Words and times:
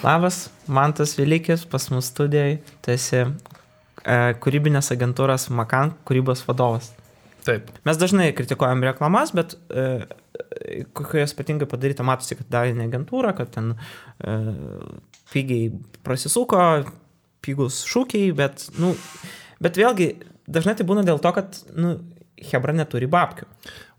Labas, 0.00 0.48
Mantas 0.66 1.12
Vilikis, 1.18 1.66
pas 1.68 1.90
mus 1.92 2.06
studijai, 2.08 2.54
tu 2.80 2.92
esi 2.94 3.18
e, 3.20 3.26
kūrybinės 4.40 4.88
agentūros 4.94 5.50
Makan 5.52 5.92
kūrybos 6.08 6.40
vadovas. 6.46 6.88
Taip. 7.44 7.68
Mes 7.84 8.00
dažnai 8.00 8.30
kritikuojam 8.36 8.80
reklamas, 8.88 9.34
bet 9.36 9.58
e, 9.68 9.84
kokia 10.96 11.26
jos 11.26 11.36
ypatingai 11.36 11.68
padaryta, 11.68 12.06
matosi, 12.06 12.38
kad 12.38 12.48
darė 12.52 12.72
ne 12.78 12.86
agentūra, 12.88 13.34
kad 13.36 13.52
ten 13.52 13.74
e, 13.76 14.38
pigiai 15.34 15.68
prasisuko, 16.06 16.62
pigus 17.44 17.82
šūkiai, 17.88 18.32
bet, 18.36 18.70
nu, 18.80 18.94
bet 19.60 19.76
vėlgi 19.80 20.14
dažnai 20.48 20.78
tai 20.80 20.88
būna 20.88 21.04
dėl 21.04 21.20
to, 21.20 21.34
kad, 21.36 21.60
nu, 21.76 21.98
Hebra 22.50 22.72
neturi 22.76 23.08
babkių. 23.10 23.48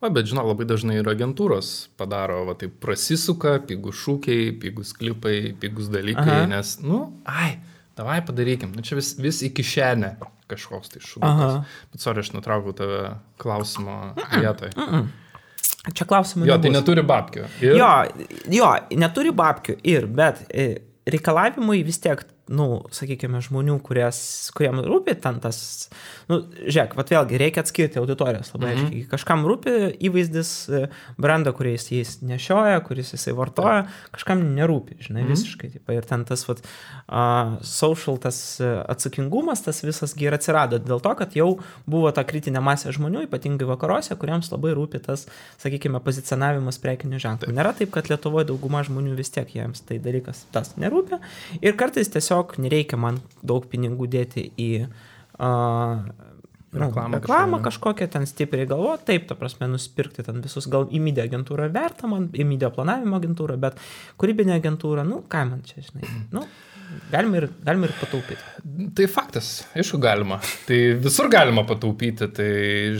O, 0.01 0.09
bet 0.09 0.25
žinau, 0.31 0.47
labai 0.49 0.65
dažnai 0.65 0.97
ir 0.97 1.09
agentūros 1.11 1.91
padaro, 1.99 2.41
va 2.47 2.55
taip 2.57 2.79
prasisuka, 2.81 3.59
pigus 3.67 3.99
šūkiai, 4.01 4.49
pigus 4.61 4.95
klipai, 4.97 5.53
pigus 5.61 5.91
dalykai, 5.93 6.41
Aha. 6.41 6.49
nes, 6.49 6.79
nu, 6.81 7.03
ai, 7.29 7.59
davai 7.97 8.19
padarykim, 8.25 8.73
nu 8.73 8.85
čia 8.85 8.97
vis, 8.97 9.13
vis 9.21 9.43
iki 9.45 9.65
šiandien 9.65 10.17
kažkoks 10.51 10.93
tai 10.93 11.01
šūdas. 11.05 11.75
Bet 11.93 12.03
sorry, 12.03 12.25
aš 12.25 12.33
nutraukiau 12.35 12.75
tave 12.75 13.01
klausimo 13.41 14.13
vietoje. 14.33 14.73
Mm 14.75 14.87
-mm. 14.89 15.09
Čia 15.93 16.05
klausimų. 16.05 16.45
Jo, 16.45 16.57
tai 16.61 16.69
nebus. 16.69 16.71
tai 16.71 16.73
neturi 16.77 17.03
babkių. 17.09 17.43
Ir... 17.61 17.75
Jo, 17.79 17.91
jo, 18.53 18.69
neturi 19.01 19.31
babkių 19.33 19.77
ir, 19.83 20.05
bet 20.05 20.43
e, 20.53 20.67
reikalavimai 21.09 21.79
vis 21.87 21.97
tiek 22.03 22.21
nu, 22.51 22.67
sakykime, 22.93 23.39
žmonių, 23.43 23.77
kuries, 23.85 24.19
kuriem 24.55 24.81
rūpi 24.85 25.15
ten 25.23 25.39
tas, 25.43 25.57
nu, 26.29 26.41
žiūrėk, 26.59 26.95
vat 26.99 27.13
vėlgi 27.13 27.39
reikia 27.41 27.63
atskirti 27.63 27.99
auditorijas 28.01 28.51
labai 28.53 28.73
mhm. 28.73 28.85
aiškiai. 28.85 29.07
Kažkam 29.11 29.45
rūpi 29.47 29.75
įvaizdis 30.09 30.51
e, 30.67 30.81
brandą, 31.21 31.53
kuriais 31.55 31.87
jis 31.91 32.17
nešioja, 32.25 32.81
kuris 32.87 33.13
jisai 33.15 33.35
vartoja, 33.37 33.85
kažkam 34.15 34.43
nerūpi, 34.57 34.99
žinai, 35.07 35.23
mhm. 35.23 35.33
visiškai. 35.33 35.71
Taip, 35.77 35.93
ir 35.95 36.07
ten 36.07 36.25
tas, 36.27 36.43
vat, 36.49 36.61
uh, 37.07 37.55
social 37.67 38.19
tas 38.21 38.41
e, 38.61 38.69
atsakingumas, 38.91 39.63
tas 39.65 39.81
visas 39.85 40.15
ir 40.19 40.35
atsirado 40.35 40.79
dėl 40.81 41.01
to, 41.03 41.13
kad 41.17 41.35
jau 41.37 41.49
buvo 41.89 42.11
ta 42.15 42.25
kritinė 42.27 42.61
masė 42.63 42.93
žmonių, 42.95 43.25
ypatingai 43.27 43.69
vakaruose, 43.69 44.15
kuriems 44.19 44.51
labai 44.53 44.75
rūpi 44.77 45.01
tas, 45.05 45.27
sakykime, 45.61 46.01
pozicionavimas 46.03 46.81
prekinių 46.83 47.21
ženklų. 47.21 47.55
Nėra 47.55 47.73
taip, 47.77 47.93
kad 47.95 48.11
Lietuvoje 48.11 48.49
dauguma 48.51 48.83
žmonių 48.87 49.15
vis 49.17 49.31
tiek 49.33 49.49
jiems 49.55 49.85
tai 49.87 49.99
dalykas 50.03 50.45
tas 50.51 50.73
nerūpi. 50.81 51.21
Ir 51.61 51.77
kartais 51.79 52.09
tiesiog 52.11 52.40
tiesiog 52.41 52.59
nereikia 52.61 52.97
man 52.97 53.21
daug 53.43 53.65
pinigų 53.69 54.07
dėti 54.09 54.51
į 54.57 54.87
uh, 54.87 56.01
reklamą, 56.73 57.19
reklamą 57.19 57.61
kažkokią 57.61 58.07
ten 58.09 58.25
stipriai 58.25 58.67
galvoti, 58.67 59.05
taip, 59.05 59.27
ta 59.27 59.35
prasme, 59.35 59.67
nusipirkti 59.67 60.23
ten 60.23 60.41
visus, 60.41 60.67
gal 60.67 60.87
į 60.89 61.01
media 61.01 61.25
agentūrą 61.27 61.69
verta 61.71 62.07
man, 62.07 62.29
į 62.33 62.45
media 62.47 62.71
planavimo 62.71 63.19
agentūrą, 63.19 63.57
bet 63.59 63.79
kūrybinė 64.17 64.57
agentūra, 64.59 65.03
nu, 65.03 65.23
ką 65.27 65.45
man 65.49 65.63
čia, 65.67 65.83
žinai, 65.83 66.07
nu, 66.31 66.45
galima 67.11 67.41
ir, 67.41 67.49
galima 67.63 67.89
ir 67.89 67.95
pataupyti. 67.99 68.91
Tai 68.95 69.07
faktas, 69.11 69.53
aišku, 69.75 69.99
galima. 70.01 70.39
Tai 70.67 70.79
visur 71.03 71.29
galima 71.31 71.65
pataupyti, 71.67 72.31
tai, 72.31 72.51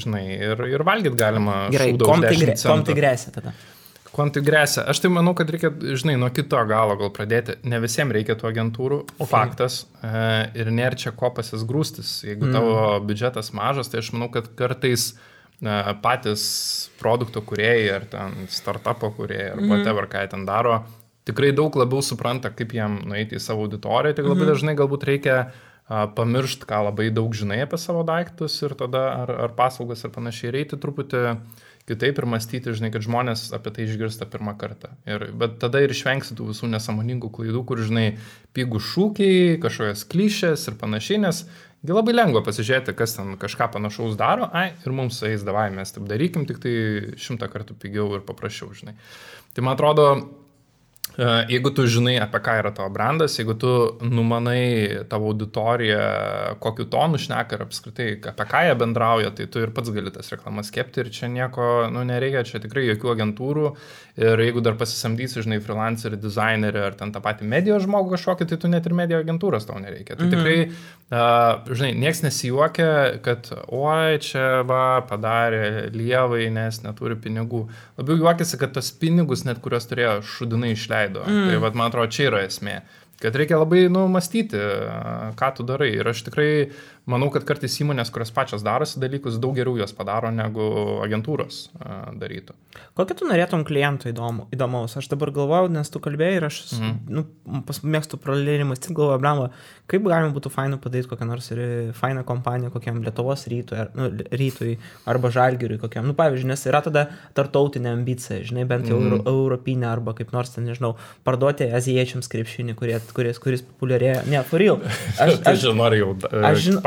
žinai, 0.04 0.26
ir, 0.36 0.66
ir 0.76 0.88
valgyti 0.88 1.20
galima. 1.20 1.64
Gerai, 1.72 1.94
kom 1.96 2.28
tai, 2.28 2.36
grė, 2.36 2.58
kom 2.60 2.84
tai 2.88 2.98
grėsia 2.98 3.32
tada? 3.40 3.56
Kuo 4.12 4.26
tai 4.28 4.42
grėsia? 4.44 4.84
Aš 4.92 5.00
tai 5.04 5.10
manau, 5.14 5.32
kad 5.38 5.50
reikia, 5.54 5.72
žinai, 5.72 6.18
nuo 6.20 6.28
kito 6.36 6.60
galo 6.68 6.98
gal 7.00 7.12
pradėti. 7.16 7.56
Ne 7.72 7.80
visiems 7.80 8.12
reikia 8.12 8.36
tų 8.40 8.50
agentūrų. 8.50 8.98
Okay. 9.16 9.30
Faktas. 9.32 9.86
E, 10.04 10.12
ir 10.60 10.72
nėra 10.76 11.00
čia 11.00 11.14
ko 11.16 11.30
pasisgrūstis. 11.38 12.18
Jeigu 12.28 12.50
mm. 12.50 12.56
tavo 12.58 12.74
biudžetas 13.08 13.54
mažas, 13.56 13.92
tai 13.92 14.02
aš 14.04 14.12
manau, 14.16 14.28
kad 14.34 14.50
kartais 14.60 15.14
e, 15.14 15.78
patys 16.04 16.44
produkto 17.00 17.44
kuriejai 17.48 17.88
ar 18.02 18.10
ten 18.12 18.52
startupo 18.52 19.14
kuriejai 19.16 19.54
ar 19.54 19.64
mm. 19.64 19.72
whatever, 19.72 20.12
ką 20.12 20.26
jie 20.26 20.34
ten 20.36 20.46
daro, 20.50 20.82
tikrai 21.30 21.54
daug 21.56 21.80
labiau 21.80 22.04
supranta, 22.04 22.52
kaip 22.52 22.76
jiem 22.76 23.00
nueiti 23.08 23.40
į 23.40 23.44
savo 23.48 23.64
auditoriją. 23.70 24.20
Tik 24.20 24.28
labai 24.28 24.44
mm. 24.44 24.52
dažnai 24.52 24.78
galbūt 24.84 25.08
reikia 25.08 25.42
pamiršti, 25.88 26.68
ką 26.68 26.84
labai 26.92 27.10
daug 27.16 27.32
žinai 27.36 27.64
apie 27.64 27.80
savo 27.80 28.04
daiktus 28.08 28.60
ir 28.64 28.76
tada 28.80 29.08
ar, 29.24 29.38
ar 29.48 29.56
paslaugas 29.56 30.04
ir 30.04 30.12
panašiai. 30.12 30.52
Reikia 30.60 30.80
truputį 30.80 31.28
uh, 31.32 31.68
kitaip 31.92 32.22
ir 32.22 32.28
mąstyti, 32.34 32.74
žinai, 32.78 32.92
kad 32.94 33.06
žmonės 33.06 33.50
apie 33.56 33.74
tai 33.76 33.88
išgirsta 33.88 34.28
pirmą 34.32 34.56
kartą. 34.60 34.94
Ir, 35.10 35.30
bet 35.38 35.60
tada 35.62 35.82
ir 35.84 35.94
išvengsi 35.94 36.38
tų 36.38 36.52
visų 36.52 36.72
nesąmoningų 36.72 37.32
klaidų, 37.36 37.66
kur, 37.68 37.82
žinai, 37.84 38.16
pigų 38.58 38.82
šūkiai, 38.88 39.60
kažkokios 39.64 40.06
klišės 40.12 40.66
ir 40.72 40.80
panašiai, 40.82 41.22
nes 41.26 41.44
labai 41.88 42.14
lengva 42.14 42.44
pasižiūrėti, 42.46 42.96
kas 42.98 43.18
ten 43.18 43.36
kažką 43.42 43.72
panašaus 43.76 44.18
daro, 44.20 44.50
ai, 44.54 44.72
ir 44.86 44.96
mums 44.96 45.22
eis 45.28 45.46
davai, 45.48 45.70
mes 45.74 45.94
taip 45.94 46.06
darykim, 46.10 46.48
tik 46.50 46.62
tai 46.64 46.76
šimtą 47.22 47.50
kartų 47.52 47.78
pigiau 47.82 48.10
ir 48.18 48.26
paprasčiau, 48.28 48.72
žinai. 48.78 48.96
Tai 49.56 49.66
man 49.66 49.76
atrodo, 49.76 50.08
jeigu 51.18 51.70
tu 51.76 51.84
žinai, 51.92 52.16
apie 52.24 52.40
ką 52.40 52.54
yra 52.62 52.72
tavo 52.72 52.90
brandas, 52.94 53.36
jeigu 53.36 53.58
tu 53.60 53.72
numanai 54.00 55.04
tavo 55.12 55.32
auditoriją, 55.34 56.00
kokiu 56.64 56.86
tonu 56.88 57.20
šneka 57.20 57.58
ir 57.58 57.66
apskritai 57.66 58.08
apie 58.32 58.46
ką 58.48 58.62
jie 58.68 58.78
bendrauja, 58.80 59.34
tai 59.36 59.48
tu 59.52 59.60
ir 59.60 59.74
pats 59.76 59.92
gali 59.92 60.12
tas 60.12 60.32
reklamas 60.32 60.72
kepti 60.72 61.04
ir 61.04 61.10
čia 61.12 61.28
nieko, 61.28 61.90
nu, 61.92 62.06
nereikia, 62.08 62.46
čia 62.48 62.62
tikrai 62.64 62.86
jokių 62.94 63.12
agentūrų. 63.16 63.74
Ir 64.22 64.40
jeigu 64.44 64.64
dar 64.64 64.76
pasisamdysi, 64.80 65.44
žinai, 65.44 65.60
freelancerį, 65.64 66.20
dizainerį 66.20 66.82
ar 66.84 66.96
ten 67.00 67.14
tą 67.16 67.22
patį 67.24 67.48
medijos 67.48 67.86
žmogų 67.86 68.16
kažkokį, 68.16 68.48
tai 68.48 68.60
tu 68.60 68.72
net 68.72 68.88
ir 68.88 68.96
medijos 68.96 69.24
agentūros 69.26 69.68
tau 69.68 69.80
nereikia. 69.84 70.16
Tai 70.20 70.28
mhm. 70.28 70.34
tikrai, 70.36 70.58
uh, 71.12 71.76
žinai, 71.76 71.92
nieks 72.00 72.24
nesijuokia, 72.24 72.90
kad, 73.24 73.52
oi, 73.68 74.20
čia 74.24 74.64
va, 74.68 75.00
padarė 75.08 75.92
lievai, 75.96 76.48
nes 76.56 76.82
neturi 76.84 77.20
pinigų. 77.20 77.66
Labiau 78.00 78.20
juokiasi, 78.26 78.60
kad 78.60 78.76
tos 78.76 78.92
pinigus, 79.00 79.46
net 79.48 79.64
kuriuos 79.64 79.88
turėjo 79.92 80.20
šudinai 80.28 80.76
išleisti 80.76 81.02
leido. 81.12 81.28
Mm. 81.28 81.50
Tai 81.50 81.62
vad, 81.66 81.78
man 81.78 81.92
atrodo, 81.92 82.12
čia 82.12 82.30
yra 82.32 82.44
esmė. 82.48 82.80
Kad 83.22 83.36
reikia 83.38 83.60
labai, 83.62 83.86
nu, 83.94 84.08
mąstyti, 84.10 84.58
ką 85.38 85.52
tu 85.58 85.66
darai. 85.68 85.92
Ir 86.00 86.08
aš 86.10 86.24
tikrai 86.26 86.72
manau, 87.12 87.30
kad 87.34 87.46
kartais 87.48 87.76
įmonės, 87.84 88.12
kurios 88.14 88.32
pačios 88.36 88.66
darosi 88.66 89.02
dalykus, 89.02 89.40
daug 89.42 89.56
geriau 89.58 89.78
juos 89.80 89.94
padaro, 89.96 90.32
negu 90.34 90.68
agentūros 91.06 91.64
darytų. 92.22 92.56
Kokį 92.96 93.18
tu 93.20 93.28
norėtum 93.28 93.66
klientų 93.68 94.12
įdomu, 94.12 94.48
įdomaus? 94.56 94.96
Aš 95.00 95.10
dabar 95.12 95.32
galvoju, 95.36 95.72
nes 95.76 95.92
tu 95.92 96.00
kalbėjai 96.04 96.40
ir 96.40 96.48
aš 96.48 96.60
mm. 96.78 96.94
nu, 97.12 97.26
pas 97.68 97.82
mėgstu 97.84 98.20
pralėrimas, 98.22 98.82
tik 98.84 98.96
galvoju, 98.98 99.20
blemba, 99.24 99.50
kaip 99.92 100.08
galima 100.08 100.32
būtų 100.36 100.52
fainų 100.54 100.80
padaryti 100.84 101.12
kokią 101.12 101.28
nors 101.28 101.52
fainą 101.98 102.24
kompaniją 102.28 102.72
kokiam 102.72 103.02
Lietuvos 103.04 103.46
rytui, 103.52 103.80
ar, 103.84 103.92
nu, 103.98 104.08
rytui 104.32 104.78
arba 105.10 105.32
žalgiriui 105.34 105.80
kokiam. 105.82 106.08
Nu, 106.08 106.16
pavyzdžiui, 106.18 106.52
nes 106.52 106.66
yra 106.70 106.84
tada 106.86 107.08
tartautinė 107.38 107.92
ambicija, 107.96 108.42
žinai, 108.48 108.66
bent 108.70 108.88
jau 108.92 109.00
mm. 109.02 109.26
europinė 109.32 109.90
arba 109.92 110.16
kaip 110.18 110.32
nors 110.36 110.54
ten, 110.56 110.68
nežinau, 110.70 110.94
parduoti 111.28 111.68
azijiečiams 111.76 112.32
krepšinį, 112.32 112.76
kurie 112.80 113.00
kuris, 113.16 113.40
kuris 113.42 113.66
populiarėja. 113.66 114.24
Ne, 114.32 114.42
for 114.48 114.62
real. 114.62 114.80
Aš, 115.22 115.38
aš 115.48 115.62
žinau, 115.64 115.76
noriu 115.84 116.02
jau 116.02 116.12
e, 116.30 116.42
aš 116.48 116.64
žin... 116.66 116.78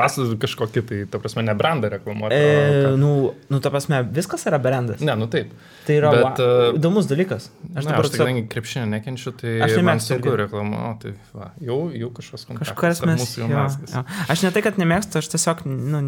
kažkokį, 0.43 0.83
tai, 0.89 0.99
ta 1.11 1.21
prasme, 1.23 1.45
ne 1.47 1.55
brandą 1.59 1.91
reklamuoti. 1.93 2.37
E, 2.37 2.93
nu, 3.01 3.11
nu, 3.51 3.61
ta 3.65 3.73
prasme, 3.75 4.01
viskas 4.15 4.47
yra 4.49 4.61
brandas. 4.63 5.03
Ne, 5.05 5.17
nu 5.19 5.29
taip. 5.31 5.53
Tai 5.85 5.97
yra 5.99 6.13
Bet, 6.15 6.25
va, 6.25 6.33
e, 6.41 6.71
įdomus 6.79 7.09
dalykas. 7.11 7.51
Aš 7.75 7.89
dabar, 7.89 8.07
aš 8.07 8.15
kadangi 8.17 8.45
krepšinio 8.53 8.87
nekenčiu, 8.93 9.35
tai 9.39 9.57
aš 9.67 9.77
nemėgstu 9.81 10.17
sunku 10.17 10.37
reklamuoti. 10.41 11.15
Tai, 11.33 11.51
jau, 11.65 11.79
jau 11.93 12.11
kažkas 12.17 12.47
konkretus. 12.49 12.73
Kažkas 12.73 13.03
mes. 13.09 13.37
Jo, 13.41 13.49
jo. 13.51 14.05
Aš 14.33 14.47
ne 14.47 14.53
tai, 14.55 14.65
kad 14.67 14.81
nemėgstu, 14.81 15.21
aš 15.21 15.31
tiesiog, 15.35 15.65
nu, 15.69 16.03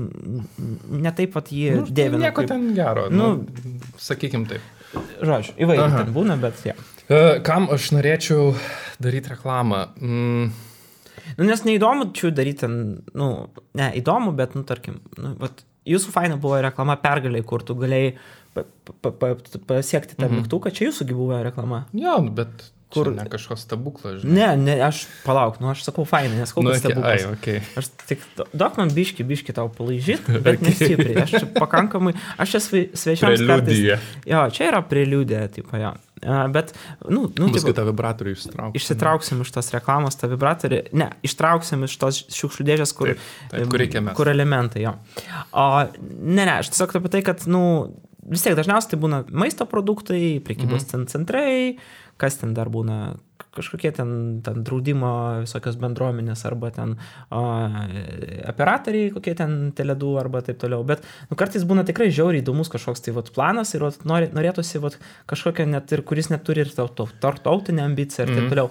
ne 1.06 1.14
taip 1.16 1.34
pat 1.36 1.52
jį 1.54 1.80
nu, 1.80 1.86
dėvinu. 1.90 2.24
Nieko 2.26 2.42
kaip... 2.42 2.52
ten 2.54 2.70
gero. 2.76 3.08
Nu, 3.12 3.32
nu, 3.42 3.78
sakykim 4.02 4.48
taip. 4.50 4.64
Žodžiu, 4.96 5.56
įvairiai 5.60 5.92
ten 5.98 6.14
būna, 6.14 6.38
bet 6.40 6.62
jie. 6.64 6.76
Ja. 7.10 7.36
Kam 7.46 7.68
aš 7.70 7.92
norėčiau 7.94 8.54
daryti 9.02 9.34
reklamą? 9.34 9.84
Mm. 10.00 10.48
Nu, 11.38 11.46
nes 11.48 11.64
neįdomu 11.66 12.10
čia 12.16 12.30
daryti, 12.34 12.64
ten, 12.64 12.76
nu, 13.18 13.30
ne, 13.78 13.90
įdomu, 14.00 14.34
bet, 14.38 14.54
nu, 14.58 14.62
tarkim, 14.68 15.00
nu, 15.18 15.34
vat, 15.40 15.64
jūsų 15.86 16.14
faina 16.14 16.38
buvo 16.40 16.60
reklama 16.62 16.98
pergaliai, 17.02 17.44
kur 17.46 17.64
tu 17.66 17.76
galėjai 17.78 18.14
pa, 18.54 18.64
pa, 18.90 19.12
pa, 19.12 19.34
pasiekti 19.68 20.16
tą 20.16 20.28
mhm. 20.28 20.42
mygtuką, 20.42 20.72
čia 20.74 20.88
jūsų 20.88 21.10
buvo 21.12 21.42
reklama. 21.44 21.84
Jo, 21.96 22.18
bet 22.34 22.70
Kur... 22.86 23.08
Čia 23.10 23.18
ne 23.18 23.30
kažkoks 23.30 23.64
stebuklas, 23.66 24.20
žinai. 24.22 24.34
Ne, 24.36 24.48
ne, 24.62 24.74
aš 24.86 25.02
palauk, 25.24 25.56
nu 25.58 25.72
aš 25.72 25.82
sakau 25.88 26.04
fainai, 26.06 26.38
nes 26.38 26.52
koks 26.54 26.62
nu, 26.62 26.70
okay, 26.70 26.82
stebuklas. 26.84 27.24
Ai, 27.24 27.32
okay. 27.34 27.62
Aš 27.80 27.88
tik, 28.06 28.22
duok 28.54 28.78
man 28.78 28.92
biški, 28.94 29.26
biški 29.26 29.54
tau 29.56 29.66
palaižyti, 29.74 30.36
bet 30.46 30.60
okay. 30.60 30.68
nestipriai. 30.70 31.16
Aš 31.24 31.34
čia 31.34 31.48
pakankamai, 31.56 32.14
aš 32.38 32.54
čia 32.54 32.60
svečiams 32.94 33.42
kartais. 33.50 33.82
Jo, 34.22 34.44
čia 34.54 34.68
yra 34.70 34.84
preliudija, 34.86 35.48
tipo, 35.50 35.74
jo. 35.82 35.96
Bet, 36.24 36.72
nu, 37.12 37.26
nu 37.28 37.50
tipo, 37.52 37.72
tą 37.76 37.84
vibratorių 37.90 38.32
išsitrauksim. 38.32 38.78
Išsitrauksim 38.80 39.42
iš 39.44 39.50
tos 39.52 39.68
reklamos 39.74 40.16
tą 40.16 40.30
vibratorių. 40.32 40.80
Ne, 40.96 41.10
ištrauksim 41.26 41.84
iš 41.84 41.96
tos 42.00 42.22
šiukšlių 42.32 42.66
dėžės, 42.70 42.94
kur, 42.96 43.12
taip, 43.12 43.26
taip, 43.52 43.68
kur, 43.68 43.82
reikia 43.82 44.02
mes. 44.06 44.16
kur 44.16 44.30
elementai 44.32 44.86
jo. 44.86 44.94
O, 45.52 45.66
ne, 46.08 46.40
ne, 46.40 46.54
aš 46.54 46.72
tiesiog 46.72 46.96
apie 47.02 47.12
tai, 47.12 47.22
kad, 47.26 47.44
nu, 47.52 47.62
vis 48.32 48.46
tiek 48.46 48.56
dažniausiai 48.58 48.94
tai 48.94 49.00
būna 49.02 49.20
maisto 49.28 49.68
produktai, 49.68 50.38
prekybos 50.46 50.88
mhm. 50.88 51.06
centrai, 51.12 51.76
kas 52.20 52.38
ten 52.40 52.52
dar 52.56 52.70
būna, 52.72 53.16
kažkokie 53.56 53.92
ten, 53.96 54.10
ten 54.44 54.64
draudimo 54.64 55.10
visokios 55.44 55.78
bendruomenės 55.80 56.44
arba 56.48 56.70
ten 56.74 56.96
o, 57.30 57.42
operatoriai, 58.52 59.12
kokie 59.14 59.36
ten 59.38 59.56
teledų 59.76 60.12
arba 60.20 60.42
taip 60.46 60.60
toliau. 60.62 60.84
Bet 60.88 61.04
nu, 61.30 61.38
kartais 61.38 61.66
būna 61.68 61.86
tikrai 61.88 62.08
žiauriai 62.14 62.44
įdomus 62.44 62.72
kažkoks 62.72 63.04
tai 63.04 63.16
vat, 63.16 63.32
planas 63.36 63.74
ir 63.76 63.86
vat, 63.86 63.98
norėtųsi 64.06 64.82
vat, 64.84 64.98
kažkokio 65.30 65.68
net 65.70 65.92
ir 65.92 66.04
kuris 66.08 66.30
neturi 66.32 66.66
ir 66.66 66.72
tarptautinę 66.76 67.84
ambiciją 67.86 68.26
ir 68.26 68.32
taip 68.34 68.44
mhm. 68.44 68.52
toliau. 68.54 68.70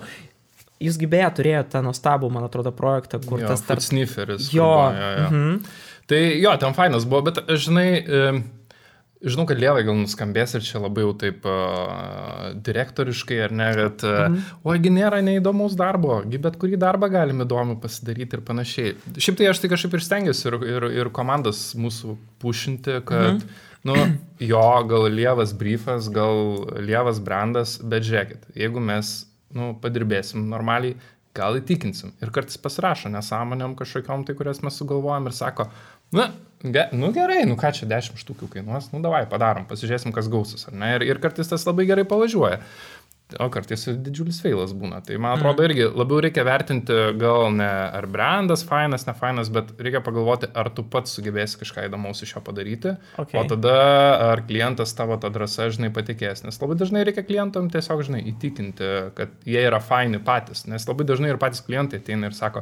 jūs 0.83 0.99
gybėję 0.99 1.31
turėjote 1.37 1.71
tą 1.77 1.81
nuostabų, 1.85 2.29
man 2.35 2.45
atrodo, 2.49 2.73
projektą, 2.75 3.21
kur 3.23 3.39
Jo, 3.39 3.53
tas 3.53 3.63
tarp... 3.63 3.83
Snifferis. 3.85 4.49
Jo, 4.53 4.67
buvo, 4.67 4.89
jo, 4.99 5.11
jo. 5.19 5.27
mhm. 5.29 5.83
Tai 6.05 6.21
jo, 6.37 6.51
ten 6.61 6.75
fainas 6.77 7.07
buvo, 7.09 7.23
bet 7.31 7.39
žinai, 7.57 7.89
e, 7.97 8.25
žinau, 9.33 9.45
kad 9.49 9.57
lievai 9.59 9.83
gal 9.87 9.95
nuskambės 9.97 10.53
ir 10.57 10.61
čia 10.65 10.79
labai 10.83 11.03
jau 11.05 11.13
taip 11.17 11.45
uh, 11.49 12.53
direktoriškai, 12.65 13.37
ar 13.47 13.51
ne, 13.55 13.67
kad, 13.77 14.03
uh, 14.05 14.19
Mhm. 14.29 14.41
ogi 14.73 14.91
nėra 14.93 15.21
neįdomaus 15.25 15.75
darbo, 15.77 16.21
bet 16.25 16.57
kurį 16.61 16.77
darbą 16.81 17.09
galim 17.11 17.41
įdomu 17.45 17.79
pasidaryti 17.81 18.37
ir 18.37 18.41
panašiai. 18.45 18.95
Šiaip 19.17 19.37
tai 19.39 19.47
aš 19.51 19.59
tai 19.63 19.69
kažkaip 19.73 19.93
ir 19.97 20.05
stengiuosi 20.05 20.47
ir, 20.51 20.59
ir, 20.75 20.87
ir 21.03 21.09
komandas 21.09 21.73
mūsų 21.75 22.17
pušinti, 22.43 22.99
kad, 23.05 23.41
Mhm. 23.41 23.49
nu, 23.85 23.95
jo, 24.39 24.63
gal 24.89 25.09
lievas 25.09 25.53
briefas, 25.53 26.09
gal 26.09 26.65
lievas 26.81 27.19
brandas, 27.19 27.77
bet 27.81 28.03
žiūrėkit, 28.03 28.49
jeigu 28.55 28.79
mes, 28.81 29.25
nu, 29.53 29.73
padirbėsim 29.81 30.47
normaliai, 30.49 30.95
gal 31.35 31.57
įtikinsim. 31.59 32.13
Ir 32.23 32.29
kartais 32.31 32.57
pasirašo 32.57 33.09
nesąmonėm 33.11 33.75
kažkokiam 33.75 34.25
tai, 34.25 34.35
kurias 34.35 34.61
mes 34.63 34.73
sugalvojam 34.79 35.25
ir 35.27 35.33
sako, 35.35 35.67
na, 36.15 36.29
ge, 36.73 36.87
nu 36.95 37.11
gerai, 37.15 37.43
nu 37.49 37.57
ką 37.59 37.73
čia 37.75 37.89
10 37.91 38.21
štukių 38.21 38.49
kainuos, 38.57 38.91
nu 38.93 39.01
davai, 39.03 39.25
padarom, 39.29 39.67
pasižiūrėsim, 39.69 40.13
kas 40.15 40.29
gausis, 40.31 40.67
ar 40.69 40.77
ne? 40.77 40.93
Ir, 40.97 41.07
ir 41.13 41.21
kartais 41.23 41.49
tas 41.51 41.65
labai 41.67 41.87
gerai 41.89 42.07
pavažiuoja. 42.09 42.61
O 43.41 43.47
kartais 43.49 43.81
ir 43.89 43.95
didžiulis 44.05 44.37
feilas 44.43 44.69
būna. 44.77 44.99
Tai 45.01 45.15
man 45.17 45.39
atrodo 45.39 45.63
irgi 45.65 45.87
labiau 45.89 46.19
reikia 46.21 46.43
vertinti 46.45 46.93
gal 47.17 47.47
ne 47.57 47.65
ar 47.65 48.05
brandas 48.05 48.61
fainas, 48.67 49.07
ne 49.07 49.15
fainas, 49.17 49.49
bet 49.53 49.71
reikia 49.81 50.03
pagalvoti, 50.05 50.51
ar 50.53 50.69
tu 50.77 50.83
pats 50.93 51.15
sugebėsi 51.17 51.57
kažką 51.57 51.87
įdomaus 51.87 52.21
iš 52.21 52.35
jo 52.35 52.43
padaryti. 52.45 52.93
Okay. 53.17 53.39
O 53.41 53.43
tada 53.49 53.73
ar 54.27 54.43
klientas 54.45 54.93
tavo 54.93 55.17
tą 55.17 55.31
drąsą, 55.33 55.71
žinai, 55.73 55.89
patikės. 55.95 56.45
Nes 56.45 56.61
labai 56.61 56.77
dažnai 56.77 57.01
reikia 57.09 57.25
klientam 57.25 57.71
tiesiog, 57.73 58.05
žinai, 58.05 58.21
įtikinti, 58.29 58.91
kad 59.17 59.33
jie 59.49 59.65
yra 59.71 59.81
faini 59.81 60.21
patys. 60.21 60.67
Nes 60.69 60.85
labai 60.85 61.09
dažnai 61.09 61.33
ir 61.33 61.41
patys 61.41 61.65
klientai 61.65 62.03
ateina 62.03 62.29
ir 62.29 62.37
sako, 62.37 62.61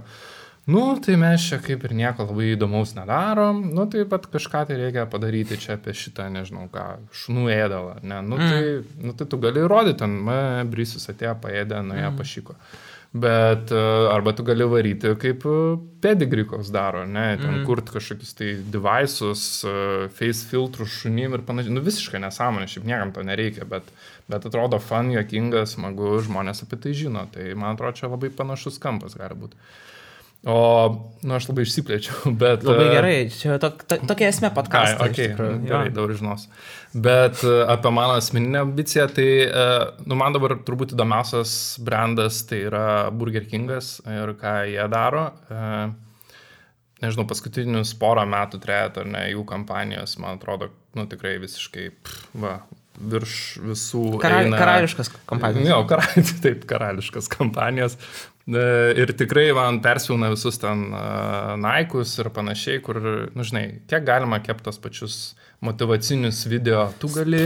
nu, 0.66 0.84
tai 1.04 1.18
mes 1.20 1.44
čia 1.50 1.60
kaip 1.64 1.84
ir 1.84 1.96
nieko 1.98 2.28
labai 2.30 2.54
įdomaus 2.54 2.94
nedarom, 2.96 3.66
nu, 3.76 3.88
tai 3.92 4.06
pat 4.10 4.30
kažką 4.32 4.64
tai 4.70 4.80
reikia 4.80 5.04
padaryti 5.12 5.60
čia 5.60 5.76
apie 5.76 5.96
šitą, 5.98 6.30
nežinau 6.32 6.70
ką, 6.72 6.86
šunų 7.24 7.50
ėdalą. 7.58 8.00
Ne, 8.04 8.22
nu, 8.24 8.40
tai, 8.40 8.64
nu, 9.04 9.16
tai 9.18 9.28
tu 9.28 9.42
gali 9.44 9.64
įrodyti, 9.66 10.00
ten, 10.06 10.16
me, 10.30 10.40
brisis 10.72 11.10
atėjo, 11.12 11.36
paėdė, 11.44 11.84
nuėjo, 11.90 12.16
pašyko. 12.20 12.58
Bet 13.14 13.70
e, 13.70 13.82
arba 14.10 14.32
tu 14.34 14.42
gali 14.42 14.66
varyti 14.66 15.12
kaip 15.22 15.44
pedigrikos 16.02 16.72
daro, 16.74 17.04
ne, 17.06 17.36
ten 17.38 17.60
mm. 17.60 17.66
kurt 17.68 17.92
kažkokius 17.94 18.34
tai 18.40 18.48
devices, 18.74 19.44
e, 19.70 20.08
face 20.18 20.48
filtrus 20.50 20.96
šunim 21.04 21.36
ir 21.38 21.44
panašiai. 21.46 21.76
Nu 21.76 21.84
visiškai 21.86 22.24
nesąmonė, 22.24 22.72
šiaip 22.72 22.88
niekam 22.90 23.14
to 23.14 23.22
nereikia, 23.28 23.68
bet, 23.70 23.92
bet 24.34 24.48
atrodo 24.50 24.82
fun, 24.82 25.14
jokinga, 25.14 25.68
smagu, 25.70 26.16
žmonės 26.26 26.66
apie 26.66 26.82
tai 26.88 26.96
žino. 26.98 27.28
Tai 27.36 27.52
man 27.54 27.76
atrodo, 27.76 28.00
čia 28.00 28.10
labai 28.10 28.34
panašus 28.34 28.82
kampas 28.82 29.14
gali 29.20 29.38
būti. 29.44 29.62
O, 30.44 30.56
nu 31.24 31.36
aš 31.38 31.46
labai 31.48 31.64
išsiplėčiau, 31.64 32.34
bet... 32.42 32.66
Labai 32.68 32.90
e, 32.90 32.92
gerai, 32.92 33.14
čia 33.32 33.56
to, 33.64 33.70
to, 33.88 33.96
tokia 34.10 34.28
esmė 34.28 34.50
Ai, 34.50 34.56
podkast'o. 34.58 35.06
okay, 35.08 35.30
nu, 35.40 35.62
gerai, 35.70 35.92
dabar 35.96 36.12
žinos. 36.20 36.50
Bet 36.92 37.46
e, 37.48 37.54
apie 37.72 37.94
mano 37.96 38.18
asmeninę 38.20 38.60
ambiciją, 38.66 39.08
tai, 39.16 39.30
e, 39.48 39.64
nu, 40.04 40.18
man 40.20 40.36
dabar 40.36 40.58
turbūt 40.68 40.98
įdomiausias 40.98 41.56
brandas 41.88 42.42
tai 42.50 42.66
yra 42.68 42.86
Burger 43.16 43.48
Kingas 43.48 43.96
ir 44.04 44.36
ką 44.42 44.58
jie 44.68 44.90
daro. 44.92 45.30
Nežinau, 47.04 47.26
paskutinius 47.28 47.96
porą 48.00 48.24
metų 48.28 48.60
trejato 48.64 49.04
ar 49.04 49.10
ne, 49.16 49.26
jų 49.32 49.48
kampanijos, 49.48 50.16
man 50.24 50.38
atrodo, 50.40 50.70
nu, 50.96 51.08
tikrai 51.12 51.38
visiškai, 51.42 51.90
pff, 52.04 52.28
va, 52.44 52.58
virš 53.00 53.38
visų. 53.64 54.04
Karal, 54.24 54.48
eina- 54.48 54.60
karališkas 54.60 55.10
kompanijas. 55.30 55.68
Jo, 55.68 55.82
karal, 55.90 56.28
taip, 56.46 56.64
karališkas 56.70 57.28
kampanijos. 57.32 57.98
E, 58.44 58.94
Ir 59.00 59.14
tikrai 59.16 59.46
man 59.56 59.80
persiūna 59.84 60.28
visus 60.34 60.58
ten 60.60 60.90
uh, 60.92 61.54
Naikus 61.60 62.18
ir 62.20 62.28
panašiai, 62.36 62.82
kur, 62.84 63.00
nu 63.32 63.46
žinai, 63.48 63.64
kiek 63.88 64.04
galima 64.04 64.42
kepti 64.44 64.66
tos 64.68 64.82
pačius 64.84 65.16
motivacinius 65.64 66.42
video. 66.52 66.90
Tu 67.00 67.08
gali, 67.14 67.40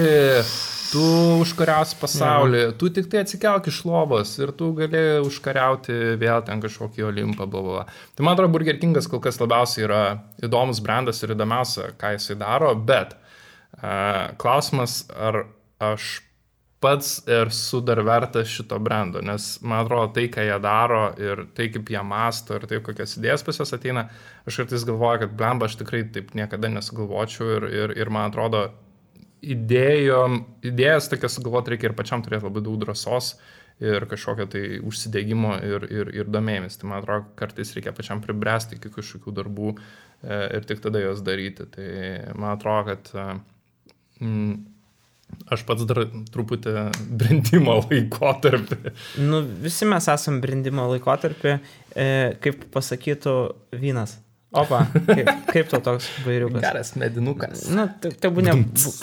tu 0.89 1.03
užkariausi 1.43 1.99
pasaulį, 2.01 2.63
tu 2.81 2.89
tik 2.89 3.11
tai 3.11 3.21
atsikelk 3.21 3.69
iš 3.69 3.83
lovos 3.85 4.33
ir 4.41 4.55
tu 4.57 4.71
gali 4.77 5.03
užkariauti 5.21 6.17
vėl 6.17 6.41
ten 6.47 6.65
kažkokį 6.65 7.05
olimpą, 7.11 7.45
bla. 7.45 7.85
Tai 8.17 8.25
man 8.25 8.33
atrodo, 8.33 8.55
Burger 8.57 8.81
Kingas 8.81 9.09
kol 9.11 9.21
kas 9.21 9.37
labiausiai 9.43 9.85
yra 9.85 10.03
įdomus 10.41 10.81
brandas 10.81 11.21
ir 11.21 11.37
įdomiausia, 11.37 11.91
ką 12.01 12.15
jisai 12.17 12.39
daro, 12.41 12.73
bet 12.73 13.13
uh, 13.13 14.33
klausimas, 14.41 15.03
ar 15.13 15.43
aš 15.93 16.15
pats 16.79 17.23
esu 17.27 17.81
dar 17.81 18.01
vertas 18.05 18.49
šito 18.53 18.77
brando, 18.79 19.21
nes 19.25 19.49
man 19.65 19.81
atrodo 19.81 20.11
tai, 20.13 20.27
ką 20.29 20.45
jie 20.45 20.57
daro 20.61 21.03
ir 21.17 21.47
tai, 21.57 21.71
kaip 21.73 21.89
jie 21.89 22.03
masto 22.05 22.57
ir 22.57 22.67
tai, 22.69 22.81
kokias 22.85 23.17
idėjas 23.17 23.45
pas 23.45 23.57
juos 23.57 23.73
ateina, 23.73 24.07
aš 24.45 24.61
kartais 24.61 24.85
galvoju, 24.85 25.23
kad 25.23 25.37
blemba 25.39 25.69
aš 25.69 25.79
tikrai 25.81 26.03
taip 26.13 26.35
niekada 26.37 26.69
nesugalvočiau 26.75 27.55
ir, 27.55 27.67
ir, 27.81 27.95
ir 27.97 28.13
man 28.13 28.29
atrodo, 28.29 28.67
idėjom, 29.41 30.41
idėjas 30.69 31.09
tokias 31.11 31.37
sugalvoti 31.37 31.73
reikia 31.73 31.91
ir 31.91 31.97
pačiam 31.97 32.21
turėti 32.25 32.45
labai 32.45 32.63
daug 32.65 32.77
drąsos 32.81 33.35
ir 33.81 34.07
kažkokio 34.09 34.47
tai 34.49 34.63
užsidėgymo 34.85 35.57
ir, 35.65 35.85
ir, 35.93 36.09
ir 36.21 36.31
domėjimis. 36.33 36.79
Tai 36.81 36.89
man 36.91 37.01
atrodo, 37.03 37.27
kartais 37.37 37.73
reikia 37.77 37.93
pačiam 37.97 38.21
pribręsti 38.23 38.77
iki 38.77 38.89
kažkokių 38.93 39.33
darbų 39.37 39.73
e, 39.73 40.39
ir 40.57 40.65
tik 40.69 40.81
tada 40.81 41.03
juos 41.03 41.21
daryti. 41.25 41.67
Tai 41.75 41.91
man 42.33 42.55
atrodo, 42.55 42.95
kad 42.95 43.11
mm, 44.21 44.57
aš 45.51 45.63
pats 45.67 45.87
dar 45.87 46.03
truputį 46.33 46.73
brendimo 47.19 47.77
laikotarpį. 47.81 48.93
Nu, 49.23 49.41
visi 49.63 49.87
mes 49.89 50.07
esame 50.11 50.41
brendimo 50.43 50.87
laikotarpį, 50.91 51.57
e, 51.95 52.07
kaip 52.43 52.67
pasakytų 52.73 53.35
vynas. 53.79 54.17
Opa, 54.57 54.85
kaip, 55.09 55.29
kaip 55.51 55.71
to 55.71 55.79
toks 55.83 56.07
vairiukas? 56.23 56.61
Geras 56.63 56.93
medinukas. 56.99 57.65
Nu, 57.67 57.83
tai 58.01 58.13
te 58.15 58.31
būnė, 58.31 58.55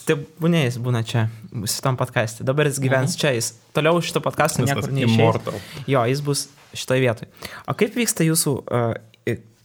te 0.09 0.17
būnė 0.41 0.65
jis 0.65 0.79
būna 0.83 1.05
čia, 1.07 1.27
šitam 1.69 1.99
podcast'e. 2.01 2.47
Dabar 2.49 2.71
jis 2.71 2.81
gyvens 2.83 3.17
čia, 3.21 3.35
jis 3.37 3.53
toliau 3.77 4.01
šito 4.05 4.25
podcast'o 4.25 4.65
niekur. 4.65 4.89
Immortal. 5.05 5.59
Jo, 5.91 6.07
jis 6.09 6.25
bus 6.25 6.47
šitoje 6.73 7.05
vietoje. 7.05 7.29
O 7.69 7.77
kaip 7.79 7.93
vyksta 8.01 8.25
jūsų 8.27 8.57
uh, 8.65 8.97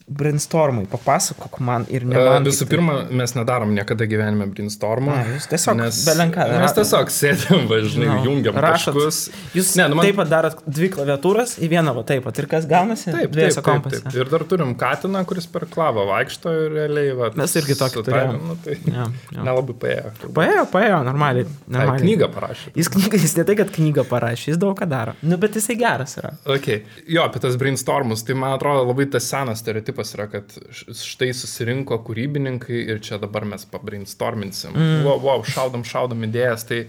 brainstormai? 0.09 0.85
Papasakok 0.89 1.59
man 1.63 1.85
ir 1.93 2.05
ne 2.07 2.17
man. 2.17 2.43
Visų 2.47 2.65
pirma, 2.69 2.95
mes 3.11 3.33
nedarom 3.37 3.71
niekada 3.75 4.07
gyvenime 4.09 4.47
brainstormo. 4.51 5.13
Ne, 5.15 5.35
jūs 5.37 5.47
tiesiog 5.51 5.77
nes, 5.79 5.99
belenką 6.07 6.47
Mes 6.59 6.73
tiesiog 6.77 7.11
sėdėm, 7.13 7.67
važinai, 7.69 8.09
Nu, 8.09 8.23
jungiam 8.25 8.55
rašot. 8.57 8.93
taškus. 8.97 9.19
Jūs 9.55 9.75
Ne, 9.77 9.87
nu 9.91 9.95
man- 9.99 10.05
taip 10.07 10.15
pat 10.17 10.29
darot 10.31 10.61
dvi 10.65 10.89
klaviatūras 10.95 11.57
į 11.61 11.69
vieną, 11.69 11.93
va 11.95 12.03
taip 12.03 12.23
pat. 12.25 12.39
Ir 12.39 12.47
kas 12.47 12.65
gaunasi? 12.65 13.11
Taip, 13.11 13.31
taip, 13.31 13.53
taip, 13.63 13.89
taip. 13.91 14.15
Ir 14.15 14.25
dar 14.33 14.43
turim 14.49 14.73
Katiną, 14.79 15.25
kuris 15.27 15.45
per 15.47 15.65
klavą 15.69 16.05
vaikšto 16.09 16.53
ir 16.65 16.71
realiai. 16.77 17.13
Va, 17.17 17.29
Mes 17.35 17.53
irgi 17.59 17.75
tokį 17.79 18.03
turėjom. 18.07 18.39
Nu, 18.47 18.55
tai 18.63 18.77
Jo, 18.85 19.05
jo. 19.35 19.43
nelabai 19.43 19.75
paėjo. 19.75 20.11
Paėjo, 20.33 20.65
paėjo, 20.71 21.03
normaliai. 21.05 21.45
Ai, 21.45 21.73
normaliai. 21.77 22.01
knygą 22.05 22.29
parašė. 22.33 22.73
Jis, 22.75 22.89
knygą, 22.89 23.19
jis 23.19 23.35
ne 23.37 23.43
tai, 23.43 23.55
kad 23.55 23.69
knygą 23.75 24.03
parašė, 24.07 24.47
jis 24.53 24.57
daug 24.57 24.77
ką 24.79 24.87
daro. 24.89 25.13
Nu, 25.21 25.37
bet 25.37 25.51
jisai 25.53 25.75
geras 25.77 26.15
yra. 26.17 26.31
Okay. 26.45 26.83
Jo, 27.07 27.23
apie 27.27 27.39
tas 27.43 27.55
brainstormus, 27.59 28.23
tai 28.25 28.33
man 28.35 28.57
atrodo 28.57 28.85
labai 28.87 29.05
tas 29.11 29.23
senas 29.29 29.59
stereotipas 29.59 29.98
yra, 30.15 30.27
kad 30.31 30.55
štai 30.73 31.31
susirinko 31.35 31.99
kūrybininkai 32.07 32.81
ir 32.93 33.01
čia 33.05 33.19
dabar 33.21 33.45
mes 33.47 33.65
pabrainstorminsim. 33.69 34.75
Mm. 34.75 35.05
Wow, 35.07 35.21
wow, 35.23 35.45
šaudom, 35.45 35.85
šaudom 35.87 36.25
idėjas. 36.27 36.65
Tai 36.69 36.81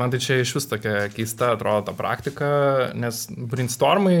man 0.00 0.12
tai 0.12 0.20
čia 0.22 0.40
iš 0.42 0.54
vis 0.58 0.68
tokia 0.70 1.06
keista 1.14 1.54
atrodo 1.54 1.88
ta 1.88 1.96
praktika, 1.96 2.48
nes 2.98 3.26
brainstormai 3.30 4.18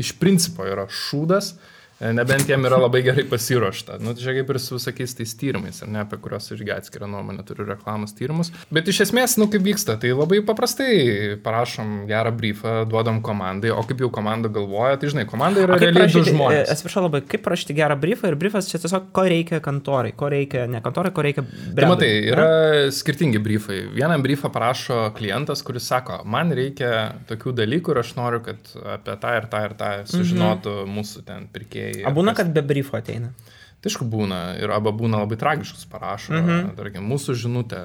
iš 0.00 0.14
principo 0.20 0.66
yra 0.68 0.86
šūdas, 0.88 1.52
e, 1.52 1.72
nebent 2.10 2.48
jiem 2.50 2.66
yra 2.66 2.78
labai 2.82 3.02
gerai 3.06 3.24
pasiruošta. 3.28 3.98
Nu, 4.02 4.14
tai 4.16 4.24
čia 4.24 4.34
kaip 4.36 4.50
ir 4.50 4.58
su 4.62 4.76
visokiais 4.78 5.14
tais 5.18 5.34
tyrimais, 5.38 5.82
ar 5.84 5.90
ne, 5.92 6.02
apie 6.02 6.18
kuriuos 6.22 6.50
irgi 6.56 6.74
atskirą 6.74 7.08
nuomonę 7.10 7.44
turiu 7.46 7.66
reklamos 7.68 8.16
tyrimus. 8.18 8.50
Bet 8.74 8.90
iš 8.90 9.04
esmės, 9.06 9.36
nu 9.40 9.48
kaip 9.52 9.64
vyksta, 9.66 9.96
tai 10.02 10.12
labai 10.16 10.40
paprastai 10.46 11.38
parašom 11.44 12.04
gerą 12.10 12.34
briefą, 12.38 12.74
duodam 12.90 13.22
komandai, 13.24 13.70
o 13.74 13.84
kaip 13.86 14.02
jau 14.02 14.10
komanda 14.14 14.50
galvoja, 14.52 14.98
tai 15.00 15.12
žinai, 15.12 15.26
komanda 15.30 15.62
yra 15.62 15.78
realiai 15.78 16.10
du 16.10 16.24
e, 16.24 16.26
žmonės. 16.32 16.72
atsiprašau 16.74 17.06
labai, 17.06 17.22
kaip 17.30 17.44
parašyti 17.46 17.76
gerą 17.78 17.98
briefą 18.02 18.32
ir 18.32 18.38
briefas 18.40 18.70
čia 18.70 18.80
tiesiog 18.82 19.10
ko 19.14 19.26
reikia 19.30 19.62
kantorai, 19.64 20.14
ko 20.18 20.30
reikia, 20.32 20.66
ne 20.70 20.82
kantorai, 20.84 21.14
ko 21.14 21.24
reikia 21.24 21.44
Tai 21.46 21.74
brandui, 21.76 21.94
matai, 21.94 22.10
ne? 22.10 22.32
yra 22.32 22.48
skirtingi 22.94 23.40
briefai. 23.42 23.78
Vieną 23.94 24.18
briefą 24.24 24.50
parašo 24.52 24.98
klientas, 25.16 25.62
kuris 25.66 25.86
sako, 25.88 26.20
man 26.28 26.52
reikia 26.56 26.92
tokių 27.30 27.54
dalykų 27.62 27.94
ir 27.94 28.02
aš 28.02 28.14
noriu, 28.18 28.42
kad 28.46 28.74
apie 28.96 29.16
tą 29.22 29.34
ir 29.38 29.48
tą 29.52 29.62
ir 29.68 29.76
tą 29.78 29.90
sužinotų 30.10 30.76
mūsų 30.90 31.24
ten 31.28 31.48
pirkėjai. 31.52 31.91
A 32.04 32.12
būna, 32.14 32.34
kas- 32.34 32.46
kad 32.46 32.54
be 32.54 32.62
briefo 32.62 32.96
ateina. 32.98 33.32
Tai 33.82 33.90
aišku 33.90 34.06
būna 34.06 34.40
ir 34.62 34.70
arba 34.70 34.92
būna 34.94 35.24
labai 35.24 35.36
tragiškus 35.36 35.88
parašo, 35.90 36.32
mm 36.32 36.48
-hmm. 36.48 36.76
tarkim, 36.76 37.08
mūsų 37.10 37.34
žinutė, 37.34 37.80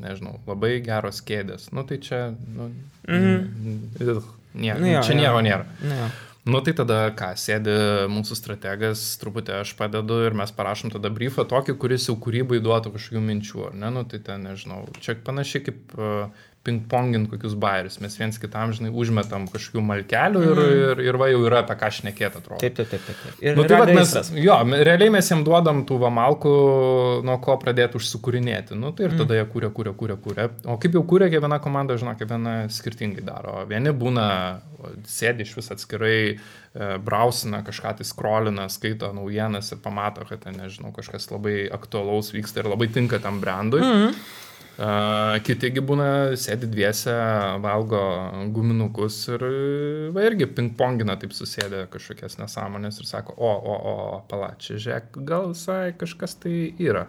nežinau, 0.00 0.38
labai 0.46 0.80
geros 0.80 1.20
kėdės. 1.20 1.72
Nu 1.72 1.82
tai 1.82 1.98
čia, 1.98 2.34
nu, 2.54 2.70
mm 3.08 3.18
-hmm. 3.18 4.22
nieko, 4.54 4.80
Nu 4.80 4.86
jo, 4.86 5.02
čia 5.02 5.14
nieko 5.14 5.40
nėra. 5.42 5.64
Nu, 5.82 5.94
jo. 5.94 6.08
Nu 6.46 6.60
tai 6.60 6.76
tada 6.78 7.10
ką, 7.10 7.32
sėdi 7.34 7.72
mūsų 8.06 8.36
strategas, 8.38 9.00
truputį 9.18 9.60
aš 9.64 9.72
padedu 9.74 10.20
ir 10.28 10.34
mes 10.38 10.52
parašom 10.54 10.92
tada 10.94 11.10
briefą 11.10 11.42
tokį, 11.42 11.74
kuris 11.74 12.06
jau 12.06 12.14
kūrybai 12.14 12.60
duotų 12.62 12.92
kažkokių 12.94 13.20
minčių, 13.20 13.64
ar 13.66 13.74
ne, 13.74 13.90
nu 13.90 14.04
tai 14.04 14.20
ten 14.22 14.46
nežinau, 14.46 14.84
čia 15.00 15.16
panašiai 15.26 15.64
kaip 15.64 15.96
uh, 15.98 16.30
ping-pongint 16.66 17.28
kokius 17.30 17.54
bairius. 17.58 17.98
Mes 18.02 18.16
viens 18.18 18.38
kitam, 18.42 18.72
žinai, 18.76 18.90
užmetam 18.90 19.46
kažkokių 19.52 19.82
malkelių 19.86 20.42
ir, 20.42 20.60
mm. 20.60 20.82
ir, 20.82 21.02
ir 21.06 21.18
va 21.20 21.28
jau 21.30 21.42
yra 21.46 21.62
apie 21.62 21.76
ką 21.80 21.90
šnekėti, 21.98 22.42
atrodo. 22.42 22.60
Taip, 22.62 22.76
taip, 22.78 22.90
taip. 22.92 23.06
taip. 23.06 23.40
Ir 23.44 23.58
Nu, 23.58 23.66
tai 23.68 23.80
vat 23.80 23.92
mes, 23.94 24.14
jo, 24.42 24.56
realiai 24.88 25.12
mes 25.14 25.30
jiem 25.30 25.44
duodam 25.46 25.84
tų 25.88 26.00
vamalkų, 26.02 26.54
nuo 27.26 27.38
ko 27.44 27.56
pradėti 27.62 28.00
užsukūrinėti. 28.00 28.78
Nu, 28.78 28.92
tai 28.96 29.08
ir 29.08 29.16
tada 29.18 29.38
jie 29.38 29.46
kūrė, 29.52 29.70
kūrė, 29.76 29.94
kūrė, 29.98 30.18
kūrė. 30.26 30.48
O 30.72 30.78
kaip 30.82 30.98
jau 30.98 31.04
kūrė, 31.08 31.30
kiekviena 31.32 31.60
komanda, 31.64 31.98
žinok, 32.00 32.18
kiekviena 32.20 32.56
skirtingai 32.72 33.24
daro. 33.26 33.58
Vieni 33.70 33.94
būna, 33.96 34.26
sėdi 35.10 35.46
iš 35.46 35.54
vis 35.60 35.70
atskirai, 35.74 36.16
e, 36.34 36.90
brausina, 37.06 37.62
kažką 37.66 37.96
tai 38.00 38.08
skrolina, 38.08 38.66
skaito 38.72 39.12
naujienas 39.16 39.70
ir 39.72 39.82
pamato, 39.84 40.26
kad 40.28 40.42
ten, 40.44 40.58
nežinau, 40.60 40.92
kažkas 40.96 41.30
labai 41.32 41.68
aktualaus 41.72 42.34
vyksta 42.34 42.62
ir 42.62 42.72
labai 42.74 42.90
tinka 42.92 43.22
tam 43.22 43.40
brandui. 43.44 43.84
Mm 43.84 44.42
kitigi 44.76 45.80
būna, 45.80 46.08
sėdi 46.36 46.68
dviese, 46.68 47.14
valgo 47.64 48.00
guminukus 48.52 49.18
ir 49.32 49.44
va 50.12 50.24
irgi 50.28 50.48
ping-pongina 50.52 51.16
taip 51.20 51.32
susėdė 51.36 51.86
kažkokias 51.92 52.36
nesąmonės 52.40 53.00
ir 53.00 53.08
sako, 53.08 53.36
o, 53.36 53.52
o, 53.56 53.76
o, 53.76 53.94
palačiai, 54.28 54.80
žiūrėk, 54.82 55.20
gal 55.28 55.52
visai 55.54 55.94
kažkas 55.96 56.36
tai 56.42 56.56
yra. 56.82 57.06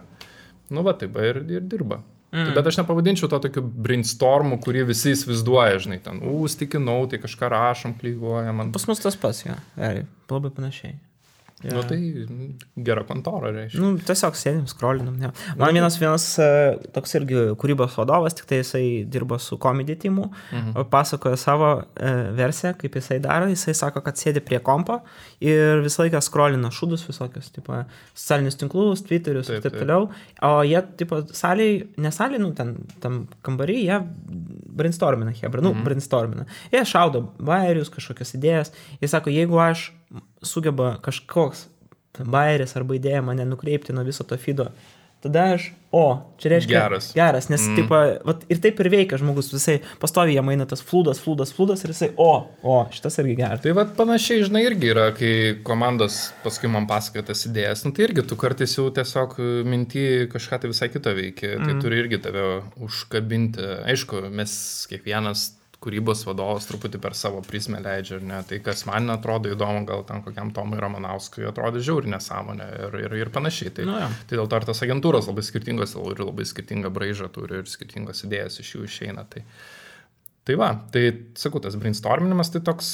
Nu 0.72 0.84
va 0.84 0.96
taip 0.96 1.16
ir, 1.20 1.42
ir 1.48 1.66
dirba. 1.68 2.00
Mm. 2.32 2.52
Bet 2.56 2.66
aš 2.68 2.82
nepavadinčiau 2.82 3.28
to 3.32 3.38
tokiu 3.40 3.62
brainstormu, 3.64 4.58
kurį 4.60 4.84
visi 4.90 5.14
įsivaizduoja, 5.14 5.78
žinai, 5.80 5.96
ten, 6.04 6.20
užstikinau, 6.28 7.00
tai 7.08 7.20
kažką 7.22 7.48
rašom, 7.54 7.96
klyvuojam. 8.00 8.66
Pas 8.74 8.84
mus 8.90 9.00
tas 9.00 9.16
pats, 9.16 9.46
jo. 9.46 9.56
Realiai, 9.80 10.04
labai 10.28 10.52
panašiai. 10.52 10.98
Ja. 11.62 11.74
Nu 11.74 11.82
tai 11.82 11.98
mm, 11.98 12.50
gera 12.86 13.02
kontora, 13.02 13.50
reiškia. 13.50 13.80
Nu, 13.82 13.96
tiesiog 13.98 14.36
sėdim, 14.38 14.66
skrolinam. 14.70 15.16
Ja. 15.18 15.32
Man 15.58 15.74
vienas, 15.74 15.96
vienas 15.98 16.26
e, 16.38 16.46
toks 16.94 17.16
irgi 17.18 17.40
kūrybos 17.58 17.96
vadovas, 17.98 18.36
tik 18.38 18.46
tai 18.46 18.60
jisai 18.60 18.82
dirba 19.10 19.40
su 19.42 19.58
komedį 19.58 19.96
timu, 20.04 20.28
mhm. 20.54 20.86
pasakoja 20.92 21.40
savo 21.40 21.72
e, 21.80 22.12
versiją, 22.38 22.76
kaip 22.78 23.00
jisai 23.00 23.18
daro. 23.24 23.50
Jisai 23.50 23.74
sako, 23.74 24.04
kad 24.06 24.20
sėdi 24.20 24.44
prie 24.46 24.62
kompo 24.62 25.00
ir 25.42 25.82
visą 25.82 26.06
laiką 26.06 26.22
skrolina 26.22 26.70
šūdus 26.74 27.08
visokius, 27.08 27.50
tipo, 27.56 27.82
socialinius 28.14 28.60
tinklus, 28.62 29.02
twitterius 29.10 29.50
ir 29.50 29.58
taip, 29.58 29.72
taip 29.72 29.82
toliau. 29.82 30.08
O 30.46 30.54
jie, 30.62 30.78
tipo, 31.02 31.24
saliai, 31.34 31.82
ne 31.98 32.14
saliai, 32.14 32.44
nu, 32.44 32.52
ten, 32.54 32.76
tam 33.02 33.24
kambarį, 33.42 33.80
jie 33.90 34.00
brainstormina, 34.78 35.34
hebra, 35.42 35.66
nu, 35.66 35.74
mhm. 35.74 35.90
brainstormina. 35.90 36.46
Jie 36.70 36.86
šaudo 36.86 37.32
bairius, 37.42 37.90
kažkokias 37.90 38.36
idėjas. 38.38 38.76
Jis 39.02 39.18
sako, 39.18 39.34
jeigu 39.34 39.58
aš 39.58 39.88
sugeba 40.42 40.96
kažkoks 41.04 41.66
bairis 42.18 42.76
arba 42.78 42.96
idėja 42.98 43.22
mane 43.24 43.46
nukreipti 43.46 43.94
nuo 43.94 44.04
viso 44.06 44.24
to 44.26 44.38
fido, 44.40 44.70
tada 45.22 45.44
aš, 45.56 45.68
o, 45.94 46.02
čia 46.38 46.52
reiškia 46.52 46.72
Geras. 46.74 47.08
Geras, 47.16 47.48
nes, 47.50 47.62
mm. 47.62 47.78
tipo, 47.78 47.98
vat, 48.28 48.44
ir 48.50 48.60
taip 48.62 48.78
ir 48.82 48.88
veikia 48.92 49.18
žmogus, 49.18 49.48
visai 49.50 49.80
pastoviai 50.02 50.36
jam 50.36 50.50
eina 50.52 50.66
tas 50.68 50.82
flūdas, 50.84 51.18
flūdas, 51.22 51.50
flūdas 51.56 51.82
ir 51.82 51.92
jisai, 51.94 52.10
o, 52.22 52.30
o, 52.62 52.76
šitas 52.94 53.18
irgi 53.22 53.34
geras. 53.40 53.62
Tai 53.64 53.74
vad 53.78 53.92
panašiai, 53.98 54.44
žinai, 54.46 54.62
irgi 54.68 54.92
yra, 54.94 55.08
kai 55.18 55.32
komandos 55.66 56.20
paskui 56.44 56.70
man 56.70 56.86
pasakoja 56.90 57.28
tas 57.32 57.44
idėjas, 57.50 57.82
nu, 57.86 57.94
tai 57.96 58.06
irgi 58.06 58.26
tu 58.30 58.38
kartais 58.38 58.78
jau 58.78 58.88
tiesiog 58.94 59.38
minti 59.66 60.06
kažką 60.30 60.62
tai 60.62 60.72
visai 60.72 60.90
kito 60.94 61.14
veikia, 61.18 61.56
tai 61.58 61.74
Mm. 61.74 61.82
turi 61.82 62.02
irgi 62.04 62.22
tave 62.22 62.46
užkabinti. 62.86 63.66
Aišku, 63.90 64.28
mes 64.30 64.52
kiekvienas 64.90 65.57
kūrybos 65.84 66.24
vadovas 66.26 66.66
truputį 66.66 66.98
per 67.02 67.14
savo 67.14 67.38
prizmę 67.46 67.78
leidžia, 67.84 68.18
ne? 68.24 68.40
Tai 68.48 68.58
kas 68.66 68.82
man 68.88 69.10
atrodo 69.14 69.52
įdomu, 69.54 69.84
gal 69.86 70.02
ten 70.08 70.24
kokiam 70.26 70.50
Tomui 70.54 70.80
Ramanauskui 70.82 71.46
atrodo 71.46 71.78
žiauri 71.78 72.10
nesąmonė 72.10 72.68
ir, 72.88 72.96
ir, 73.06 73.16
ir 73.22 73.30
panašiai. 73.34 73.70
Tai, 73.76 73.86
Nu 73.86 73.98
jo. 74.02 74.08
tai 74.26 74.40
dėl 74.40 74.50
to 74.50 74.58
ir 74.58 74.66
tas 74.70 74.82
agentūros 74.86 75.30
labai 75.30 75.44
skirtingos 75.46 75.94
ir 75.94 76.24
labai 76.24 76.48
skirtingą 76.50 76.90
braižą 76.94 77.30
turi 77.34 77.62
ir 77.62 77.70
skirtingos 77.70 78.24
idėjas 78.26 78.58
iš 78.64 78.74
jų 78.76 78.88
išeina. 78.90 79.26
Tai, 79.30 79.44
Tai 80.48 80.54
va, 80.56 80.70
tai 80.88 81.10
sakau, 81.36 81.60
tas 81.60 81.74
brainstorminimas 81.76 82.48
tai 82.48 82.62
toks, 82.64 82.86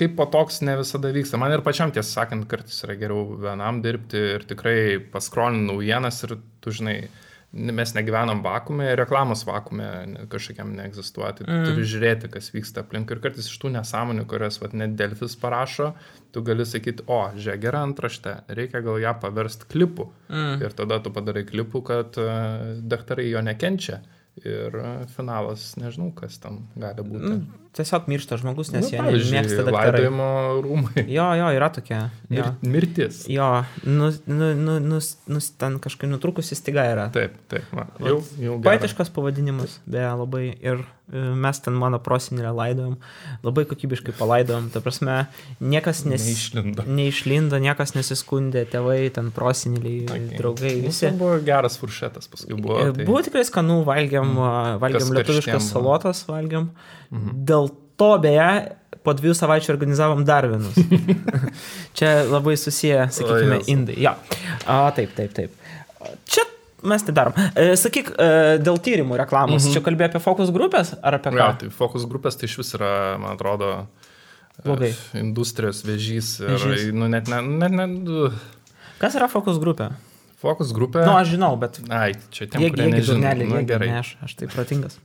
kaip 0.00 0.14
po 0.16 0.24
toks 0.32 0.62
ne 0.64 0.78
visada 0.80 1.10
vyksta. 1.12 1.36
Man 1.36 1.52
ir 1.52 1.60
pačiam 1.60 1.90
tiesą 1.92 2.22
sakant, 2.22 2.46
kartais 2.48 2.78
yra 2.86 2.94
geriau 2.96 3.26
vienam 3.42 3.82
dirbti 3.84 4.22
ir 4.38 4.46
tikrai 4.48 4.78
paskrolini 5.12 5.66
naujienas 5.68 6.22
ir 6.24 6.38
tu 6.64 6.72
žinai, 6.72 6.94
mes 7.52 7.94
negyvenam 7.96 8.42
vakume, 8.44 8.90
reklamos 8.96 9.46
vakume 9.48 9.86
kažkokiam 10.28 10.74
neegzistuoja. 10.76 11.32
Tai 11.38 11.46
mm. 11.46 11.62
turi 11.64 11.86
žiūrėti, 11.88 12.28
kas 12.32 12.50
vyksta 12.52 12.84
aplink. 12.84 13.08
Ir 13.14 13.22
kartais 13.24 13.48
iš 13.48 13.56
tų 13.62 13.72
nesąmonių, 13.78 14.26
kurias 14.28 14.60
vat, 14.60 14.74
net 14.76 14.98
Delfis 14.98 15.36
parašo, 15.40 15.94
tu 16.34 16.42
gali 16.44 16.66
sakyti, 16.68 17.06
o, 17.08 17.22
žiūrėk, 17.36 17.62
gera 17.64 17.80
antraštė, 17.88 18.34
reikia 18.58 18.84
gal 18.84 19.00
ją 19.00 19.14
paversti 19.22 19.70
klipu. 19.72 20.10
Mm. 20.28 20.60
Ir 20.60 20.76
tada 20.76 21.00
tu 21.04 21.12
padarai 21.14 21.46
klipų, 21.48 21.82
kad 21.88 22.20
uh, 22.20 22.76
daktarai 22.84 23.30
jo 23.30 23.44
nekenčia. 23.44 24.02
Ir 24.44 24.76
uh, 24.78 24.90
finalas, 25.16 25.70
nežinau, 25.80 26.12
kas 26.16 26.36
ten 26.42 26.66
gali 26.76 27.06
būti. 27.06 27.32
Nu, 27.32 27.67
tiesiog 27.76 28.08
miršta 28.10 28.38
žmogus, 28.40 28.70
nes 28.74 28.86
Nu, 28.86 28.90
jie 28.92 29.00
pavyzdžiui, 29.00 29.34
mėgsta 29.36 29.64
daktarai. 29.66 30.02
Laidojimo 30.02 30.28
rūmai. 30.64 31.04
Jo, 31.16 31.28
jo, 31.38 31.48
yra 31.56 31.70
tokia. 31.74 32.00
Jo, 32.32 32.50
mirtis. 32.62 33.22
jo 33.30 33.48
nu, 33.84 34.10
nu, 34.26 34.52
nu, 34.54 34.78
nu, 34.84 35.00
nu, 35.00 35.42
ten 35.60 35.78
kažkaip 35.82 36.10
nutrukusi 36.10 36.58
stiga 36.58 36.84
yra. 36.92 37.08
Taip, 37.14 37.36
taip. 37.50 37.66
Va, 37.74 37.88
jau, 38.04 38.20
jau. 38.40 38.58
Poetiškas 38.64 39.12
pavadinimas, 39.14 39.78
beje, 39.88 40.10
labai. 40.22 40.44
Ir 40.64 40.82
e, 40.82 41.22
mes 41.44 41.62
ten 41.64 41.76
mano 41.78 42.00
prosinėlę 42.02 42.52
laidojom, 42.56 42.98
labai 43.46 43.64
kokybiškai 43.70 44.16
palaidojom. 44.18 44.68
Ta 44.74 44.82
prasme, 44.84 45.18
niekas 45.60 46.04
nes... 46.08 46.26
Neišlindo. 46.26 46.84
neišlindo, 46.88 47.60
niekas 47.62 47.94
nesiskundė, 47.96 48.66
tėvai, 48.72 49.00
ten 49.14 49.32
prosinėliai, 49.34 50.06
Okay. 50.08 50.36
draugai, 50.38 50.72
visi. 50.82 51.04
tai 51.06 51.16
Buvo 51.18 51.36
geras 51.44 51.76
furšetas, 51.80 52.28
paskui 52.30 52.56
buvo. 52.56 52.78
E, 52.82 52.92
Tai... 52.98 53.04
Buvo 53.08 53.20
tikrai 53.24 53.44
skanu, 53.46 53.82
valgiam, 53.86 54.30
mm. 54.34 54.78
valgiam 54.82 55.04
Kas 55.04 55.14
lietuviškas 55.18 55.68
salotas, 55.72 56.24
valgiam. 56.28 56.70
Mhm. 57.08 57.44
Dėl 57.48 57.67
to 58.00 58.10
beje, 58.22 58.48
po 59.06 59.14
dviejų 59.16 59.34
savaičių 59.38 59.72
organizavom 59.74 60.24
dar 60.28 60.46
vienus. 60.50 60.76
Čia 61.98 62.12
labai 62.28 62.56
susiję, 62.60 63.06
sakykime, 63.14 63.60
indai. 63.72 63.96
Ja. 64.02 64.16
A, 64.66 64.80
taip, 64.96 65.14
taip, 65.16 65.32
taip. 65.36 65.54
Čia 66.28 66.44
mes 66.88 67.02
tai 67.06 67.14
darom. 67.16 67.36
E, 67.58 67.70
sakyk, 67.80 68.12
e, 68.14 68.28
dėl 68.62 68.78
tyrimų 68.84 69.18
reklamos, 69.22 69.64
mhm. 69.64 69.74
čia 69.74 69.82
kalbėjai 69.86 70.12
apie 70.12 70.22
fokus 70.22 70.52
grupės 70.54 70.92
ar 71.02 71.18
apie 71.18 71.32
ką? 71.34 71.38
Ja, 71.40 71.48
tai 71.62 71.70
fokus 71.74 72.04
grupės 72.10 72.38
tai 72.38 72.50
iš 72.50 72.58
vis 72.60 72.74
yra, 72.78 72.92
man 73.22 73.34
atrodo, 73.34 73.72
Blogai. 74.64 74.92
e, 74.94 75.22
industrijos 75.22 75.82
vėžys. 75.86 76.36
Ir, 76.44 76.54
Vėžys. 76.54 76.92
nu, 76.94 77.10
net, 77.10 77.30
ne, 77.32 77.42
net, 77.64 77.74
net, 77.80 78.38
Kas 79.02 79.14
yra 79.18 79.28
fokus 79.30 79.58
grupė? 79.62 79.92
fokus 80.38 80.70
grupė. 80.74 81.02
Na, 81.02 81.06
nu, 81.10 81.18
aš 81.18 81.32
žinau, 81.34 81.50
bet... 81.58 81.80
Ai, 81.90 82.12
čia 82.30 82.46
tiem, 82.46 82.62
Jie, 82.62 82.70
jie 82.70 82.90
nežino. 82.92 83.16
durnelį, 83.16 83.46
Nu, 83.50 83.56
jie 83.58 83.66
gerai. 83.66 83.88
ne, 83.90 84.02
aš, 84.04 84.12
aš 84.22 84.36
tai 84.38 84.46
protingas. 84.52 84.98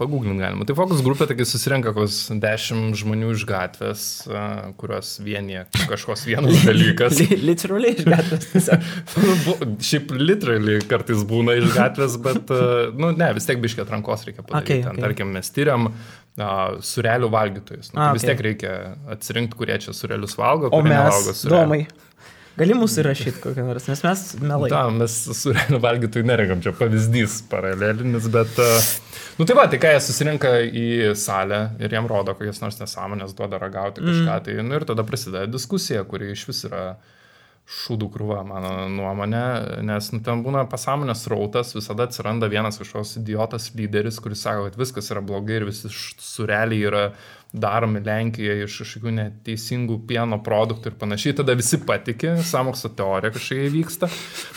Pagūglint 0.00 0.40
galima. 0.40 0.64
Tai 0.64 0.76
fokus 0.78 1.02
grupė, 1.04 1.26
taigi 1.28 1.44
susirenka 1.48 1.92
kokius 1.92 2.30
dešimt 2.40 2.96
žmonių 2.96 3.34
iš 3.34 3.42
gatvės, 3.48 4.04
kurios 4.80 5.10
vienyje 5.20 5.66
kažkoks 5.90 6.24
vienas 6.28 6.62
dalykas. 6.68 7.18
Li- 7.20 7.40
Literaliai 7.50 7.98
iš 7.98 8.06
gatvės. 8.08 8.70
Šiaip 9.90 10.14
literally 10.16 10.78
kartais 10.88 11.24
būna 11.28 11.58
iš 11.60 11.70
gatvės, 11.76 12.16
bet, 12.24 12.52
nu, 12.96 13.12
ne, 13.16 13.30
vis 13.36 13.48
tiek 13.48 13.60
biškiai 13.62 13.84
atrankos 13.84 14.24
reikia 14.28 14.42
padaryti. 14.46 14.80
Okay, 14.80 14.84
Ten, 14.86 14.94
okay. 14.96 15.04
Tarkim, 15.04 15.34
mes 15.36 15.52
tyriam 15.54 15.90
uh, 15.90 16.78
surelių 16.84 17.28
valgytojus. 17.34 17.92
Nu, 17.92 18.00
A, 18.00 18.08
tai 18.08 18.16
vis 18.16 18.24
okay. 18.24 18.32
tiek 18.32 18.44
reikia 18.48 18.72
atsirinkti, 19.14 19.58
kurie 19.60 19.76
čia 19.84 19.94
surelius 19.96 20.38
valgo, 20.40 20.70
O 20.72 20.80
kurie 20.80 20.90
mes, 20.94 21.04
nevalgo 21.04 21.36
surelių. 21.36 21.60
domai, 21.60 21.80
gali 22.58 22.76
mūsų 22.78 23.02
įrašyti 23.02 23.40
kokią 23.42 23.64
nors, 23.66 23.88
nes 23.90 24.04
mes 24.06 24.26
melai. 24.42 24.70
Da, 24.72 24.84
mes 24.94 25.16
surelių 25.40 25.80
valgytojų 25.84 26.28
nerenkam, 26.30 26.62
čia 26.64 26.74
pavyzdys 26.78 27.42
paralelinis, 27.50 28.30
bet... 28.32 28.62
Uh, 28.62 28.94
Nu 29.34 29.44
tai 29.44 29.56
va, 29.58 29.64
tai 29.66 29.80
ką 29.82 29.90
jie 29.90 30.02
susirinka 30.04 30.50
į 30.62 30.86
salę 31.18 31.72
ir 31.82 31.90
jiem 31.90 32.06
rodo 32.06 32.36
kokias 32.38 32.60
nors 32.62 32.76
nesąmonės, 32.78 33.34
duoda 33.34 33.58
ragauti 33.58 33.98
kažką, 34.04 34.28
mm. 34.28 34.44
tai 34.46 34.54
nu, 34.62 34.76
ir 34.78 34.86
tada 34.86 35.02
prasideda 35.06 35.48
diskusija, 35.50 36.04
kuri 36.06 36.30
iš 36.36 36.44
vis 36.46 36.62
yra 36.68 36.84
šūdų 37.64 38.10
krūva, 38.14 38.42
mano 38.46 38.84
nuomonė, 38.92 39.42
nes 39.88 40.12
nu, 40.12 40.20
ten 40.22 40.44
būna 40.44 40.66
pasąmonės 40.70 41.24
rautas, 41.32 41.72
visada 41.74 42.06
atsiranda 42.06 42.50
vienas 42.52 42.78
kažkoks 42.78 43.16
idiotas 43.22 43.70
lyderis, 43.74 44.20
kuris 44.22 44.44
sako, 44.44 44.68
kad 44.68 44.78
viskas 44.78 45.10
yra 45.10 45.24
blogai 45.24 45.58
ir 45.58 45.66
visi 45.70 45.90
sureliai 45.90 46.86
yra 46.92 47.04
daromi 47.54 48.00
Lenkijoje 48.04 48.66
iš 48.66 48.76
kažkokių 48.82 49.12
neteisingų 49.14 49.98
pieno 50.08 50.40
produktų 50.42 50.90
ir 50.90 50.96
panašiai, 50.98 51.36
tada 51.38 51.54
visi 51.58 51.78
patikė, 51.86 52.34
samokslo 52.46 52.90
teorija 52.98 53.30
kažkokia 53.34 53.70
vyksta, 53.70 54.08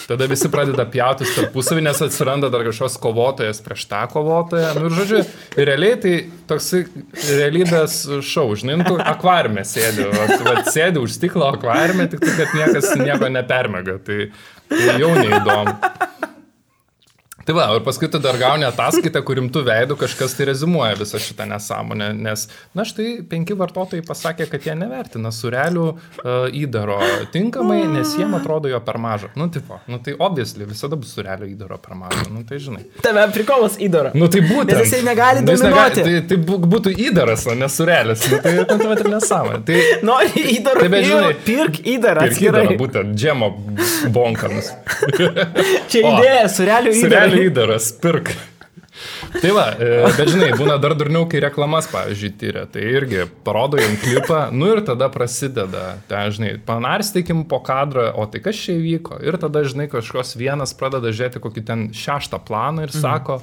tada 0.10 0.28
visi 0.32 0.50
pradeda 0.54 0.88
pjautis 0.90 1.36
tarpusavį, 1.38 1.86
nes 1.86 2.02
atsiranda 2.08 2.50
dar 2.54 2.66
kažkoks 2.66 2.98
kovotojas 3.04 3.62
prieš 3.66 3.86
tą 3.92 4.02
kovotoją. 4.14 4.74
Nu, 4.80 4.90
ir 4.90 4.98
žodžiu, 4.98 5.22
realiai 5.62 6.02
tai 6.02 6.16
toks 6.50 6.74
realybės 7.30 8.02
šau, 8.26 8.50
žinai, 8.58 8.80
nu, 8.82 8.90
tu 8.90 8.98
akvariume 8.98 9.66
sėdi, 9.68 10.10
vat, 10.48 10.74
sėdi 10.74 11.02
už 11.04 11.20
stiklo 11.20 11.52
akvariume, 11.54 12.10
tik 12.12 12.26
tai, 12.26 12.36
kad 12.42 12.58
niekas 12.58 12.92
nieko 12.98 13.30
nepermega, 13.34 14.00
tai, 14.08 14.32
tai 14.74 14.98
jau 14.98 15.14
neįdomu. 15.22 15.78
Tai 17.48 17.56
va, 17.56 17.66
ir 17.78 17.84
paskui 17.86 18.10
tu 18.12 18.20
dar 18.20 18.36
gauni 18.36 18.66
ataskaitą, 18.68 19.22
kurim 19.24 19.46
tu 19.54 19.62
veidų 19.64 19.96
kažkas 20.02 20.34
tai 20.36 20.50
rezumuoja 20.50 20.98
visą 21.00 21.20
šitą 21.24 21.46
nesąmonę, 21.48 22.10
nes, 22.18 22.42
na 22.76 22.84
štai, 22.88 23.22
penki 23.30 23.56
vartotojai 23.56 24.04
pasakė, 24.04 24.50
kad 24.52 24.66
jie 24.68 24.74
nevertina 24.76 25.32
surelių 25.32 25.86
uh, 25.88 26.50
įdaro 26.52 26.98
tinkamai, 27.32 27.80
nes 27.94 28.12
jiem 28.20 28.36
atrodo 28.36 28.68
jo 28.68 28.82
per 28.84 29.00
mažą. 29.00 29.30
Nu, 29.40 29.48
tipo, 29.54 29.80
nu 29.88 30.02
tai 30.04 30.18
obviously, 30.20 30.68
visada 30.68 31.00
bus 31.00 31.14
surelių 31.16 31.48
įdaro 31.54 31.78
per 31.80 31.96
mažą, 31.96 32.26
nu 32.36 32.44
tai 32.50 32.60
žinai. 32.66 32.84
Tave 33.06 33.24
prikolas 33.38 33.80
įdaro. 33.80 34.12
Nu 34.18 34.28
tai 34.34 34.44
būtent. 34.44 34.74
Nes 34.76 34.84
jisai 34.90 35.02
negali 35.08 35.46
Nu, 35.46 35.54
dominuoti. 35.54 36.04
Tai, 36.04 36.18
tai 36.28 36.40
bū- 36.52 36.60
būtų 36.76 36.94
įdaras, 37.08 37.48
o 37.48 37.56
ne 37.56 37.72
surelis. 37.72 38.28
Nu, 38.28 38.42
tai 38.44 38.58
nu, 38.60 38.68
tai 38.68 38.92
ir 38.98 39.12
nesąmonė. 39.16 39.62
Tai 39.72 39.80
Nori 40.12 40.46
įdarą. 40.58 40.84
Tai 40.84 40.92
bet 40.98 41.08
žinai, 41.08 41.32
pirk 41.48 41.80
įdarą. 41.80 42.28
ir 42.28 42.36
įdara, 42.36 42.68
Atskirai. 42.68 42.78
būtent 42.84 43.16
džemo 43.16 43.52
bonkams. 44.12 44.74
Čia 45.92 46.04
idėja, 46.04 46.46
surelių 46.52 46.96
įdarą. 47.06 47.37
Įdaras, 47.38 47.92
pirk. 48.02 48.34
Tai 49.42 49.52
va, 49.54 49.66
e, 49.78 49.90
bet 50.18 50.32
žinai, 50.32 50.50
būna 50.58 50.78
dar 50.82 50.96
durniau, 50.98 51.28
kai 51.30 51.42
reklamas, 51.44 51.90
pavyzdžiui, 51.92 52.32
tyria. 52.42 52.64
Tai 52.72 52.82
irgi 52.82 53.28
parodo 53.46 53.78
jam 53.78 53.94
klipą, 54.02 54.40
nu 54.56 54.72
ir 54.74 54.82
tada 54.88 55.10
prasideda, 55.14 55.86
ten, 56.10 56.32
žinai, 56.34 56.56
panarstykim 56.66 57.46
po 57.50 57.62
kadrą, 57.66 58.10
o 58.18 58.26
tai 58.32 58.42
kas 58.46 58.58
čia 58.64 58.78
įvyko. 58.80 59.22
Ir 59.26 59.38
tada, 59.42 59.62
žinai, 59.68 59.90
kažkoks 59.92 60.34
vienas 60.40 60.74
pradeda 60.78 61.14
žiūrėti 61.14 61.44
kokį 61.44 61.66
ten 61.68 61.88
šeštą 61.98 62.42
planą 62.48 62.88
ir 62.88 62.96
sako, 62.96 63.42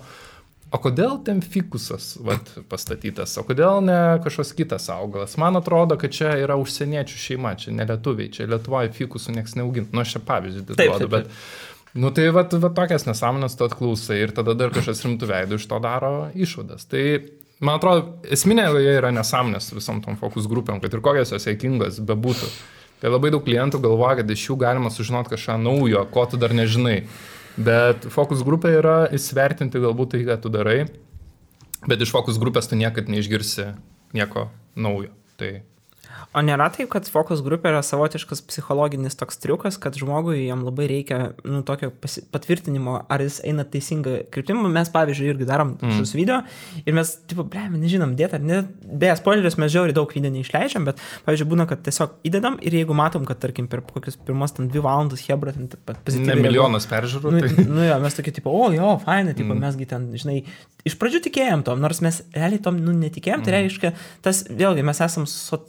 o 0.75 0.81
kodėl 0.83 1.21
ten 1.27 1.39
fikusas 1.45 2.15
vat, 2.25 2.51
pastatytas, 2.71 3.37
o 3.39 3.45
kodėl 3.47 3.79
ne 3.85 4.01
kažkoks 4.25 4.51
kitas 4.59 4.89
augalas. 4.91 5.37
Man 5.39 5.61
atrodo, 5.61 5.99
kad 6.01 6.15
čia 6.15 6.35
yra 6.43 6.59
užsieniečių 6.59 7.21
šeima, 7.29 7.55
čia 7.61 7.77
ne 7.77 7.87
lietuviai, 7.93 8.33
čia 8.35 8.49
Lietuvoje 8.51 8.91
fikusų 8.97 9.37
niekas 9.39 9.55
neaugina. 9.61 9.87
Nu, 9.95 10.03
aš 10.03 10.17
čia 10.17 10.25
pavyzdį 10.27 10.67
Taip, 10.75 10.83
duodu, 10.83 11.07
taip, 11.07 11.15
bet... 11.15 11.71
Nu 11.95 12.11
tai 12.11 12.27
va, 12.35 12.43
va 12.43 12.71
tokias 12.75 13.07
nesąmonės 13.07 13.55
tu 13.55 13.67
atklausai 13.69 14.19
ir 14.25 14.33
tada 14.35 14.57
dar 14.59 14.73
kažkas 14.75 15.05
rimtų 15.05 15.29
veidų 15.31 15.59
iš 15.61 15.67
to 15.71 15.79
daro 15.83 16.15
išvadas. 16.35 16.89
Tai 16.91 17.03
man 17.63 17.79
atrodo, 17.79 18.17
esminė 18.35 18.65
joje 18.67 18.97
yra 18.99 19.13
nesąmonės 19.15 19.71
visom 19.77 20.01
tom 20.03 20.19
fokus 20.19 20.49
grupėm, 20.51 20.81
kad 20.83 20.91
ir 20.91 21.03
kokios 21.05 21.31
jos 21.31 21.47
sėkingos 21.47 22.01
bebūtų. 22.03 22.51
Tai 22.99 23.13
labai 23.15 23.31
daug 23.31 23.45
klientų 23.47 23.79
galvoja, 23.85 24.19
kad 24.23 24.33
iš 24.35 24.49
jų 24.49 24.59
galima 24.65 24.91
sužinoti 24.91 25.37
kažką 25.37 25.59
naujo, 25.63 26.03
ko 26.11 26.27
tu 26.31 26.41
dar 26.41 26.55
nežinai. 26.57 27.05
Bet 27.55 28.09
fokus 28.11 28.43
grupė 28.43 28.75
yra 28.81 28.97
įsvertinti 29.15 29.83
galbūt 29.83 30.17
tai, 30.17 30.25
ką 30.27 30.39
tu 30.43 30.51
darai, 30.51 30.81
bet 31.87 32.03
iš 32.03 32.11
fokus 32.15 32.41
grupės 32.43 32.67
tu 32.71 32.79
niekad 32.81 33.07
neišgirsi 33.13 33.69
nieko 34.19 34.49
naujo. 34.75 35.13
Tai 35.39 35.53
O 36.35 36.43
nėra 36.43 36.67
taip, 36.75 36.89
kad 36.91 37.07
fokus 37.07 37.39
grupė 37.47 37.71
yra 37.71 37.81
savotiškas 37.87 38.41
psichologinis 38.49 39.15
toks 39.15 39.39
triukas, 39.39 39.77
kad 39.79 39.95
žmogui 39.99 40.49
jam 40.49 40.65
labai 40.67 40.89
reikia 40.91 41.19
nu, 41.47 41.61
tokio 41.67 41.93
patvirtinimo, 42.35 42.97
ar 43.07 43.23
jis 43.23 43.37
eina 43.47 43.63
teisinga 43.63 44.17
kryptim. 44.35 44.65
Mes, 44.75 44.91
pavyzdžiui, 44.91 45.29
irgi 45.31 45.47
darom 45.47 45.77
mm. 45.77 45.93
šius 46.01 46.15
video 46.19 46.41
ir 46.83 46.97
mes, 46.97 47.13
tipo, 47.31 47.45
ble, 47.47 47.63
nežinom, 47.77 48.17
dėt 48.19 48.35
ar 48.35 48.43
ne. 48.43 48.65
Beje, 48.83 49.15
spoileris 49.21 49.59
mes 49.63 49.71
žiauriai 49.77 49.95
daug 49.95 50.11
video 50.17 50.33
neišleidžiam, 50.35 50.89
bet, 50.89 51.03
pavyzdžiui, 51.29 51.51
būna, 51.53 51.69
kad 51.71 51.85
tiesiog 51.87 52.17
įdedam 52.27 52.59
ir 52.67 52.75
jeigu 52.81 52.97
matom, 52.99 53.29
kad, 53.29 53.39
tarkim, 53.45 53.71
per 53.71 53.85
kokius 53.87 54.19
pirmas 54.19 54.57
ten 54.57 54.67
dvi 54.73 54.83
valandas 54.83 55.23
Hebra 55.29 55.55
ten 55.55 55.69
ne 55.71 55.79
pozityviai. 55.79 56.33
reaguoja. 56.33 56.49
milijonas 56.49 56.89
peržiūrų. 56.91 57.35
Nu, 57.35 57.45
Tai... 57.45 57.69
nu 57.77 57.87
jo, 57.87 58.01
mes 58.03 58.19
tokie, 58.19 58.35
tipo, 58.35 58.51
o 58.51 58.73
jo, 58.75 58.97
fainai, 59.07 59.37
tipo, 59.39 59.55
mm. 59.55 59.63
mesgi 59.69 59.87
ten, 59.91 60.11
žinai, 60.19 60.41
iš 60.83 60.99
pradžių 60.99 61.23
tikėjom 61.29 61.63
tom, 61.69 61.79
nors 61.85 62.03
mes 62.05 62.25
realiai 62.35 62.63
tom, 62.65 62.83
nu, 62.83 62.97
netikėjom, 62.99 63.47
tai 63.47 63.61
reiškia, 63.61 63.95
tas, 64.27 64.43
vėlgi, 64.51 64.85
mes 64.87 65.03
esam 65.05 65.29
so, 65.31 65.63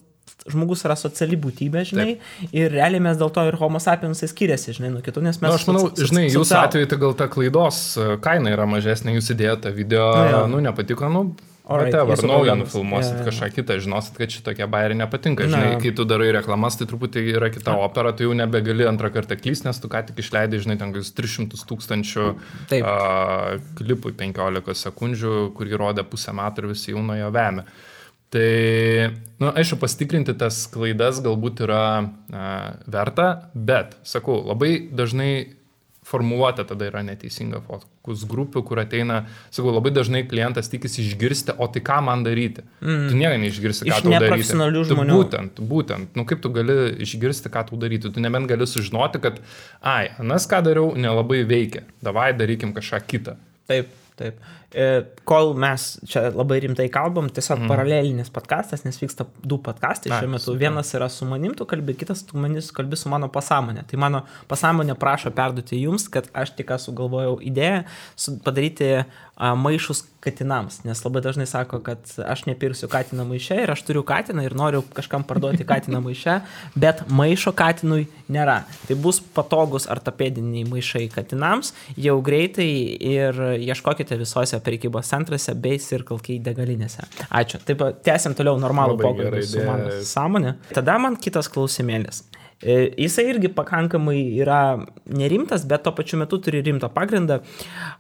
žmogus 0.52 0.84
yra 0.86 0.98
sociali 1.00 1.40
būtybė, 1.42 1.82
žinai, 1.90 2.08
Taip. 2.20 2.54
ir 2.54 2.70
realiai 2.76 3.02
mes 3.02 3.18
dėl 3.18 3.32
to 3.34 3.46
ir 3.50 3.58
homo 3.62 3.82
sapiensai 3.82 4.30
skiriasi, 4.30 4.76
žinai, 4.78 4.92
nuo 4.94 5.02
kitų, 5.06 5.24
nes 5.26 5.40
mes... 5.42 5.50
Na, 5.50 5.56
aš 5.58 5.66
manau, 5.72 5.88
žinai, 5.98 6.28
jūsų 6.30 6.60
atveju 6.62 6.92
tai 6.92 7.02
gal 7.02 7.18
ta 7.18 7.30
klaidos 7.32 7.82
e, 7.98 8.14
kaina 8.22 8.54
yra 8.54 8.68
mažesnė, 8.70 9.18
jūs 9.18 9.34
įdėjote 9.34 9.74
video, 9.74 10.06
Nu, 10.16 10.32
jo. 10.32 10.48
nu, 10.54 10.64
nepatiko, 10.68 11.10
nu, 11.10 11.28
Alright, 11.66 11.96
Whatever, 11.96 12.14
jūsų 12.14 12.28
naują 12.30 12.54
nufilmuosit 12.60 13.16
jo. 13.18 13.24
kažką 13.26 13.48
kitą, 13.56 13.76
žinosit, 13.82 14.18
kad 14.20 14.30
šitokie 14.30 14.68
bairiai 14.70 15.00
nepatinka. 15.00 15.48
Na. 15.50 15.64
Žinai, 15.64 15.80
kai 15.82 15.94
tu 15.98 16.04
darai 16.06 16.28
reklamas, 16.36 16.78
tai 16.78 16.86
truputį 16.92 17.24
yra 17.32 17.50
kita 17.50 17.74
opera, 17.82 18.12
tu 18.14 18.28
jau 18.28 18.36
nebegali 18.38 18.86
antrą 18.86 19.10
kartą 19.16 19.34
klysti, 19.40 19.66
nes 19.66 19.82
tu 19.82 19.90
ką 19.90 20.04
tik 20.06 20.22
išleidai, 20.22 20.60
žinai, 20.62 20.76
ten 20.78 20.94
kokius 20.94 21.10
300 21.18 21.66
tūkstančių 21.72 22.28
a, 22.86 22.94
klipui 23.82 24.14
15 24.14 24.78
sekundžių, 24.84 25.34
kurį 25.58 25.82
rodė 25.82 26.06
pusę 26.06 26.38
metų 26.38 26.68
ir 26.68 26.72
visi 26.76 26.94
jau 26.94 27.02
nuo 27.02 27.18
jo 27.18 27.34
vemė. 27.34 27.66
Tai, 28.36 29.12
na, 29.40 29.46
nu, 29.46 29.52
aišku, 29.56 29.78
pasitikrinti 29.80 30.34
tas 30.36 30.66
klaidas 30.68 31.22
galbūt 31.24 31.62
yra 31.64 31.84
a, 32.04 32.48
verta, 32.92 33.28
bet, 33.56 33.94
sakau, 34.04 34.42
labai 34.44 34.74
dažnai 34.92 35.30
formuluotė 36.06 36.66
tada 36.70 36.90
yra 36.90 37.02
neteisinga 37.06 37.62
fokus 37.66 38.26
grupių, 38.30 38.62
kur 38.68 38.82
ateina, 38.84 39.24
sakau, 39.54 39.72
labai 39.74 39.94
dažnai 39.96 40.22
klientas 40.30 40.70
tikisi 40.70 41.02
išgirsti, 41.06 41.56
o 41.58 41.68
tai 41.72 41.82
ką 41.86 42.02
man 42.06 42.26
daryti. 42.28 42.66
Mm. 42.84 43.08
Tu 43.10 43.20
nieko 43.22 43.40
neišgirsti, 43.42 43.88
ką 43.88 44.02
Iš 44.02 44.06
tau 44.06 44.14
daryti. 44.14 44.50
Tu. 44.92 45.00
Būtent, 45.00 45.64
būtent. 45.72 46.20
Nu 46.20 46.28
kaip 46.30 46.44
tu 46.44 46.52
gali 46.54 46.78
išgirsti, 47.08 47.50
ką 47.54 47.66
tau 47.72 47.80
daryti. 47.82 48.12
Tu 48.14 48.24
nebent 48.24 48.52
gali 48.52 48.68
sužinoti, 48.70 49.24
kad, 49.24 49.42
ai, 49.82 50.12
anas 50.22 50.46
ką 50.52 50.62
dariau, 50.68 50.92
nelabai 51.00 51.42
veikia. 51.48 51.88
Davai 52.06 52.34
darykim 52.38 52.76
kažką 52.76 53.02
kitą. 53.10 53.40
Taip, 53.72 53.90
taip. 54.20 54.38
E, 54.76 54.86
kol 55.24 55.54
mes 55.56 55.84
čia 56.04 56.26
labai 56.36 56.58
rimtai 56.66 56.90
kalbam, 56.92 57.30
tiesiog 57.32 57.62
mm. 57.62 57.70
paralelinis 57.72 58.32
podkastas, 58.36 58.84
nes 58.84 58.98
vyksta 59.00 59.24
du 59.40 59.56
podkastai 59.64 60.12
Ai, 60.12 60.18
šiuo 60.20 60.34
metu. 60.34 60.56
Vienas 60.60 60.92
yra 60.98 61.08
su 61.10 61.28
manim, 61.30 61.54
tu 61.56 61.64
kalbi, 61.70 61.96
kitas 61.96 62.26
tu 62.28 62.36
manis 62.44 62.74
kalbi 62.76 63.00
su 63.00 63.12
mano 63.12 63.30
pasąmonė. 63.32 63.86
Tai 63.88 64.02
mano 64.04 64.26
pasąmonė 64.52 64.98
prašo 65.00 65.32
perduoti 65.38 65.80
jums, 65.80 66.10
kad 66.12 66.28
aš 66.36 66.52
tik 66.60 66.76
sugalvojau 66.84 67.38
idėją 67.48 67.86
padaryti 68.44 68.92
maišus 69.36 70.06
katinams, 70.24 70.80
nes 70.88 71.02
labai 71.04 71.22
dažnai 71.22 71.46
sako, 71.46 71.80
kad 71.84 72.00
aš 72.24 72.46
nepirksiu 72.48 72.88
katiną 72.90 73.26
maiše 73.28 73.58
ir 73.62 73.72
aš 73.72 73.84
turiu 73.86 74.02
katiną 74.08 74.46
ir 74.46 74.56
noriu 74.58 74.82
kažkam 74.96 75.26
parduoti 75.28 75.68
katiną 75.68 76.00
maiše, 76.02 76.40
bet 76.76 77.04
maišo 77.12 77.54
katinui 77.56 78.08
nėra. 78.32 78.62
Tai 78.88 78.98
bus 79.04 79.20
patogus 79.36 79.90
ortopediniai 79.92 80.66
maišai 80.70 81.06
katinams 81.14 81.74
jau 82.00 82.18
greitai 82.26 82.70
ir 82.96 83.42
ieškokite 83.68 84.18
visose 84.22 84.60
prekybos 84.66 85.10
centruose 85.14 85.56
bei 85.56 85.80
Circle 85.82 86.20
K 86.24 86.40
degalinėse. 86.46 87.06
Ačiū. 87.30 87.62
Taip, 87.68 87.84
tęsiam 88.06 88.36
toliau 88.38 88.60
normalų 88.62 88.98
pokalbį 89.02 89.44
su 89.48 89.66
mano 89.66 90.00
sąmonė. 90.06 90.58
Tada 90.76 90.98
man 91.02 91.20
kitas 91.22 91.50
klausimėlis. 91.52 92.24
E, 92.64 92.94
Jisai 92.98 93.26
irgi 93.34 93.50
pakankamai 93.52 94.18
yra 94.40 94.78
nerimtas, 95.12 95.66
bet 95.68 95.84
tuo 95.84 95.92
pačiu 95.96 96.20
metu 96.22 96.40
turi 96.40 96.62
rimtą 96.64 96.88
pagrindą. 96.94 97.42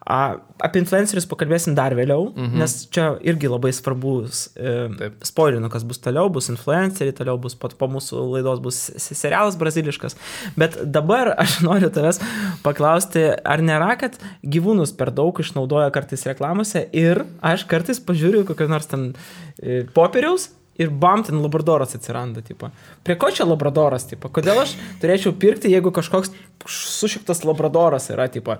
Apie 0.07 0.79
influencerius 0.79 1.27
pakalbėsim 1.27 1.75
dar 1.75 1.95
vėliau, 1.97 2.29
mhm. 2.31 2.55
nes 2.61 2.77
čia 2.93 3.09
irgi 3.27 3.51
labai 3.51 3.73
svarbus 3.75 4.45
e, 4.55 4.75
Taip. 5.01 5.19
spoilinu, 5.27 5.69
kas 5.73 5.85
bus 5.87 5.99
toliau, 6.03 6.31
bus 6.31 6.49
influenceriai, 6.53 7.15
toliau 7.17 7.37
bus 7.41 7.57
po, 7.59 7.69
po 7.75 7.89
mūsų 7.91 8.23
laidos 8.37 8.63
bus 8.63 8.79
se- 8.95 9.17
serialas 9.17 9.59
braziliškas. 9.59 10.15
Bet 10.59 10.79
dabar 10.87 11.33
aš 11.35 11.59
noriu 11.67 11.91
tavęs 11.93 12.21
paklausti, 12.65 13.27
ar 13.43 13.63
nėra, 13.65 13.93
kad 13.99 14.19
gyvūnus 14.41 14.95
per 14.95 15.11
daug 15.15 15.35
išnaudoja 15.43 15.91
kartais 15.95 16.25
reklamose 16.29 16.87
ir 16.95 17.25
aš 17.43 17.67
kartais 17.69 17.99
pažiūriu 17.99 18.45
kokio 18.47 18.71
nors 18.71 18.87
ten 18.87 19.11
e, 19.59 19.83
popieriaus. 19.95 20.53
Ir 20.81 20.89
bam, 20.91 21.23
ten 21.23 21.39
labradoras 21.39 21.95
atsiranda, 21.95 22.43
tipo. 22.43 22.67
Prie 23.07 23.15
ko 23.19 23.29
čia 23.31 23.47
labradoras, 23.47 24.07
tipo? 24.09 24.27
Kodėl 24.33 24.59
aš 24.65 24.73
turėčiau 24.99 25.31
pirkti, 25.39 25.71
jeigu 25.71 25.93
kažkoks 25.95 26.33
sušiktas 26.67 27.45
labradoras 27.47 28.09
yra, 28.11 28.27
tipo? 28.31 28.57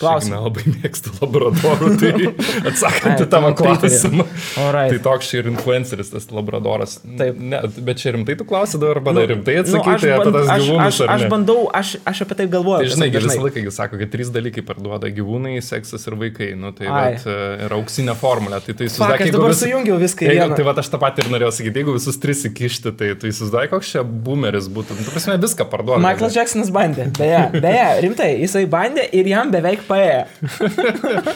Klausimą. 0.00 0.38
Klausimas. 0.38 0.42
Labai 0.42 0.62
mėgstu 0.82 1.10
labradorų, 1.20 1.88
tai 2.00 2.10
atsakant 2.70 3.20
į 3.22 3.26
tavo 3.30 3.50
pritari. 3.52 3.90
klausimą. 3.92 4.24
Alright. 4.62 4.94
Tai 4.94 5.00
toks 5.04 5.28
čia 5.30 5.42
ir 5.42 5.48
influenceris, 5.52 6.08
tas 6.14 6.26
labradoras. 6.32 6.96
Taip. 7.18 7.36
Ne, 7.38 7.60
bet 7.86 8.00
čia 8.02 8.14
rimtai 8.16 8.34
tu 8.40 8.46
klausai 8.48 8.80
dabar, 8.82 8.98
arba 8.98 9.12
nu, 9.14 9.24
rimtai 9.30 9.58
aš, 9.60 9.66
atsakyti 9.68 10.10
apie 10.10 10.24
band, 10.24 10.38
tas 10.38 10.48
aš, 10.56 10.64
gyvūnus. 10.64 10.86
aš, 10.88 11.00
aš 11.14 11.24
ne? 11.26 11.28
bandau, 11.34 11.58
aš, 11.76 11.92
aš 12.08 12.22
apie 12.24 12.38
tai 12.40 12.46
galvoju. 12.54 12.82
Tai 12.86 12.94
žinai, 12.96 13.08
visą 13.14 13.36
laiką 13.44 13.62
jis 13.66 13.78
sako, 13.78 14.00
kad 14.00 14.12
trys 14.16 14.32
dalykai 14.34 14.64
parduoda 14.72 15.12
gyvūnai, 15.12 15.54
seksas 15.62 16.08
ir 16.08 16.16
vaikai. 16.24 16.48
Nu, 16.58 16.72
tai 16.76 16.88
Ai. 16.88 16.94
vat, 17.18 17.28
e, 17.28 17.36
yra 17.68 17.78
auksinė 17.78 18.16
formulė. 18.18 18.62
Tai, 18.64 18.74
tai 18.80 18.88
Fuck, 18.88 18.96
įsivaizduok, 18.96 19.26
aš 19.28 19.34
dabar 19.36 19.52
vis- 19.54 19.62
sujungiau 19.62 20.00
viską 20.02 20.26
Jeigu, 20.26 20.40
vieną. 20.40 20.58
tai 20.58 20.66
va, 20.70 20.74
aš 20.82 20.90
tą 20.96 21.02
patį 21.04 21.26
ir 21.26 21.30
norėjau 21.36 21.52
sakyti, 21.60 21.82
jeigu 21.84 21.96
visus 22.00 22.18
tris 22.22 22.42
įkišti, 22.48 22.94
tai 22.98 23.12
tu 23.20 23.30
įsivaizduoji, 23.30 23.70
koks 23.76 23.92
čia 23.94 24.02
boomeris 24.08 24.66
būtų. 24.72 24.98
Nu, 24.98 25.06
tu 25.06 25.14
prasme, 25.14 25.38
viską 25.42 25.68
parduoda. 25.70 26.00
Michaelas 26.02 26.36
Jacksonas 26.40 26.72
bandė. 26.74 27.06
Beje, 27.18 27.44
beje, 27.60 27.86
rimtai, 28.06 28.30
jisai 28.42 28.64
bandė 28.72 29.06
ir 29.12 29.28
jam 29.30 29.52
beveik 29.52 29.81
paėjo. 29.88 30.22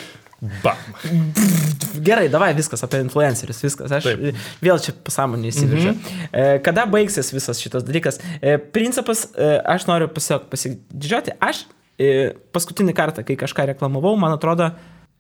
Bam. 0.63 0.77
Gerai, 2.05 2.27
davai 2.29 2.51
viskas 2.57 2.83
apie 2.85 3.01
influencerius, 3.01 3.63
viskas. 3.65 3.93
Aš 3.97 4.05
Taip. 4.11 4.43
Vėl 4.65 4.81
čia 4.85 4.93
pasąmonį 5.07 5.49
įsiveržę. 5.49 5.95
Mhm. 5.95 6.27
E, 6.29 6.59
kada 6.65 6.85
baigsis 6.93 7.33
visas 7.33 7.61
šitas 7.63 7.87
dalykas? 7.87 8.21
E, 8.43 8.59
principas, 8.61 9.27
e, 9.33 9.55
aš 9.65 9.89
noriu 9.89 10.11
pasiog 10.13 10.51
pasididžiuoti. 10.53 11.39
Aš 11.41 11.65
paskutinį 12.53 12.93
kartą, 12.93 13.23
kai 13.25 13.39
kažką 13.41 13.65
reklamavau, 13.71 14.13
man 14.21 14.35
atrodo, 14.35 14.67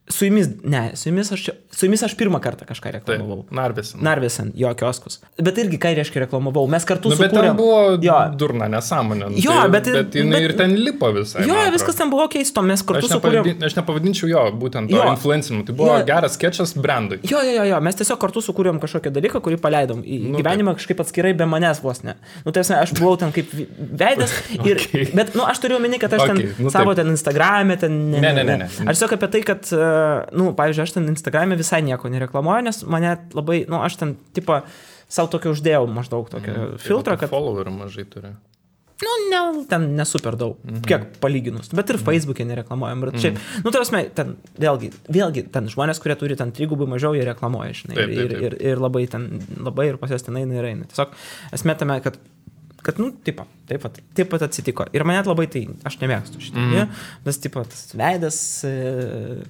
Su 0.09 0.25
jumis, 0.25 0.47
ne, 0.63 0.93
su 0.95 1.09
jumis 1.09 1.33
aš, 1.35 1.49
su 1.75 1.87
jumis 1.87 2.03
aš 2.07 2.13
pirmą 2.15 2.39
kartą 2.41 2.63
kažką 2.69 2.93
Taip, 2.93 3.09
reklamavau. 3.09 3.41
Narvesen. 3.51 3.99
Narvesen, 4.07 4.53
jo 4.55 4.71
kioskus. 4.79 5.17
Bet 5.43 5.57
irgi, 5.59 5.81
ką 5.83 5.91
reiškia 5.99 6.21
reklamavau, 6.23 6.63
mes 6.71 6.85
kartu 6.87 7.11
Nu, 7.11 7.17
bet 7.19 7.33
sukūrėm. 7.33 7.49
ten 7.51 7.57
buvo 7.59 7.79
Jo, 8.05 8.19
durna 8.39 8.69
nesąmonė. 8.71 9.31
nu, 9.33 9.41
Jo, 9.43 9.51
tai, 9.51 9.69
bet- 9.75 9.89
bet 9.97 10.15
jinai 10.15 10.31
bet- 10.39 10.47
ir 10.47 10.53
ten 10.61 10.77
lipo 10.79 11.11
visai. 11.13 11.43
jo 11.49 11.55
man 11.59 11.73
viskas 11.75 11.97
ten 11.99 12.09
buvo 12.13 12.29
keisto, 12.31 12.63
mes 12.63 12.83
kartu 12.87 13.07
Aš, 13.11 13.17
sukūrėm. 13.17 13.65
aš 13.67 13.75
nepavadinčiau 13.81 14.29
jo 14.31 14.45
būtent 14.63 14.89
to 14.95 15.03
influencinimu. 15.11 15.67
Tai 15.67 15.75
buvo 15.75 15.99
Jo. 15.99 16.05
geras 16.07 16.39
sketchas 16.39 16.75
brandui. 16.79 17.19
Jo, 17.27 17.43
jo, 17.43 17.51
jo, 17.59 17.65
jo, 17.65 17.81
mes 17.81 17.95
tiesiog 17.99 18.19
kartu 18.21 18.39
sukūrėm 18.47 18.79
kažkokią 18.79 19.11
dalyką, 19.11 19.43
kurį 19.43 19.59
paleidom 19.59 20.05
į 20.07 20.21
Nu, 20.31 20.39
gyvenimą 20.39 20.77
kažkaip 20.79 21.01
atskirai 21.03 21.35
be 21.37 21.45
manęs 21.51 21.83
vos 21.83 22.05
ne. 22.05 22.15
Nu, 22.45 22.53
tai 22.53 22.63
aš 22.63 22.93
buvau 22.95 23.19
ten 23.19 23.33
kaip 23.33 23.51
veidas, 23.77 24.31
ir, 24.71 24.77
Okay. 24.77 25.11
bet, 25.15 25.35
nu, 25.35 25.43
aš 25.43 25.59
turiu 25.59 25.81
omeny, 25.81 25.99
kad 25.99 26.13
aš 26.15 26.21
Okay, 26.31 26.55
ten 26.55 26.65
nu, 26.65 26.71
savo 26.71 26.95
taip. 26.95 27.03
ten 27.05 27.11
Instagram'e, 27.17 27.77
ten... 27.81 28.11
Ne, 28.13 28.21
ne, 28.33 28.45
ne, 28.45 28.57
ne. 28.57 28.69
Aš 28.87 28.99
tiesiog 29.03 29.13
apie 29.19 29.29
tai, 29.35 29.43
kad, 29.43 29.67
e, 29.73 29.96
nu, 30.37 30.51
pavyzdžiui, 30.59 30.83
aš 30.87 30.93
ten 30.97 31.09
Instagram'e 31.13 31.57
visai 31.59 31.83
nieko 31.87 32.09
nereklamuoju, 32.13 32.65
nes 32.69 32.83
mane 32.91 33.15
labai, 33.37 33.63
nu, 33.71 33.81
aš 33.87 33.97
ten, 34.03 34.17
tipo, 34.37 34.61
savo 35.09 35.29
tokio 35.31 35.53
uždėjau 35.55 35.87
maždaug 35.89 36.29
tokią 36.33 36.55
Tai 36.57 36.69
filtrą, 36.83 37.17
kad, 37.21 37.31
Followerių 37.31 37.73
mažai 37.79 38.05
turi. 38.11 38.33
nu, 39.05 39.13
ne, 39.31 39.41
ten 39.69 39.83
nesuper 39.97 40.37
daug, 40.41 40.57
Mhm. 40.65 40.83
kiek 40.89 41.03
palyginus, 41.21 41.69
bet 41.77 41.91
ir 41.91 41.99
Facebook'e 42.01 42.47
nereklamuojam. 42.49 43.03
Ir 43.05 43.19
čia, 43.21 43.31
nu, 43.65 43.71
tai 43.71 43.81
prasme, 43.83 44.01
ten, 44.15 44.37
vėlgi, 44.59 44.89
vėlgi, 45.13 45.51
ten 45.53 45.69
žmonės, 45.69 46.01
kurie 46.01 46.17
turi 46.17 46.35
ten 46.37 46.51
trigubai 46.51 46.89
mažiau, 46.89 47.13
jie 47.15 47.27
reklamuoja, 47.29 47.75
žinai, 47.77 47.95
Taip, 47.95 48.09
taip, 48.09 48.17
ir, 48.25 48.29
taip. 48.33 48.43
ir, 48.43 48.57
ir 48.73 48.77
labai 48.81 49.05
ten, 49.11 49.29
labai 49.61 49.89
ir 49.93 49.99
pas 50.01 50.11
jas 50.11 50.23
ten 50.25 50.35
eina 50.41 50.55
ir 50.57 50.65
eina. 50.65 50.85
Tiesiog 50.89 51.13
esmė 51.53 51.77
tame, 51.79 52.01
kad 52.03 52.17
kad, 52.87 53.01
nu, 53.03 53.11
taip, 53.27 53.41
taip, 53.67 53.81
pat- 53.83 53.97
taip 54.15 54.29
pat 54.31 54.43
atsitiko. 54.47 54.85
Ir 54.95 55.03
man 55.03 55.17
net 55.17 55.27
labai 55.27 55.49
tai, 55.51 55.65
aš 55.85 55.97
nemėgstu 55.99 56.39
šitą. 56.39 56.55
Mhm. 56.55 56.85
Mm. 56.87 56.89
Nes, 57.27 57.39
taip, 57.43 57.53
tas 57.67 57.81
veidas, 57.99 58.65
e, 58.65 59.43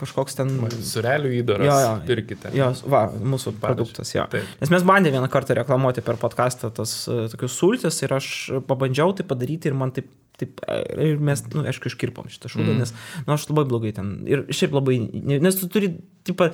kažkoks 0.00 0.38
ten... 0.38 0.52
Surelių 0.86 1.32
įdaras. 1.40 1.68
Jo, 1.68 1.76
jo. 1.84 1.92
Pirkite. 2.08 2.52
Jos, 2.56 2.82
va, 2.84 3.04
mūsų 3.10 3.54
Pavyzdžiui. 3.54 3.64
produktas, 3.64 4.14
jo. 4.14 4.26
Taip. 4.32 4.54
Nes 4.62 4.72
mes 4.74 4.86
bandėme 4.86 5.18
vieną 5.18 5.30
kartą 5.32 5.56
reklamuoti 5.58 6.04
per 6.06 6.18
podcastą 6.20 6.72
tas 6.74 6.94
uh, 7.10 7.26
tokius 7.32 7.58
sultis 7.60 8.00
ir 8.04 8.14
aš 8.16 8.30
pabandžiau 8.68 9.14
tai 9.16 9.26
padaryti 9.28 9.70
ir 9.70 9.78
man 9.78 9.94
taip, 9.96 10.08
taip 10.40 10.62
e, 10.66 10.80
ir 11.10 11.22
mes, 11.22 11.44
na, 11.48 11.60
nu, 11.60 11.66
aišku, 11.70 11.90
iškirpom 11.92 12.30
šitą 12.32 12.52
šūdą, 12.52 12.70
mm. 12.72 12.80
nes, 12.84 12.94
na, 13.22 13.26
nu, 13.28 13.36
aš 13.36 13.48
labai 13.50 13.66
blogai 13.72 13.94
ten. 13.96 14.14
Ir 14.30 14.46
šiaip 14.54 14.76
labai, 14.76 15.00
nes 15.30 15.60
tu 15.60 15.68
turi, 15.72 15.94
taip, 16.28 16.46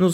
nu, 0.00 0.12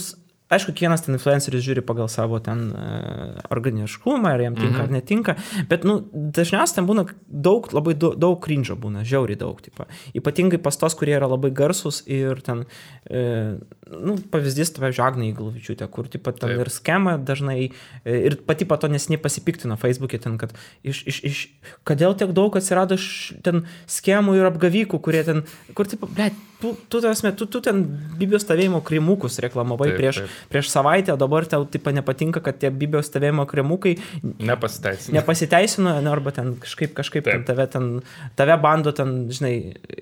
aišku, 0.53 0.75
kiekvienas 0.75 1.05
ten 1.07 1.17
influenceris 1.17 1.65
žiūri 1.65 1.85
pagal 1.87 2.09
savo 2.12 2.38
ten 2.45 2.69
uh, 2.71 3.41
organiškumą, 3.55 4.35
ar 4.35 4.43
jam 4.45 4.57
tinka 4.59 4.79
-hmm. 4.79 4.85
ar 4.85 4.91
netinka, 4.91 5.37
bet, 5.69 5.85
nu, 5.88 5.99
dažniausiai 6.12 6.81
ten 6.81 6.88
būna 6.88 7.07
daug, 7.27 7.69
labai 7.73 7.95
daug, 7.97 8.37
krinžo 8.45 8.77
būna, 8.77 9.05
žiauriai 9.05 9.38
daug, 9.38 9.61
tipo. 9.62 9.87
Ypatingai 10.15 10.59
pas 10.59 10.77
tos, 10.77 10.95
kurie 10.95 11.17
yra 11.17 11.29
labai 11.31 11.51
garsus 11.51 12.03
ir 12.07 12.41
ten, 12.41 12.65
e, 13.11 13.59
nu, 13.91 14.17
pavyzdys, 14.31 14.73
tai, 14.73 14.85
pavyzdžiui, 14.85 15.07
Agnai 15.07 15.33
Galvičiūtė, 15.37 15.88
kur, 15.88 16.09
tipo, 16.09 16.33
ten 16.33 16.49
Taip. 16.49 16.61
ir 16.61 16.71
skema 16.71 17.17
dažnai, 17.19 17.71
e, 18.05 18.19
ir 18.27 18.37
pati 18.47 18.65
pato 18.65 18.88
nesiniai 18.88 19.23
pasipiktino 19.23 19.77
Facebook'e 19.77 20.19
ten, 20.19 20.38
kad 20.38 20.55
iš, 20.83 21.03
iš, 21.07 21.25
iš, 21.25 21.45
kodėl 21.85 22.17
tiek 22.17 22.33
daug 22.33 22.57
atsirado 22.57 22.97
š, 23.01 23.41
ten 23.43 23.67
skemų 23.87 24.37
ir 24.38 24.49
apgavykų, 24.53 25.01
kurie 25.01 25.25
ten, 25.25 25.45
kur, 25.75 25.87
tipo, 25.87 26.07
ble, 26.07 26.31
tu, 26.62 26.77
tu, 26.88 27.01
tu, 27.01 27.33
tu, 27.37 27.47
tu 27.47 27.61
ten 27.61 27.83
Biblijos 28.19 28.45
stovėjimo 28.47 28.83
krimukus 28.87 29.41
reklamavai 29.43 29.91
Taip, 29.91 29.99
prieš, 29.99 30.21
taip. 30.23 30.37
Prieš 30.51 30.71
savaitę, 30.73 31.17
dabar 31.21 31.47
tau 31.47 31.65
taip 31.65 31.89
nepatinka, 31.93 32.43
kad 32.45 32.59
tie 32.59 32.71
Biblijos 32.71 33.11
stovėjimo 33.11 33.47
krimukai 33.51 33.97
Nepasiteisino. 34.23 35.17
nepasiteisino, 35.19 35.97
ne, 36.01 36.11
arba 36.11 36.33
ten 36.35 36.55
kažkaip, 36.63 36.95
kažkaip 36.99 37.25
ten 37.25 37.43
Taip. 37.43 37.47
tave, 37.51 37.67
ten, 37.73 37.89
tave 38.39 38.57
bando 38.63 38.93
ten, 38.97 39.29
žinai, 39.33 39.55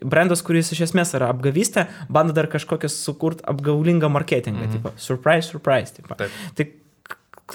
brandas, 0.02 0.44
kuris 0.46 0.72
iš 0.72 0.86
esmės 0.90 1.14
yra 1.18 1.30
apgavystė, 1.34 1.86
bando 2.08 2.36
dar 2.36 2.50
kažkokias 2.50 2.96
sukurti 3.04 3.44
apgaulingą 3.50 4.08
marketingą, 4.08 4.60
mm 4.60 4.68
-hmm. 4.68 4.72
tipo, 4.72 4.92
surprise, 4.96 5.48
surprise, 5.48 5.94
tipo. 5.94 6.14
Taip. 6.14 6.30
Tai 6.54 6.68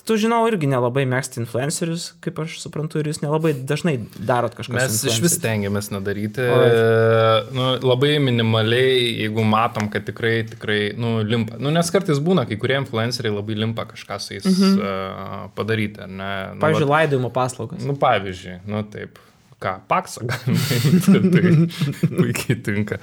tu 0.04 0.18
žinau, 0.20 0.42
irgi 0.50 0.68
nelabai 0.70 1.06
mėgsti 1.10 1.40
influencerius, 1.44 2.08
kaip 2.24 2.40
aš 2.44 2.58
suprantu, 2.64 3.00
ir 3.00 3.10
jūs 3.12 3.22
nelabai 3.24 3.54
dažnai 3.56 3.96
darot 4.16 4.56
kažką. 4.58 4.76
Mes 4.76 5.04
iš 5.08 5.20
vis 5.24 5.36
stengiamės 5.40 5.92
nedaryti. 5.94 6.44
Alright. 6.44 7.54
Nu, 7.56 7.68
labai 7.86 8.16
minimaliai, 8.24 9.04
jeigu 9.26 9.46
matom, 9.48 9.90
kad 9.94 10.08
tikrai, 10.08 10.40
tikrai, 10.50 10.80
nu, 11.00 11.18
limpa. 11.26 11.60
Nu, 11.62 11.72
nes 11.76 11.92
kartais 11.94 12.20
būna, 12.24 12.48
kai 12.50 12.58
kurie 12.62 12.80
influenceriai 12.82 13.36
labai 13.36 13.60
limpa 13.62 13.88
kažką 13.92 14.20
su 14.24 14.36
jais 14.38 14.50
mhm. 14.50 14.82
uh, 14.82 15.46
padaryti? 15.58 16.10
Nu, 16.10 16.32
Pavyzdžiui, 16.64 16.92
laidojimo 16.92 17.32
paslaugas. 17.36 17.86
Nu, 17.86 17.98
pavyzdžiui, 18.02 18.60
nu 18.72 18.84
taip. 18.92 19.22
Ką, 19.66 19.72
paksą 19.90 20.28
galima 20.30 20.76
imti, 20.78 21.22
tai 21.34 22.10
puikiai 22.20 22.58
tinka. 22.62 23.00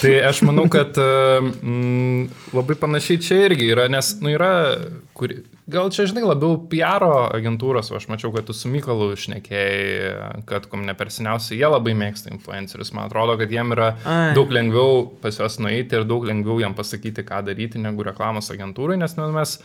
Tai 0.00 0.12
aš 0.30 0.40
manau, 0.48 0.64
kad 0.72 0.96
mm, 0.96 2.54
labai 2.56 2.76
panašiai 2.80 3.20
čia 3.20 3.42
irgi 3.50 3.68
yra, 3.74 3.84
nes, 3.92 4.14
nu, 4.24 4.32
yra, 4.32 4.50
kur, 5.18 5.34
gal 5.68 5.90
čia, 5.92 6.06
žinai, 6.08 6.24
labiau 6.24 6.56
PR 6.70 7.04
agentūros, 7.36 7.92
aš 7.98 8.08
mačiau, 8.08 8.32
kad 8.32 8.48
tu 8.48 8.56
su 8.56 8.70
Mykolu 8.72 9.10
išnekėjai, 9.12 10.44
kad 10.48 10.70
kom 10.72 10.86
ne 10.88 10.96
per 10.96 11.12
seniausiai, 11.12 11.58
jie 11.60 11.68
labai 11.68 11.92
mėgsta 11.98 12.32
influencerius, 12.32 12.94
man 12.96 13.10
atrodo, 13.10 13.36
kad 13.40 13.52
jiem 13.52 13.76
yra 13.76 13.92
Ai. 14.06 14.30
daug 14.38 14.54
lengviau 14.56 15.02
pas 15.20 15.36
juos 15.36 15.60
nueiti 15.60 16.00
ir 16.00 16.08
daug 16.08 16.24
lengviau 16.24 16.62
jiem 16.62 16.76
pasakyti, 16.78 17.26
ką 17.28 17.42
daryti, 17.50 17.82
negu 17.82 18.06
reklamos 18.08 18.48
agentūrai, 18.54 18.96
nes 19.02 19.18
nu, 19.20 19.28
mes 19.36 19.58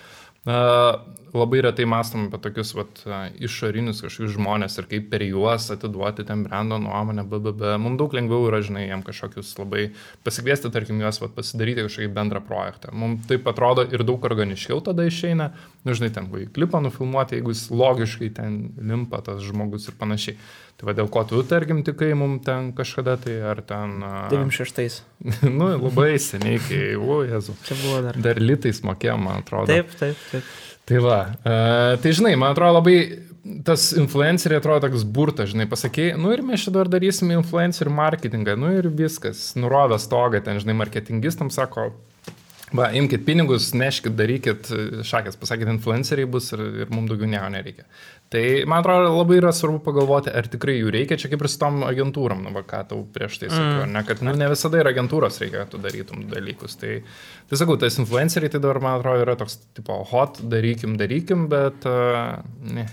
labai 0.45 1.61
retai 1.61 1.85
mastom 1.85 2.25
apie 2.25 2.39
tokius 2.41 2.71
vat, 2.73 3.01
išorinius 3.39 4.01
kažkokius 4.01 4.33
žmonės 4.35 4.79
ir 4.81 4.87
kaip 4.89 5.05
per 5.11 5.21
juos 5.21 5.67
atiduoti 5.73 6.25
ten 6.27 6.41
brendo 6.47 6.79
nuomonę, 6.81 7.23
BBB. 7.29 7.75
Mums 7.81 7.99
daug 8.01 8.15
lengviau 8.17 8.47
yra, 8.49 8.63
žinai, 8.65 8.87
jam 8.89 9.03
kažkokius 9.05 9.53
labai 9.59 9.91
pasikviesti, 10.25 10.71
tarkim, 10.73 10.99
juos 11.03 11.21
vat, 11.21 11.35
pasidaryti 11.37 11.85
kažkokį 11.85 12.09
bendrą 12.17 12.41
projektą. 12.47 12.89
Mums 12.91 13.29
taip 13.29 13.45
atrodo 13.51 13.85
ir 13.85 14.03
daug 14.07 14.25
organiškiau 14.31 14.81
tada 14.83 15.05
išeina, 15.07 15.51
nu, 15.85 15.95
žinai, 15.97 16.11
ten 16.15 16.31
klipą 16.55 16.81
nufilmuoti, 16.87 17.37
jeigu 17.37 17.53
jis 17.53 17.67
logiškai 17.69 18.33
ten 18.41 18.59
limpa 18.81 19.21
tas 19.25 19.45
žmogus 19.45 19.87
ir 19.91 19.99
panašiai. 20.01 20.41
Tai 20.79 20.87
va 20.89 20.95
dėl 20.97 21.09
ko 21.13 21.23
tu, 21.29 21.41
tarkim, 21.45 21.83
tikai 21.85 22.11
mums 22.17 22.43
ten 22.45 22.71
kažkada 22.77 23.17
tai 23.21 23.37
ar 23.51 23.61
ten... 23.65 23.99
Uh, 24.01 24.29
96. 24.33 25.01
nu, 25.49 25.71
labai 25.75 26.15
seniai, 26.21 26.61
kai, 26.67 26.83
o, 26.97 27.21
jezu. 27.27 27.57
Čia 27.67 27.79
buvo 27.83 28.03
dar. 28.07 28.21
Dar 28.29 28.41
litais 28.41 28.81
mokėjom, 28.87 29.27
man 29.27 29.43
atrodo. 29.43 29.69
Taip, 29.69 29.93
taip, 29.99 30.23
taip. 30.31 30.55
Tai 30.89 31.03
va, 31.05 31.19
uh, 31.45 31.99
tai 32.01 32.15
žinai, 32.17 32.33
man 32.39 32.55
atrodo 32.55 32.79
labai 32.79 32.97
tas 33.65 33.91
influenceriai 33.97 34.61
atrodo 34.61 34.85
toks 34.85 35.03
burtas, 35.05 35.49
žinai, 35.53 35.65
pasakė, 35.69 36.11
nu 36.19 36.33
ir 36.33 36.43
mes 36.45 36.61
čia 36.65 36.73
dar 36.75 36.89
darysime 36.91 37.37
influencerių 37.39 37.93
marketingą, 37.97 38.55
nu 38.59 38.69
ir 38.77 38.89
viskas, 38.93 39.51
nurovė 39.57 39.97
stogą, 40.01 40.43
ten, 40.45 40.61
žinai, 40.61 40.75
marketingistam 40.77 41.49
sako, 41.53 41.89
va, 42.77 42.91
imkite 42.97 43.25
pinigus, 43.25 43.71
neškit, 43.77 44.13
darykit, 44.17 44.69
šakės, 45.07 45.39
pasakykit, 45.41 45.73
influenceriai 45.73 46.29
bus 46.29 46.51
ir, 46.55 46.63
ir 46.83 46.93
mums 46.93 47.09
daugiau 47.11 47.29
nieko 47.31 47.49
nereikia. 47.55 47.87
Tai 48.31 48.41
man 48.63 48.79
atrodo 48.79 49.09
labai 49.11 49.41
yra 49.41 49.49
svarbu 49.51 49.81
pagalvoti, 49.83 50.31
ar 50.31 50.45
tikrai 50.47 50.77
jų 50.77 50.91
reikia, 50.95 51.17
čia 51.19 51.27
kaip 51.33 51.41
ir 51.43 51.49
su 51.51 51.57
tom 51.59 51.81
agentūram, 51.83 52.45
nu, 52.45 52.53
va, 52.55 52.61
ką 52.63 52.79
tau 52.87 53.01
prieš 53.11 53.41
tai 53.41 53.49
sakiau, 53.51 53.81
mm. 53.83 53.91
ne, 53.91 54.03
kad 54.07 54.21
nu, 54.23 54.35
ne 54.39 54.47
visada 54.53 54.79
ir 54.79 54.87
agentūros 54.87 55.41
reikia, 55.43 55.65
kad 55.65 55.73
tu 55.73 55.81
darytum 55.83 56.23
dalykus. 56.31 56.77
Tai, 56.79 56.93
tai 57.51 57.59
sakau, 57.59 57.75
tas 57.81 57.99
influenceriai 57.99 58.53
tai 58.53 58.61
dabar, 58.63 58.79
man 58.85 59.01
atrodo, 59.01 59.25
yra 59.25 59.35
toks, 59.39 59.57
tipo, 59.75 59.99
hot, 60.13 60.39
darykim, 60.53 60.95
darykim, 61.01 61.49
bet, 61.51 61.83
uh, 61.91 62.39
ne. 62.71 62.87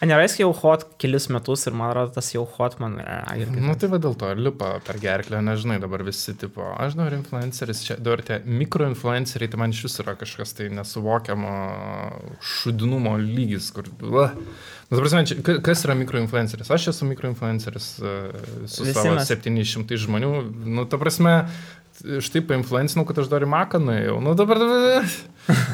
A, 0.00 0.06
nėra 0.08 0.24
jis 0.26 0.38
jau 0.42 0.50
hot 0.56 0.84
kelis 1.00 1.28
metus 1.32 1.66
ir 1.68 1.76
man 1.76 1.90
atrodo, 1.92 2.12
tas 2.18 2.28
jau 2.34 2.44
hot 2.56 2.78
man 2.82 2.98
yra. 3.02 3.20
irgi. 3.40 3.62
Nu 3.64 3.74
tai 3.80 3.88
va 3.92 4.00
dėl 4.02 4.16
to 4.20 4.30
ir 4.34 4.40
lipa 4.42 4.72
per 4.86 4.98
gerklę, 5.02 5.40
nežinai, 5.44 5.78
dabar 5.82 6.04
visi 6.06 6.34
tipo, 6.38 6.66
aš 6.76 6.96
noriu 6.98 7.20
influenceris, 7.20 7.84
čia 7.86 7.96
dabar 8.00 8.22
tie 8.26 8.40
mikroinfluenceriai, 8.44 9.50
tai 9.52 9.60
man 9.62 9.74
iš 9.76 9.84
vis 9.88 9.98
yra 10.04 10.16
kažkas 10.20 10.54
tai 10.58 10.68
nesuvokiamo 10.74 11.54
šudinumo 12.40 13.16
lygis, 13.20 13.70
kur... 13.74 13.88
Va. 14.00 14.30
Nu, 14.90 14.96
ta 14.98 15.02
prasme, 15.04 15.22
čia, 15.28 15.36
ka- 15.46 15.60
kas 15.62 15.84
yra 15.86 15.94
mikroinfluenceris? 16.00 16.70
Aš 16.74 16.88
esu 16.94 17.06
mikroinfluenceris 17.06 17.90
e, 18.02 18.14
su 18.66 18.82
Visi 18.86 18.94
savo 18.96 19.14
mes. 19.20 19.28
700 19.30 19.98
žmonių. 20.02 20.30
Nu, 20.66 20.86
ta 20.90 20.98
prasme, 20.98 21.34
štai 22.24 22.42
painfluencinau, 22.48 23.04
kad 23.08 23.18
aš 23.22 23.28
dar 23.32 23.44
į 23.44 23.48
Maką 23.50 23.80
nuėjau. 23.82 24.16
Nu 24.24 24.34
dabar... 24.38 24.60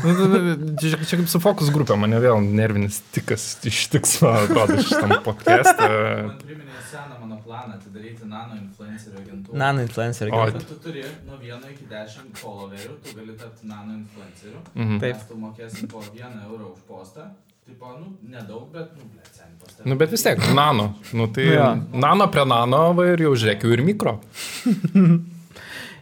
Nu, 0.04 0.12
dabar 0.16 0.44
čia, 0.80 0.96
čia 1.04 1.18
kaip 1.20 1.28
su 1.30 1.40
fokus 1.42 1.68
grupė, 1.74 1.96
mane 2.00 2.18
vėl 2.22 2.38
nervinis 2.44 3.00
tikas 3.14 3.44
ištiks, 3.66 4.18
man 4.24 4.38
atrodo, 4.46 4.78
šitam 4.86 5.16
podcast'e. 5.26 5.88
Man 5.90 6.36
priminė 6.40 6.84
seną 6.90 7.18
mano 7.20 7.38
planą 7.44 7.76
atidaryti 7.76 8.28
nano 8.30 8.56
influencerio 8.60 9.20
agentūrą. 9.20 9.58
Nano 9.62 9.84
influencer. 9.84 10.30
O, 10.32 10.38
gerai. 10.38 10.54
Bet 10.56 10.68
tu 10.70 10.78
turi 10.86 11.04
nuo 11.26 11.36
1 11.42 11.66
iki 11.74 11.88
10 11.90 12.32
followerių, 12.40 12.96
tu 13.04 13.16
gali 13.18 13.36
tapti 13.42 13.68
nano 13.72 13.98
influenceriu. 13.98 14.62
Mhm. 14.78 15.02
Taip. 15.04 15.26
Tu 15.28 15.40
mokėsim 15.44 15.92
po 15.92 16.04
1 16.14 16.40
eurą 16.46 16.72
už 16.72 16.82
postą. 16.88 17.28
Tipo, 17.66 17.96
nu, 17.98 18.12
nedaug, 18.30 18.68
bet, 18.70 18.92
nu, 18.94 19.08
ble, 19.10 19.24
sen 19.34 19.50
postą. 19.58 19.82
Nu, 19.84 19.96
bet 19.98 20.12
vis 20.14 20.22
tiek, 20.22 20.38
nano. 20.54 20.92
Nu, 21.12 21.26
tai 21.26 21.48
Jo. 21.50 21.72
nano 21.92 22.30
prie 22.30 22.44
nano 22.46 22.84
va, 22.94 23.10
ir 23.10 23.26
jau 23.26 23.34
žiūrėkiu 23.34 23.72
ir 23.74 23.82
mikro. 23.82 24.20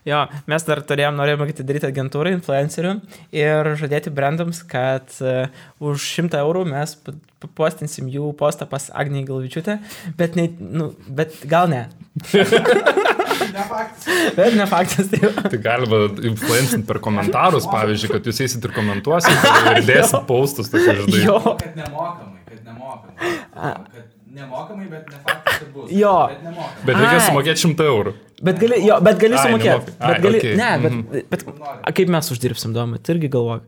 Jo, 0.04 0.24
mes 0.50 0.66
dar 0.68 0.82
turėjom, 0.84 1.16
norėjome 1.16 1.46
atidaryti 1.48 1.88
agentūrą 1.88 2.34
influencerių 2.36 2.90
ir 3.32 3.70
žadėti 3.80 4.12
brandams, 4.12 4.60
kad 4.68 5.08
uh, 5.24 5.48
už 5.80 6.04
100 6.20 6.42
eurų 6.42 6.66
mes 6.68 6.92
postinsim 7.56 8.10
jų 8.12 8.30
postą 8.36 8.68
pas 8.68 8.90
Agnį 8.92 9.24
Galvičiūtę, 9.28 9.78
bet, 10.18 10.36
ne, 10.36 10.48
nu, 10.60 10.90
bet 11.08 11.36
gal 11.48 11.72
ne. 11.72 11.86
Ne 13.54 13.64
faktas. 13.68 14.06
Bet 14.36 14.56
ne 14.56 14.66
faktas, 14.70 15.10
tai. 15.12 15.20
Tai 15.50 15.60
galima 15.62 16.04
influencinti 16.26 16.86
per 16.88 17.00
komentarus, 17.04 17.68
pavyzdžiui, 17.70 18.12
kad 18.14 18.28
jūs 18.28 18.40
eisit 18.46 18.64
ir 18.68 18.74
komentuosit 18.76 19.48
ir 19.72 19.82
dėsit 19.88 20.24
paustus, 20.28 20.72
tokie 20.72 20.96
žinai. 21.00 21.22
Jo. 21.26 21.38
Kad 21.60 21.78
nemokamai, 21.78 22.40
kad 22.48 22.60
nemokamai. 22.68 23.38
Kad 23.54 24.13
nemokamai, 24.34 24.86
bet 24.90 25.10
ne 25.10 25.18
faktas, 25.26 25.58
kad 25.62 25.68
bus. 25.74 25.90
Jo. 25.94 26.14
Bet 26.30 26.42
nemokamai. 26.44 26.86
Bet 26.86 26.96
reikia 27.02 27.18
Ai. 27.20 27.26
sumokėti 27.28 27.62
100 27.66 27.86
eurų. 27.92 28.14
Bet 28.44 28.58
gali, 28.60 28.80
jo, 28.86 28.96
bet 29.00 29.18
gali 29.22 29.34
Ai, 29.38 29.44
sumokėti. 29.46 29.94
Ai, 30.00 30.08
Bet 30.14 30.22
gali, 30.26 30.38
okei. 30.42 30.56
ne, 30.56 30.70
bet, 30.82 30.92
Mhm. 30.92 31.28
bet 31.30 31.44
a, 31.84 31.92
kaip 31.92 32.08
mes 32.08 32.30
uždirbsim 32.34 32.74
domą, 32.74 32.98
tai 33.02 33.14
irgi 33.16 33.30
galvok. 33.30 33.62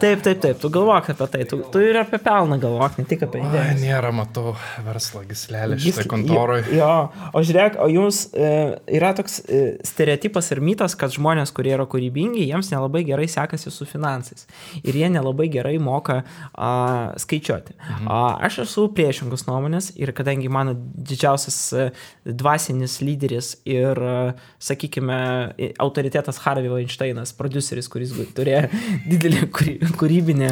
Taip, 0.00 0.22
taip, 0.24 0.40
taip, 0.42 0.58
tu 0.60 0.70
galvok 0.72 1.10
apie 1.12 1.26
tai, 1.32 1.42
tu, 1.48 1.58
tu 1.72 1.80
ir 1.82 1.96
apie 2.00 2.18
pelną 2.22 2.58
galvok, 2.60 2.98
ne 3.00 3.04
tik 3.08 3.24
apie 3.26 3.40
idėją. 3.42 3.76
nėra, 3.80 4.10
matau, 4.14 4.54
verslo 4.84 5.22
gislelė 5.28 5.78
šitą 5.80 6.06
kontoroj. 6.10 6.64
Jo, 6.76 6.90
o 7.32 7.42
žiūrėk, 7.46 7.78
o 7.82 7.88
jums 7.90 8.26
e, 8.34 8.50
yra 8.98 9.12
toks 9.16 9.38
e, 9.46 9.62
stereotipas 9.86 10.50
ir 10.54 10.60
mitas, 10.64 10.96
kad 10.98 11.14
žmonės, 11.14 11.52
kurie 11.56 11.72
yra 11.76 11.86
kūrybingi, 11.90 12.44
jiems 12.50 12.70
nelabai 12.72 13.04
gerai 13.08 13.28
sekasi 13.30 13.72
su 13.72 13.86
finansais. 13.88 14.46
Ir 14.82 14.98
jie 15.00 15.10
nelabai 15.12 15.48
gerai 15.52 15.76
moka 15.82 16.20
a, 16.52 16.70
skaičiuoti. 17.22 17.76
Mhm. 17.78 18.10
A, 18.12 18.20
aš 18.48 18.60
esu 18.66 18.88
priešingos 18.96 19.46
nuomonės 19.48 19.92
ir 19.96 20.12
kadangi 20.16 20.50
mano 20.52 20.76
didžiausias 20.76 21.60
e, 21.72 21.88
dvasinis 22.26 22.98
lyderis 23.04 23.54
ir, 23.68 23.96
e, 23.96 24.36
sakykime, 24.62 25.20
autoritetas 25.82 26.40
Harvey 26.44 26.70
Weinsteinas, 26.72 27.32
produceris, 27.36 27.88
kuris 27.92 28.14
turėjo 28.36 28.66
didelį 29.10 29.46
kūry- 29.54 29.78
kūrybinį, 29.94 30.48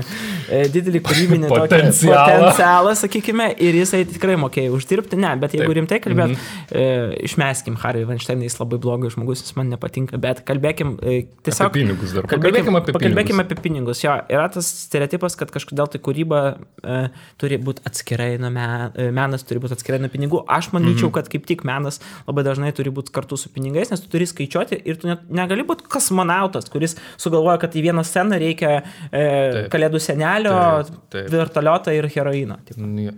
e, 0.49 0.61
didelį 0.75 1.01
kūrybinį 1.07 1.49
tokį 1.51 1.61
Potencialą. 1.65 2.25
potencialą, 2.25 2.95
sakykime, 3.01 3.49
ir 3.59 3.75
jisai 3.81 4.05
tikrai 4.07 4.37
mokėjo 4.41 4.75
uždirbti. 4.79 5.17
Ne, 5.19 5.35
bet 5.41 5.53
jeigu 5.57 5.67
Taip. 5.67 5.77
rimtai 5.81 6.01
kalbėt, 6.05 6.37
e, 6.71 6.85
išmeskim 7.27 7.77
Harry 7.83 8.05
Weinsteiną, 8.05 8.43
jis 8.47 8.59
labai 8.61 8.79
blogas 8.79 9.15
žmogus, 9.17 9.43
jis 9.43 9.57
man 9.57 9.71
nepatinka, 9.73 10.19
bet 10.21 10.45
kalbėkim 10.47 10.99
e, 11.03 11.27
tiesiog. 11.43 11.71
Apie 11.71 11.83
pinigus 11.85 12.13
dar. 12.15 12.29
Kalbėkim, 12.31 12.77
apie 12.79 12.93
pinigus. 12.95 13.41
apie 13.41 13.57
pinigus. 13.65 14.05
Jo, 14.05 14.19
yra 14.29 14.49
tas 14.53 14.69
stereotipas, 14.85 15.37
kad 15.41 15.51
kažkodėl 15.55 15.91
tai 15.91 15.99
kūryba 16.05 16.43
e, 16.85 16.99
turi 17.41 17.59
būti 17.59 17.85
atskirai 17.89 18.39
nuo 18.43 18.51
me, 18.55 18.69
e, 18.95 19.11
menas, 19.15 19.43
turi 19.49 19.61
būti 19.65 19.79
atskirai 19.79 20.01
nuo 20.03 20.11
pinigų. 20.13 20.45
Aš 20.49 20.71
manyčiau, 20.77 21.09
Mhm. 21.09 21.15
kad 21.17 21.29
kaip 21.33 21.47
tik 21.47 21.65
menas 21.65 22.01
labai 22.29 22.45
dažnai 22.45 22.73
turi 22.77 22.91
būti 22.91 23.11
kartu 23.13 23.39
su 23.39 23.49
pinigais, 23.49 23.91
nes 23.91 24.01
tu 24.01 24.09
turi 24.13 24.27
skaičiuoti 24.27 24.81
ir 24.85 24.97
tu 25.01 25.09
net 25.09 25.21
negali 25.31 25.63
būti 25.65 25.87
kosmonautas, 25.89 26.69
kuris 26.71 26.97
sugalvoja, 27.17 27.59
kad 27.61 27.73
į 27.73 27.83
vieną 27.91 28.05
sceną 28.05 28.39
reikia 28.41 28.83
e, 29.13 29.24
Taip. 29.29 29.69
kalėdų 29.75 30.01
senelio, 30.03 30.57
Taip, 30.89 30.99
taip. 31.15 31.31
vertoliotą 31.35 31.95
ir 31.97 32.11
heroiną. 32.15 32.59
Taip. 32.69 32.79
Nie- 32.79 33.15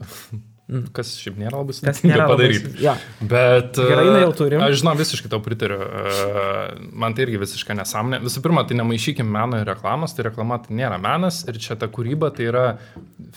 Kas 0.67 1.13
šiaip 1.15 1.37
nėra 1.39 1.61
labai 1.61 1.75
sudėtinga 1.77 2.17
labai 2.19 2.33
padaryti. 2.33 2.71
su- 2.75 2.81
jo. 2.83 2.95
Bet. 3.31 3.77
Gerainą 3.79 4.17
e, 4.19 4.23
jau 4.25 4.33
turim. 4.35 4.63
Aš 4.67 4.81
žinau, 4.81 4.97
visiškai 4.99 5.29
tau 5.31 5.39
pritariu. 5.45 5.77
E, 5.79 6.89
Man 6.91 7.15
tai 7.15 7.23
irgi 7.23 7.39
visiškai 7.39 7.77
nesąmonė. 7.79 8.19
Visų 8.25 8.43
pirma, 8.43 8.65
tai 8.67 8.75
nemaišykim 8.81 9.29
meno 9.31 9.61
ir 9.63 9.69
reklamos. 9.71 10.17
Tai 10.17 10.27
reklama 10.27 10.59
tai 10.65 10.75
nėra 10.81 10.99
menas 10.99 11.45
ir 11.47 11.61
čia 11.63 11.77
ta 11.79 11.87
kūryba 11.87 12.33
tai 12.35 12.49
yra 12.51 12.65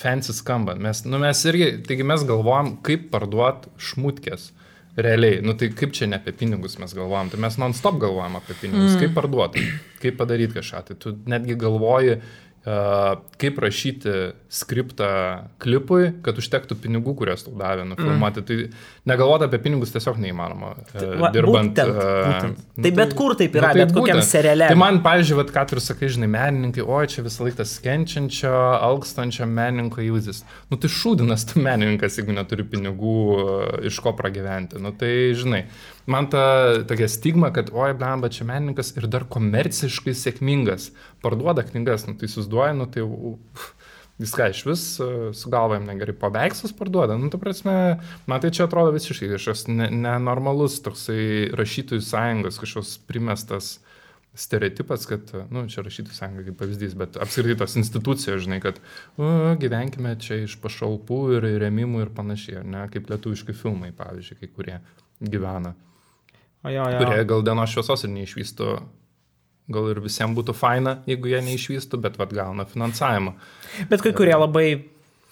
fancy 0.01 0.33
skamba. 0.33 0.73
Mes, 0.81 1.03
nu, 1.05 1.21
mes 1.21 1.43
irgi, 1.45 1.69
taigi 1.85 2.03
mes 2.03 2.25
galvojam, 2.25 2.79
kaip 2.81 3.11
parduoti 3.13 3.69
šmutkės. 3.77 4.49
Realiai, 4.99 5.37
nu 5.45 5.53
tai 5.53 5.69
kaip 5.69 5.93
čia 5.95 6.09
ne 6.09 6.17
apie 6.17 6.33
pinigus 6.35 6.79
mes 6.81 6.91
galvojam, 6.97 7.29
tai 7.31 7.37
mes 7.39 7.55
non-stop 7.61 8.01
galvojam 8.01 8.35
apie 8.41 8.55
pinigus, 8.59 8.95
mm. 8.97 8.99
kaip 9.03 9.13
parduoti, 9.15 9.61
kaip 10.01 10.17
padaryti 10.19 10.57
kažką. 10.57 10.81
Tai 10.89 10.97
tu 10.99 11.13
netgi 11.29 11.55
galvoji, 11.61 12.17
kaip 13.39 13.59
rašyti 13.63 14.13
skriptą 14.51 15.09
klipui, 15.63 16.09
kad 16.25 16.37
užtektų 16.41 16.75
pinigų, 16.83 17.13
kurias 17.21 17.45
tau 17.45 17.53
davė 17.57 17.85
nufilmuoti. 17.87 18.41
Mm. 18.41 18.47
Tai 18.49 19.11
negalvoti 19.13 19.45
apie 19.47 19.59
pinigus 19.63 19.93
tiesiog 19.93 20.19
neįmanoma. 20.19 20.73
Uh, 20.91 21.05
Va, 21.21 21.29
dirbant. 21.33 21.71
būtent, 21.71 21.93
būtent. 21.95 22.63
nu 22.75 22.85
Tai 22.85 22.91
bet 22.97 23.13
kur 23.17 23.35
taip 23.39 23.55
yra, 23.55 23.71
nu, 23.71 23.83
bet 23.83 23.93
kokiam 23.95 24.21
seriale. 24.25 24.67
Tai 24.73 24.79
man, 24.81 24.99
pavyzdžiui, 25.05 25.37
vat, 25.39 25.53
ką 25.55 25.65
tu 25.69 25.77
ir 25.77 25.83
sakai, 25.85 26.09
žinai, 26.15 26.29
menininkai, 26.35 26.83
oi, 26.83 27.03
čia 27.13 27.23
visą 27.25 27.47
laiką 27.47 27.61
tas 27.61 27.77
kenčiančio, 27.85 28.53
alkstančio 28.89 29.47
menininko 29.49 30.03
įvaizdis. 30.09 30.43
Nu 30.73 30.81
tai 30.81 30.91
šūdinas 30.93 31.47
tu 31.53 31.63
menininkas, 31.63 32.19
jeigu 32.19 32.35
neturi 32.35 32.67
pinigų, 32.73 33.15
iš 33.87 34.01
ko 34.03 34.13
pragyventi. 34.19 34.81
Nu 34.83 34.91
tai, 34.97 35.13
žinai, 35.37 35.63
man 36.11 36.29
ta 36.31 36.43
tokia 36.89 37.09
stigma, 37.11 37.51
kad, 37.55 37.71
oi, 37.73 37.93
blemba, 37.97 38.31
čia 38.33 38.47
menininkas 38.49 38.93
ir 38.97 39.07
dar 39.11 39.27
komerciškai 39.29 40.15
sėkmingas, 40.17 40.91
parduoda 41.23 41.65
knygas, 41.67 42.07
nu 42.09 42.17
tai 42.19 42.31
susiduoja, 42.31 42.73
nu 42.77 42.89
tai... 42.89 43.05
Uf, 43.05 43.73
Viską 44.19 44.49
iš 44.51 44.65
vis 44.67 44.81
e, 44.99 45.05
sugalvojam 45.31 45.85
negerai, 45.87 46.11
paveikslus 46.19 46.73
parduoda. 46.75 47.15
Nu, 47.15 47.29
tu 47.31 47.39
prasme, 47.39 47.71
man 48.27 48.41
tai 48.43 48.49
čia 48.51 48.65
atrodo 48.67 48.91
visiškai 48.91 49.29
kažkoks 49.31 49.69
ne- 49.71 49.87
nenormalus 49.95 50.81
toksai 50.83 51.53
rašytojų 51.55 52.03
sąjungos 52.03 52.59
kažkoks 52.59 52.97
primestas 53.07 53.77
stereotipas, 54.35 55.05
kad, 55.09 55.31
nu, 55.51 55.63
čia 55.71 55.83
rašytojų 55.87 56.15
sąjunga 56.15 56.45
kaip 56.49 56.59
pavyzdys, 56.59 56.95
bet 56.99 57.17
apskritai 57.19 57.55
tos 57.59 57.75
institucijos, 57.79 58.43
žinai, 58.43 58.59
kad 58.63 58.77
o, 59.17 59.31
gyvenkime 59.59 60.13
čia 60.21 60.43
iš 60.43 60.57
pašalpų 60.63 61.19
ir 61.37 61.47
remimų 61.63 62.03
ir 62.05 62.11
panašiai, 62.15 62.63
ne, 62.67 62.85
kaip 62.93 63.09
lietuviški 63.11 63.55
filmai, 63.57 63.93
pavyzdžiui, 63.95 64.37
kai 64.43 64.51
kurie 64.51 64.77
gyvena, 65.19 65.73
jo, 66.67 66.85
jo. 66.91 66.99
kurie 66.99 67.25
gal 67.27 67.43
dienos 67.45 67.73
šviesos 67.73 68.05
ir 68.05 68.13
neišvystų. 68.15 68.77
Gal 69.69 69.91
ir 69.91 69.99
visiems 70.01 70.33
būtų 70.33 70.55
faina, 70.57 70.95
jeigu 71.07 71.29
jie 71.29 71.43
neišvystų, 71.45 71.99
bet 72.01 72.15
vad 72.17 72.31
gauna 72.33 72.65
finansavimą. 72.65 73.35
Bet 73.91 74.01
kai 74.01 74.15
kurie 74.17 74.33
labai... 74.33 74.69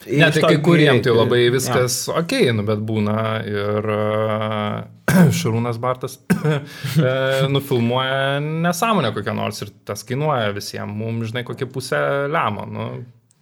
Ne, 0.06 0.28
tai 0.30 0.44
kai 0.44 0.60
kuriem 0.62 1.00
tai 1.02 1.10
labai 1.16 1.40
viskas 1.50 2.04
ja. 2.06 2.20
ok, 2.22 2.34
nu, 2.54 2.62
bet 2.68 2.84
būna 2.86 3.16
ir 3.50 3.88
uh, 3.90 4.76
Šarūnas 5.40 5.80
Bartas 5.82 6.20
uh, 6.36 7.48
nufilmuoja 7.56 8.38
nesąmonę 8.46 9.10
kokią 9.16 9.34
nors 9.34 9.64
ir 9.66 9.74
tas 9.90 10.06
kainuoja 10.06 10.54
visiems, 10.54 10.94
mums, 10.94 11.32
žinai, 11.32 11.42
kokią 11.48 11.70
pusę 11.74 12.02
lemo. 12.30 12.68
Nu, 12.70 12.86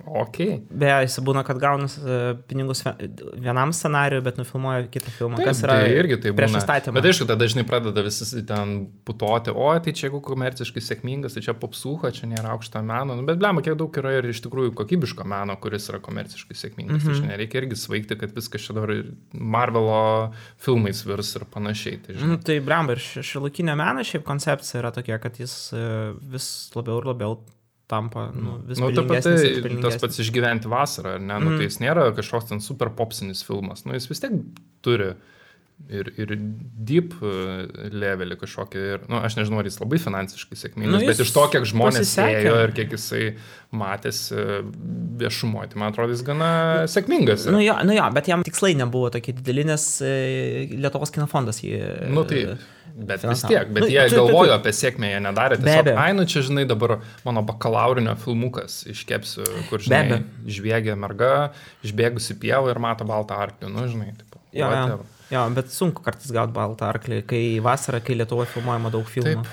ok. 0.06 0.38
Beje, 0.70 0.98
jis 1.06 1.20
būna, 1.26 1.44
kad 1.48 1.60
gauna 1.62 1.88
e, 1.88 2.36
pinigus 2.50 2.84
vie- 2.86 3.10
vienam 3.42 3.74
scenariui, 3.74 4.22
bet 4.26 4.38
nufilmuoja 4.38 4.88
kitą 4.94 5.14
filmą. 5.18 5.40
Taip, 5.40 5.50
kas 5.50 5.64
yra 5.66 5.78
tai 5.82 5.94
irgi 5.98 6.20
tai 6.24 6.34
prieš 6.38 6.52
būna. 6.54 6.62
įstatymą. 6.62 6.94
Bet 7.00 7.10
aišku, 7.10 7.28
tada 7.30 7.40
dažnai 7.46 7.66
pradeda 7.68 8.04
visi 8.06 8.44
ten 8.46 8.76
putoti, 9.08 9.54
o 9.56 9.72
tai 9.80 9.94
čia 9.98 10.08
jeigu 10.08 10.22
komerciškai 10.26 10.84
sėkmingas, 10.84 11.36
tai 11.36 11.42
čia 11.46 11.56
popsuha, 11.58 12.12
čia 12.16 12.30
nėra 12.32 12.54
aukšto 12.56 12.82
meno. 12.86 13.16
Nu, 13.18 13.26
bet 13.28 13.40
blema, 13.42 13.64
kiek 13.66 13.78
daug 13.80 13.98
yra 14.02 14.18
ir 14.20 14.30
iš 14.30 14.44
tikrųjų 14.46 14.76
kokybiško 14.78 15.26
meno, 15.28 15.58
kuris 15.62 15.90
yra 15.90 16.00
komerciškai 16.06 16.56
sėkmingas. 16.56 17.02
Mm 17.02 17.10
-hmm. 17.10 17.16
Tai 17.16 17.22
čia 17.22 17.32
nereikia 17.32 17.62
irgi 17.64 17.76
svaigti, 17.76 18.20
kad 18.20 18.36
viskas 18.36 18.62
čia 18.62 18.74
dabar 18.78 18.94
Marvelo 19.34 20.34
filmais 20.58 21.06
virs 21.06 21.36
ir 21.36 21.46
panašiai. 21.54 21.98
Tai, 22.06 22.16
žinai. 22.16 22.30
Nu, 22.30 22.38
tai 22.38 22.60
bramba 22.60 22.94
ir 22.94 23.00
šiuolaikinio 23.00 23.76
meno 23.76 24.04
šiaip 24.04 24.24
koncepcija 24.24 24.82
yra 24.82 24.92
tokia, 24.92 25.18
kad 25.20 25.40
jis 25.40 25.74
e, 25.74 26.14
vis 26.22 26.72
labiau 26.76 27.00
ir 27.02 27.06
labiau 27.12 27.40
tampa 27.92 28.30
nu, 28.34 28.58
vis 28.66 28.80
Nu, 28.82 28.90
ta 28.96 29.04
pati, 29.06 29.36
tas 29.84 30.00
pats 30.02 30.20
išgyventi 30.24 30.70
vasarą, 30.72 31.16
ar 31.20 31.24
ne? 31.24 31.38
Nu, 31.40 31.52
Mm. 31.54 31.62
tai 31.62 31.70
jis 31.70 31.80
nėra 31.84 32.10
kažkoks 32.18 32.50
ten 32.50 32.62
super 32.66 32.90
popsinis 32.90 33.44
filmas. 33.46 33.86
Nu, 33.86 33.94
jis 33.94 34.10
vis 34.10 34.24
tiek 34.24 34.34
turi 34.86 35.14
ir, 35.92 36.08
ir 36.18 36.30
deep 36.88 37.14
uh, 37.20 37.66
levelį 37.92 38.38
kažkokį. 38.40 38.84
Ir, 38.96 39.02
nu, 39.12 39.20
aš 39.28 39.36
nežinau, 39.38 39.60
ar 39.60 39.68
jis 39.68 39.78
labai 39.82 40.00
finansiškai 40.00 40.56
sėkmingas, 40.58 40.96
Nu, 40.96 41.02
bet 41.10 41.20
iš 41.20 41.34
to, 41.36 41.44
kiek 41.52 41.66
žmonės 41.68 42.14
ėjo 42.24 42.54
ir 42.64 42.72
kiek 42.78 42.96
jisai 42.96 43.24
matėsi 43.76 44.40
viešumoje, 45.20 45.74
tai 45.74 45.82
man 45.82 45.92
atrodo, 45.94 46.16
jis 46.16 46.24
gana 46.26 46.50
sėkmingas. 46.92 47.46
Nu 47.52 47.60
jo, 47.64 47.76
nu 47.88 47.96
jo, 47.98 48.06
bet 48.16 48.30
jam 48.32 48.46
tikslai 48.48 48.74
nebuvo 48.80 49.12
tokie 49.14 49.36
dideli, 49.36 49.66
nes 49.68 49.86
e, 50.06 50.14
Lietuvos 50.76 51.12
kino 51.14 51.28
fondas 51.32 51.60
jį... 51.64 51.76
Nu, 52.16 52.24
tai, 52.30 52.46
bet 52.96 53.18
vis 53.20 53.22
finansavo. 53.22 53.50
tiek, 53.52 53.74
bet 53.76 53.84
Nu, 53.84 53.90
jie 53.90 54.00
taip, 54.00 54.10
taip, 54.10 54.20
galvojo 54.22 54.52
taip. 54.52 54.60
apie 54.62 54.72
sėkmę, 54.80 55.10
jie 55.12 55.20
nedarė. 55.26 55.58
Tiesiog, 55.62 55.90
ai, 56.00 56.12
nu 56.16 56.26
čia, 56.26 56.42
žinai, 56.48 56.66
dabar 56.70 56.98
mano 57.26 57.44
bakalaurinio 57.44 58.16
filmukas 58.16 58.86
iškepsiu, 58.88 59.44
kur, 59.70 59.80
žinai, 59.84 60.22
žviegia 60.48 60.96
merga, 60.96 61.52
išbėgusi 61.84 62.38
pievą 62.40 62.72
ir 62.72 62.80
mato 62.80 63.04
baltą 63.06 63.36
arklį, 63.44 63.70
nu, 63.74 63.84
žinai, 63.92 64.14
tipo, 64.18 64.40
Jo, 64.56 64.70
jo. 64.70 64.72
whatever. 64.72 65.06
jo, 65.32 65.40
bet 65.58 65.68
sunku 65.76 66.02
kartais 66.06 66.32
gauti 66.32 66.54
baltą 66.56 66.88
arklį, 66.88 67.18
kai 67.28 67.42
vasarą, 67.60 68.00
kai 68.06 68.16
Lietuvoje 68.16 68.48
filmuojama 68.54 68.92
daug 68.94 69.04
filmų. 69.12 69.44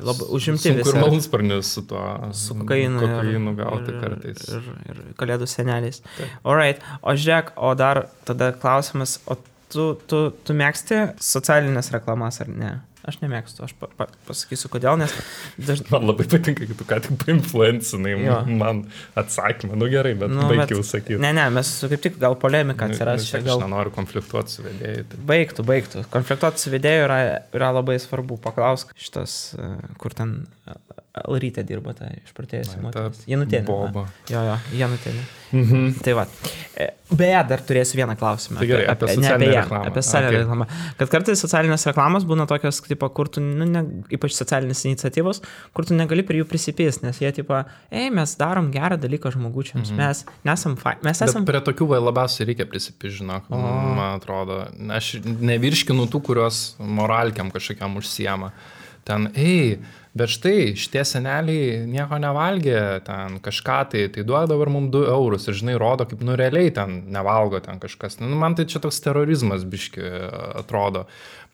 Labai 0.00 0.28
užimti 0.32 0.62
Sunku 0.70 0.78
ir 0.80 0.84
visi. 0.86 0.96
malūnsparnius 1.02 1.72
su 1.76 1.82
tuo 1.90 2.30
Su 2.32 2.54
kokainu. 2.54 3.02
ir- 3.02 3.12
kokainu 3.12 3.52
gauti 3.58 3.92
ir- 3.92 4.00
kartais. 4.00 4.48
Ir, 4.48 4.62
ir 4.88 5.02
kalėdų 5.20 5.46
seneliais. 5.48 6.00
Alright, 6.44 6.80
o 7.02 7.12
žiūrėk, 7.12 7.52
o 7.56 7.74
dar 7.74 8.06
tada 8.24 8.52
klausimas, 8.52 9.18
o 9.28 9.36
tu, 9.76 9.86
tu, 10.08 10.20
tu 10.46 10.56
mėgsti 10.56 11.02
socialinės 11.22 11.92
reklamas 11.94 12.40
ar 12.44 12.52
ne? 12.52 12.74
Aš 13.06 13.20
nemėgstu, 13.20 13.62
aš 13.62 13.72
pa, 13.78 13.86
pa, 13.94 14.08
pasakysiu 14.26 14.66
kodėl, 14.72 14.96
nes 14.98 15.12
dažnai... 15.62 15.86
Man 15.94 16.08
labai 16.08 16.24
patinka, 16.26 16.66
kad 16.66 16.78
tu 16.80 16.86
ką 16.90 16.96
tik 17.04 17.20
painfluencinai 17.20 18.16
man 18.58 18.80
atsakymą. 19.14 19.78
Nu 19.78 19.86
gerai, 19.92 20.16
bet 20.18 20.32
Nu, 20.32 20.40
nu, 20.40 20.48
bet- 20.50 20.64
baigiau 20.64 20.82
sakyti. 20.82 21.20
Ne, 21.22 21.30
ne, 21.36 21.44
mes 21.54 21.70
kaip 21.92 22.02
tik 22.02 22.18
gal 22.22 22.34
polemika 22.42 22.88
Nu, 22.90 22.96
atsiras 22.96 23.22
vis 23.22 23.30
čia 23.30 23.44
gal. 23.46 23.60
Aš 23.60 23.68
nenoriu 23.68 23.94
konfliktuoti 23.94 24.56
su 24.56 24.66
vedėjai. 24.66 25.06
Tai... 25.12 25.20
Baigtų, 25.30 25.66
baigtų. 25.70 26.02
Konfliktuoti 26.16 26.64
su 26.64 26.74
vidėju 26.74 27.06
yra, 27.06 27.20
yra 27.54 27.70
labai 27.78 28.00
svarbu. 28.02 28.40
Paklausk 28.42 28.90
šitas, 28.98 29.38
e, 29.54 29.70
kur 30.02 30.16
ten 30.18 30.40
Alrytė 31.16 31.64
dirba, 31.64 31.94
išprotėjusi 32.26 32.76
Na, 32.76 32.90
ta 32.92 33.06
moteris. 33.06 33.22
Janutėlė. 33.30 33.64
boba. 33.64 34.02
Jo, 34.28 34.42
jo, 34.44 34.56
Janutėlė. 34.76 35.22
Mhm. 35.56 35.84
Tai 36.04 36.12
va. 36.18 36.26
E, 36.76 36.90
Beje, 37.06 37.38
dar 37.48 37.62
turėsiu 37.62 38.00
vieną 38.00 38.16
klausimą. 38.18 38.58
Tai 38.58 38.66
gerai, 38.66 38.86
apie 38.90 39.06
ne 39.06 39.14
socialinę 39.14 39.48
ją, 39.52 39.60
reklamą. 39.62 39.86
Apie 39.86 40.02
socialinę 40.02 40.30
Okay. 40.32 40.40
reklamą. 40.42 40.66
Kad 40.98 41.12
kartais 41.14 41.42
socialinės 41.44 41.86
reklamos 41.86 42.26
būna 42.26 42.46
tokios, 42.50 42.80
tipo, 42.82 43.08
kur 43.14 43.30
tu, 43.32 43.40
nu, 43.40 43.64
ne, 43.64 43.82
ypač 44.10 44.34
socialinės 44.34 44.82
iniciatyvos, 44.90 45.40
kur 45.72 45.86
tu 45.86 45.94
negali 45.94 46.26
prie 46.26 46.42
jų 46.42 46.48
prisipės, 46.50 47.00
nes 47.06 47.20
jie, 47.22 47.30
tipo, 47.32 47.62
ei, 47.90 48.10
mes 48.10 48.36
darom 48.36 48.72
gerą 48.74 48.98
dalyką 49.00 49.30
žmogučiams, 49.36 49.94
mhm. 49.94 50.02
mes 50.02 50.24
nesam, 50.44 50.74
fa... 50.76 50.96
mes 51.06 51.22
Bet 51.22 51.30
esam... 51.30 51.46
prie 51.46 51.62
tokių 51.64 51.88
va, 51.94 52.02
labiausiai 52.10 52.50
reikia 52.50 52.66
prisipižinok, 52.68 53.48
man 53.54 54.02
atrodo. 54.16 54.66
Aš 54.98 55.14
nevirškinu 55.24 56.10
tų, 56.10 56.24
kurios 56.26 56.64
moralkiam 56.82 57.54
kažkokiam 57.54 57.96
užsiema. 58.02 58.50
Ten, 59.06 59.28
ei, 59.38 59.76
bet 60.16 60.32
štai 60.32 60.72
šitie 60.78 61.04
seneliai 61.06 61.84
nieko 61.86 62.18
nevalgė, 62.18 62.80
ten 63.06 63.38
kažką 63.44 63.78
tai, 63.92 64.06
tai 64.10 64.24
duoda 64.26 64.50
dabar 64.50 64.70
mums 64.72 64.90
2 64.94 65.06
eurus 65.12 65.46
ir 65.46 65.58
žinai, 65.60 65.76
rodo, 65.78 66.08
kaip 66.10 66.24
nu 66.26 66.34
realiai 66.38 66.72
ten 66.74 67.04
nevalgo 67.14 67.60
ten 67.62 67.78
kažkas. 67.82 68.18
Nu, 68.22 68.32
man 68.40 68.56
tai 68.58 68.66
čia 68.70 68.82
toks 68.82 68.98
terorizmas 69.04 69.66
biški 69.68 70.02
atrodo. 70.62 71.06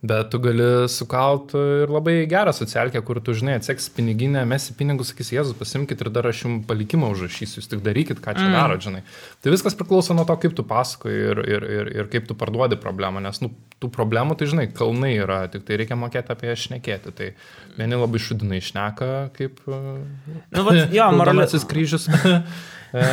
Bet 0.03 0.33
tu 0.33 0.41
gali 0.43 0.65
sukalt 0.91 1.53
ir 1.55 1.91
labai 1.95 2.25
gerą 2.27 2.51
socialkę, 2.57 2.99
kur 3.07 3.21
tu, 3.23 3.37
žinai, 3.39 3.55
atseks 3.61 3.85
piniginę, 3.95 4.41
mesi 4.51 4.75
pinigus, 4.75 5.13
sakys, 5.13 5.31
Jėzus, 5.31 5.55
pasimkit 5.55 6.03
ir 6.03 6.11
dar 6.11 6.27
aš 6.27 6.41
jums 6.43 6.65
palikimą 6.67 7.13
užrašysiu, 7.15 7.61
jūs 7.61 7.71
tik 7.71 7.85
darykit, 7.87 8.19
ką 8.25 8.35
čia 8.35 8.49
mm. 8.49 8.57
daro, 8.57 8.81
žinai. 8.83 9.05
Tai 9.39 9.53
viskas 9.55 9.79
priklauso 9.79 10.17
nuo 10.19 10.27
to, 10.27 10.35
kaip 10.43 10.59
tu 10.59 10.67
pasakoji 10.67 11.23
ir, 11.31 11.43
ir, 11.55 11.69
ir, 11.77 11.93
ir 12.01 12.11
kaip 12.11 12.27
tu 12.27 12.35
parduodi 12.35 12.81
problemą, 12.83 13.23
nes, 13.23 13.39
nu, 13.45 13.53
tų 13.79 13.93
problemų, 13.95 14.41
tai, 14.41 14.51
žinai, 14.51 14.67
kalnai 14.75 15.15
yra, 15.21 15.45
tik 15.55 15.71
tai 15.71 15.79
reikia 15.85 16.01
mokėti 16.03 16.35
apie 16.35 16.51
jas 16.51 16.67
šnekėti. 16.67 17.15
Tai 17.23 17.33
vieni 17.79 18.03
labai 18.03 18.27
šudinai 18.27 18.59
šneka, 18.59 19.13
kaip... 19.39 19.63
Nu, 19.71 20.67
vat, 20.67 20.83
jo. 20.91 21.11
Raudonasis 21.23 21.71
kryžius. 21.71 22.11
E, 22.93 23.05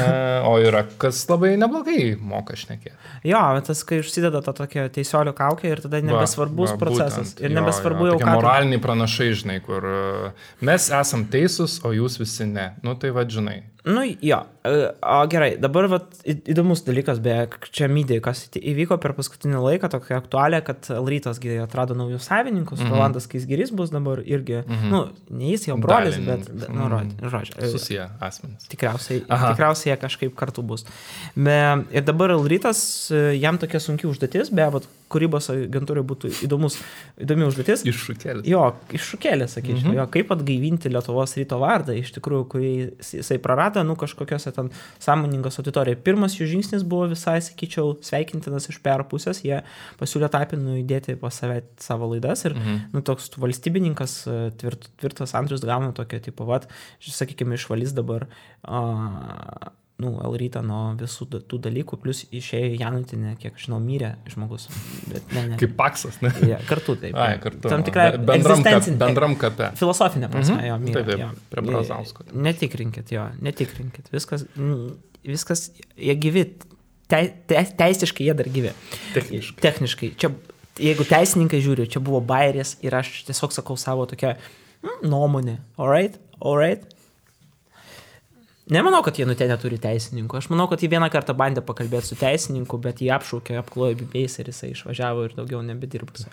o 0.44 0.58
yra, 0.60 0.84
kas 1.00 1.22
labai 1.30 1.54
neblogai 1.60 2.18
moka 2.20 2.58
šnekėti. 2.60 2.96
Jo, 3.30 3.40
bet 3.56 3.70
tas, 3.72 3.84
kai 3.88 4.02
užsideda 4.04 4.42
tą 4.44 4.54
tokią 4.58 4.88
teisiolio 4.96 5.32
kaukę 5.38 5.72
ir 5.72 5.80
tada 5.86 6.02
nebesvarbus 6.04 6.74
Va, 6.74 6.76
va, 6.76 6.82
procesas. 6.84 7.34
būtent. 7.34 7.44
Ir 7.46 7.54
Jo, 7.54 7.58
nebesvarbu 7.62 8.06
jo, 8.06 8.12
jau 8.12 8.18
tokie 8.20 8.28
ką. 8.28 8.36
Moraliniai 8.42 8.82
pranašai, 8.84 9.30
žinai, 9.40 9.58
kur 9.64 9.88
e, 9.88 10.32
mes 10.68 10.90
esam 11.00 11.24
teisūs, 11.32 11.80
o 11.88 11.94
jūs 11.96 12.20
visi 12.20 12.48
ne. 12.50 12.74
Nu 12.84 12.98
tai 13.00 13.14
va, 13.16 13.24
žinai. 13.24 13.62
Nu, 13.86 14.02
jo. 14.22 14.38
E, 14.66 14.92
O 15.02 15.28
gerai, 15.32 15.54
dabar 15.58 15.88
vat, 15.88 16.04
įdomus 16.28 16.82
dalykas, 16.84 17.20
beje, 17.24 17.46
čia 17.72 17.88
mydė, 17.88 18.18
kas 18.22 18.42
įvyko 18.60 18.98
per 19.02 19.14
paskutinį 19.18 19.62
laiką, 19.64 19.88
tokia 19.90 20.18
aktualė, 20.20 20.60
kad 20.68 20.90
Rytas 21.08 21.40
atrado 21.64 21.96
naujus 21.96 22.28
savininkus, 22.28 22.80
Mhm. 22.80 22.88
mm 22.88 22.92
-hmm. 22.92 22.98
Rolandas 22.98 23.28
Kaisgirys 23.28 23.72
bus 23.72 23.90
dabar 23.90 24.20
irgi, 24.26 24.64
mm 24.68 24.74
-hmm. 24.76 24.90
nu, 24.92 25.08
ne 25.30 25.46
jis 25.52 25.68
jau 25.68 25.78
brolis, 25.78 26.16
bet, 26.18 26.26
Dalininkas. 26.26 26.48
bet, 26.60 26.70
nu, 26.76 26.82
Mhm. 26.86 26.92
ro- 26.92 27.30
žodžiu. 27.32 27.54
e, 27.64 27.68
Susiję 27.68 28.10
asmenys. 28.20 28.68
Tikriausiai, 28.68 29.24
Aha. 29.30 29.54
tikriausiai 29.54 29.96
jie 29.96 29.98
kažkaip 30.02 30.36
kartu 30.36 30.62
bus. 30.62 30.86
Be, 31.36 31.86
ir 31.92 32.04
dabar 32.04 32.30
Rytas, 32.30 33.12
jam 33.40 33.58
tokia 33.58 33.80
sunki 33.80 34.08
užduotis, 34.08 34.50
be 34.52 34.62
abejo, 34.62 34.84
kūrybos 35.10 35.50
agentūrai 35.50 36.04
būtų 36.04 36.30
įdomus, 36.46 36.78
įdomi 37.20 37.44
užduotis. 37.48 37.84
Iššūkėlis. 37.84 38.46
Jo, 38.46 38.76
iššūkėlė, 38.94 39.48
sakyčiau, 39.48 39.76
Mhm. 39.78 39.88
mm 39.88 39.94
-hmm. 39.94 40.00
jo, 40.00 40.08
kaip 40.08 40.32
atgaivinti 40.32 40.90
Lietuvos 40.90 41.36
ryto 41.38 41.58
vardą, 41.60 41.94
iš 41.98 42.12
tikrųjų, 42.14 42.44
kurį 42.52 42.72
jis- 43.00 43.14
jisai 43.18 43.38
prarado, 43.40 43.69
nu, 43.84 43.96
kažkokiose 43.96 44.52
ten 44.56 44.70
sąmoningos 45.00 45.60
auditorijoje. 45.60 46.02
Pirmas 46.04 46.36
jų 46.40 46.48
žingsnis 46.54 46.84
buvo 46.84 47.08
visai, 47.12 47.38
sakyčiau, 47.42 47.98
sveikintinas 48.02 48.70
iš 48.70 48.80
PR 48.84 49.04
pusės, 49.04 49.44
jie 49.46 49.62
pasiūlė 50.00 50.30
tapinų 50.30 50.80
įdėti 50.84 51.18
pas 51.20 51.34
save 51.34 51.62
savo 51.78 52.10
laidas 52.14 52.46
ir, 52.46 52.54
Mhm. 52.56 52.80
nu, 52.94 53.02
toks 53.02 53.30
valstybininkas, 53.38 54.28
e, 54.28 54.52
tvirt, 54.58 54.90
tvirtas 54.98 55.34
Andrius 55.36 55.62
gauna 55.62 55.92
tokią, 55.94 56.20
tipo, 56.22 56.46
vat, 56.46 56.68
sakykime, 57.02 57.56
išvalys 57.56 57.94
dabar, 57.94 58.28
a, 58.64 59.72
nu, 60.00 60.14
Elrytą 60.24 60.62
nuo 60.64 60.94
visų 61.00 61.26
tų 61.50 61.58
dalykų, 61.66 61.98
plus 62.00 62.22
išėjo 62.32 62.78
Janutinė, 62.80 63.34
kiek 63.42 63.58
žinau, 63.60 63.82
mirė 63.84 64.14
žmogus. 64.32 64.70
Bet 65.12 65.34
ne, 65.36 65.44
ne. 65.52 65.58
Kaip 65.60 65.74
paksas, 65.80 66.22
ne? 66.24 66.32
Ja, 66.48 66.60
kartu 66.70 66.96
taip. 67.02 67.16
Ai, 67.20 67.34
kartu. 67.44 67.68
Tam 67.68 67.84
tikrai 67.84 68.14
Be- 68.18 68.24
bendram, 68.32 68.64
kap, 68.64 68.88
bendram 69.02 69.36
kape. 69.42 69.72
Filosofinė 69.80 70.30
prasme, 70.32 70.56
Mhm. 70.56 70.68
jo, 70.70 70.78
mirė. 70.86 70.94
Taip, 71.00 71.10
taip, 71.12 71.20
jo. 71.26 71.30
prie 71.52 71.66
Brazausko. 71.68 72.24
Netikrinkit 72.34 73.12
jo, 73.12 73.26
netikrinkit. 73.44 74.08
Viskas, 74.16 74.46
viskas, 75.26 75.66
jie 75.98 76.16
gyvi, 76.16 76.46
te, 77.12 77.20
te, 77.50 77.64
teisiškai 77.80 78.30
jie 78.30 78.34
dar 78.40 78.48
gyvi. 78.48 78.72
Techniškai. 79.18 79.62
Techniškai. 79.68 80.12
Čia, 80.22 80.32
jeigu 80.80 81.04
teisininkai 81.10 81.60
žiūri, 81.66 81.90
čia 81.92 82.00
buvo 82.00 82.22
bairis 82.24 82.78
ir 82.86 82.96
aš 82.96 83.26
tiesiog 83.28 83.52
sakau 83.52 83.76
savo 83.78 84.06
tokią 84.08 84.36
mm, 84.38 85.10
nuomonę. 85.12 85.58
Alright? 85.78 86.16
Alright? 86.40 86.88
Nemanau, 88.70 89.00
kad 89.02 89.18
jie 89.18 89.26
nutė 89.26 89.48
neturi 89.50 89.80
teisininkų. 89.82 90.38
Aš 90.38 90.48
manau, 90.52 90.68
kad 90.70 90.84
jie 90.84 90.90
vieną 90.92 91.08
kartą 91.10 91.34
bandė 91.38 91.64
pakalbėti 91.66 92.12
su 92.12 92.18
teisininku, 92.20 92.78
bet 92.84 93.02
jį 93.02 93.10
apšaukė, 93.16 93.58
apklojo 93.64 93.98
bibėjais 94.04 94.36
ir 94.44 94.52
jisai 94.52 94.70
išvažiavo 94.76 95.24
ir 95.26 95.34
daugiau 95.40 95.64
nebedirbs. 95.66 96.28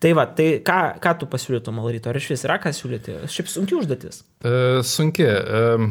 Tai 0.00 0.12
va, 0.16 0.24
tai 0.38 0.48
ką, 0.64 0.78
ką 1.04 1.12
tu 1.20 1.28
pasiūlytum, 1.32 1.82
Alryto? 1.84 2.08
Ar 2.12 2.16
iš 2.20 2.30
vis 2.32 2.46
yra 2.48 2.56
ką 2.62 2.72
siūlyti? 2.76 3.18
Šiaip 3.28 3.52
sunki 3.52 3.76
užduotis. 3.76 4.22
E, 4.40 4.54
sunki. 4.88 5.28
E, 5.28 5.90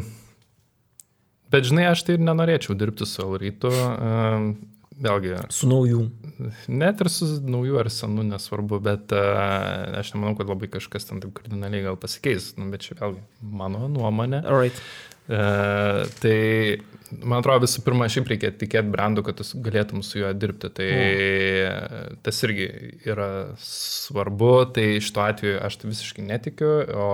bet 1.54 1.68
žinai, 1.70 1.86
aš 1.92 2.02
tai 2.06 2.16
ir 2.18 2.24
nenorėčiau 2.26 2.74
dirbti 2.78 3.06
su 3.06 3.22
Elrytu. 3.28 3.70
E, 3.70 4.74
vėlgi, 5.06 5.34
Su 5.52 5.68
naujų. 5.68 6.02
net 6.72 7.02
ir 7.04 7.10
su 7.12 7.26
nauju 7.44 7.78
ar 7.82 7.90
senu 7.92 8.22
nesvarbu, 8.24 8.78
bet 8.80 9.12
e, 9.12 9.20
aš 10.00 10.14
nemanau, 10.14 10.34
kad 10.38 10.48
labai 10.50 10.70
kažkas 10.72 11.04
ten 11.10 11.20
taip 11.22 11.34
kardinaliai 11.36 11.84
gal 11.84 11.98
pasikeis. 12.00 12.54
Nu, 12.56 12.70
bet 12.72 12.86
čia 12.86 12.96
vėlgi 12.98 13.20
mano 13.44 13.86
nuomonė. 13.92 14.40
Alright. 14.48 14.80
E, 15.28 15.40
tai, 16.22 16.38
man 17.22 17.40
atrodo, 17.40 17.64
visų 17.66 17.82
pirma, 17.86 18.08
šiaip 18.12 18.30
reikia 18.32 18.52
tikėti 18.54 18.92
brandu, 18.92 19.24
kad 19.26 19.38
tu 19.40 19.46
galėtum 19.64 20.02
su 20.06 20.20
juo 20.22 20.32
dirbti. 20.36 20.72
Tai 20.78 20.88
mm. 20.94 22.18
tas 22.26 22.42
irgi 22.46 22.70
yra 23.08 23.30
svarbu. 23.62 24.52
Tai 24.76 24.88
šituo 25.02 25.26
atveju 25.26 25.60
aš 25.66 25.80
tai 25.82 25.92
visiškai 25.92 26.26
netikiu. 26.30 26.72
O 26.96 27.10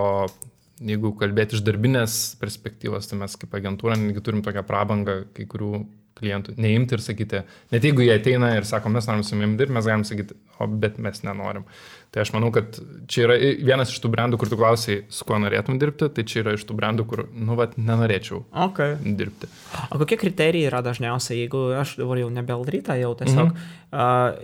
jeigu 0.82 1.12
kalbėti 1.18 1.56
iš 1.56 1.64
darbinės 1.66 2.20
perspektyvos, 2.40 3.08
tai 3.08 3.20
mes 3.20 3.36
kaip 3.38 3.52
agentūra 3.58 3.96
netgi 3.98 4.24
turim 4.24 4.42
tokią 4.44 4.64
prabangą 4.66 5.22
kai 5.36 5.46
kurių 5.50 5.84
klientų 6.18 6.54
neimti 6.60 6.96
ir 6.96 7.02
sakyti, 7.02 7.42
net 7.72 7.86
jeigu 7.86 8.04
jie 8.04 8.14
ateina 8.14 8.52
ir 8.56 8.66
sako, 8.68 8.92
mes 8.92 9.08
norim 9.08 9.24
su 9.26 9.36
jums 9.36 9.58
dirbti, 9.58 9.74
mes 9.76 9.88
galim 9.88 10.04
sakyti, 10.08 10.36
o 10.58 10.68
bet 10.68 10.98
mes 11.02 11.22
nenorim. 11.26 11.66
Tai 12.12 12.20
aš 12.26 12.34
manau, 12.34 12.50
kad 12.52 12.76
čia 13.08 13.24
yra 13.24 13.38
vienas 13.64 13.92
iš 13.92 14.02
tų 14.04 14.10
brandų, 14.12 14.38
kur 14.40 14.50
tu 14.52 14.58
klausiai, 14.60 15.04
su 15.12 15.24
kuo 15.28 15.38
norėtum 15.40 15.78
dirbti, 15.80 16.10
tai 16.12 16.24
čia 16.28 16.42
yra 16.42 16.56
iš 16.58 16.66
tų 16.68 16.76
brandų, 16.76 17.06
kur, 17.08 17.24
nu, 17.32 17.56
vat, 17.56 17.78
nenorėčiau 17.80 18.42
Okay. 18.66 18.98
dirbti. 19.00 19.48
O 19.88 20.00
kokie 20.02 20.18
kriterijai 20.20 20.68
yra 20.68 20.82
dažniausiai, 20.84 21.40
jeigu 21.44 21.70
aš 21.80 21.96
dabar 22.02 22.20
jau 22.20 22.28
nebelryta, 22.34 22.98
jau 23.00 23.14
tiesiog 23.16 23.54
mhm. 23.54 23.72
uh, 23.96 24.36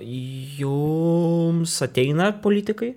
jums 0.62 1.76
ateina 1.84 2.32
politikai? 2.44 2.94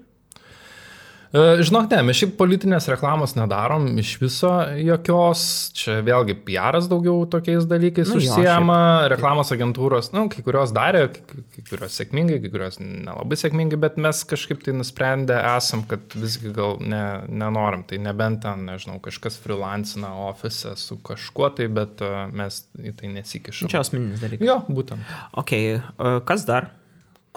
E, 1.31 1.63
Žinok, 1.63 1.85
ne, 1.93 2.01
mes 2.09 2.17
šiaip 2.19 2.33
politinės 2.35 2.89
reklamos 2.91 3.37
nedarom 3.37 3.85
iš 4.01 4.17
viso 4.19 4.49
jokios. 4.75 5.43
Čia 5.77 6.01
vėlgi 6.03 6.35
PR'as 6.43 6.89
daugiau 6.91 7.23
tokiais 7.31 7.63
dalykais 7.69 8.09
Nu 8.11 8.17
nu, 8.17 8.23
jo, 8.25 8.33
užsiema, 8.35 8.79
reklamos 9.13 9.53
agentūros, 9.55 10.11
nu, 10.11 10.25
kai 10.31 10.43
kurios 10.43 10.73
darė, 10.75 11.05
kai 11.31 11.63
kurios 11.69 11.95
sėkmingai, 11.95 12.41
kai 12.43 12.51
kurios 12.51 12.81
nelabai 12.83 13.39
sėkmingai, 13.39 13.79
bet 13.79 13.95
mes 14.01 14.25
kažkaip 14.27 14.65
tai 14.65 14.75
nusprendę 14.75 15.39
esam, 15.53 15.85
kad 15.87 16.17
visgi 16.19 16.51
gal 16.55 16.75
ne, 16.83 17.03
nenorim. 17.31 17.87
Tai 17.87 18.01
nebent 18.03 18.43
ten, 18.43 18.67
nežinau, 18.67 18.99
kažkas 19.03 19.39
freelancina 19.39 20.11
ofise 20.27 20.75
su 20.79 20.99
kažkuo 20.99 21.53
tai, 21.55 21.69
bet 21.71 22.03
uh, 22.03 22.25
mes 22.35 22.65
į 22.75 22.95
tai 22.99 23.15
nesikišam. 23.15 23.71
Čia 23.71 23.85
asmeninis 23.85 24.19
dalykas. 24.19 24.47
Jo, 24.51 24.59
būtent. 24.67 25.15
Ok, 25.39 25.55
uh, 25.55 26.19
kas 26.27 26.43
dar? 26.49 26.73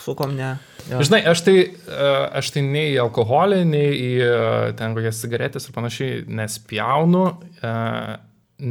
Su 0.01 0.15
kom 0.19 0.35
ne? 0.35 0.57
Jo. 0.91 0.99
Žinai, 1.07 1.21
aš 1.31 1.45
tai, 1.47 1.57
e, 1.71 2.07
aš 2.41 2.51
tai 2.57 2.65
nei 2.67 2.93
į 2.97 3.01
alkoholį, 3.05 3.61
nei 3.69 3.91
į 3.95 4.13
e, 4.27 4.31
ten 4.79 4.97
kokias 4.97 5.21
cigaretės 5.23 5.69
ir 5.69 5.77
panašiai 5.77 6.25
nespjaunu, 6.27 7.25
e, 7.63 7.75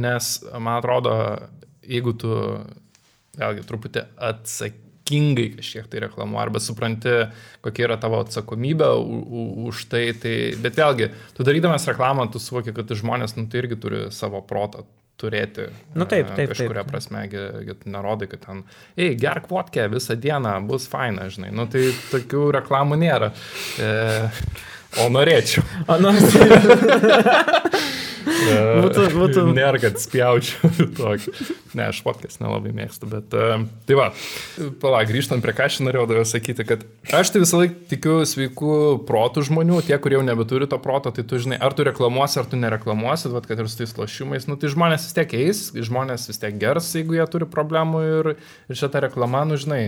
nes 0.04 0.32
man 0.52 0.74
atrodo, 0.76 1.14
jeigu 1.84 2.12
tu 2.20 2.34
vėlgi 3.40 3.64
truputį 3.66 4.04
atsakingai 4.28 5.48
kažkiek 5.56 5.88
tai 5.90 6.04
reklamuoji 6.04 6.42
arba 6.44 6.62
supranti, 6.62 7.14
kokia 7.64 7.88
yra 7.88 7.96
tavo 8.00 8.20
atsakomybė 8.22 8.90
už 9.70 9.86
tai, 9.92 10.04
tai, 10.20 10.36
bet 10.60 10.76
vėlgi, 10.78 11.08
tu 11.36 11.46
darydamas 11.46 11.88
reklamą, 11.88 12.28
tu 12.32 12.42
suvoki, 12.42 12.76
kad 12.76 12.92
žmonės, 12.92 13.38
nu, 13.40 13.48
tai 13.48 13.64
irgi 13.64 13.80
turi 13.80 14.04
savo 14.14 14.44
protą 14.44 14.84
turėti. 15.20 15.68
Nu 15.94 16.06
taip, 16.10 16.30
e, 16.32 16.34
taip, 16.38 16.48
Kažkuria 16.52 16.82
taip. 16.82 16.90
prasme, 16.90 17.24
nerodai, 17.86 18.28
kad 18.30 18.40
ten, 18.46 18.62
ei, 18.96 19.14
gerk 19.18 19.48
vodkę 19.50 19.86
visą 19.92 20.14
dieną, 20.20 20.66
bus 20.68 20.88
faina, 20.90 21.28
žinai. 21.32 21.50
Nu 21.54 21.64
tai 21.70 21.82
tokių 22.10 22.42
reklamų 22.58 22.94
nėra. 23.04 23.28
E, 23.78 23.80
o 25.04 25.06
norėčiau. 25.12 25.62
O, 25.88 25.90
nu, 26.02 26.10
Būtų- 28.84 29.04
būtų- 29.14 29.42
Nėra, 29.56 29.78
kad 29.82 29.98
spjaučiau 30.02 30.70
tokį. 30.98 31.32
Ne, 31.78 31.88
aš 31.90 32.00
podcast 32.06 32.40
nelabai 32.42 32.72
mėgstu, 32.76 33.08
bet... 33.10 33.34
Uh, 33.34 33.64
tai 33.88 33.96
va, 33.98 34.08
pala, 34.82 35.00
grįžtant 35.08 35.42
prie 35.44 35.54
ką 35.56 35.66
aš 35.68 35.78
norėjau 35.86 36.24
sakyti, 36.28 36.66
kad 36.68 36.84
aš 37.14 37.32
tai 37.34 37.42
visą 37.42 37.60
laiką 37.62 37.74
tikiu 37.90 38.16
sveikų 38.28 38.76
protų 39.08 39.44
žmonių, 39.48 39.80
tie, 39.86 39.98
kurie 40.02 40.18
jau 40.18 40.24
nebeturi 40.26 40.68
to 40.70 40.78
proto, 40.82 41.10
tai 41.14 41.24
tu 41.26 41.40
žinai, 41.42 41.58
ar 41.62 41.74
tu 41.76 41.86
reklamuosi, 41.86 42.38
ar 42.42 42.46
tu 42.50 42.60
nereklamuosi, 42.60 43.30
vat, 43.34 43.46
kad 43.50 43.58
ir 43.64 43.70
su 43.70 43.80
tais 43.82 43.94
lošimais, 43.98 44.46
nu 44.50 44.58
tai 44.60 44.70
žmonės 44.74 45.08
vis 45.08 45.16
tiek 45.18 45.36
eis, 45.40 45.64
žmonės 45.74 46.28
vis 46.30 46.42
tiek 46.42 46.58
gers, 46.62 46.92
jeigu 46.98 47.18
jie 47.18 47.26
turi 47.30 47.48
problemų 47.50 48.04
ir, 48.10 48.32
ir 48.70 48.78
šitą 48.82 49.02
reklamą, 49.08 49.44
nu 49.50 49.58
žinai, 49.60 49.82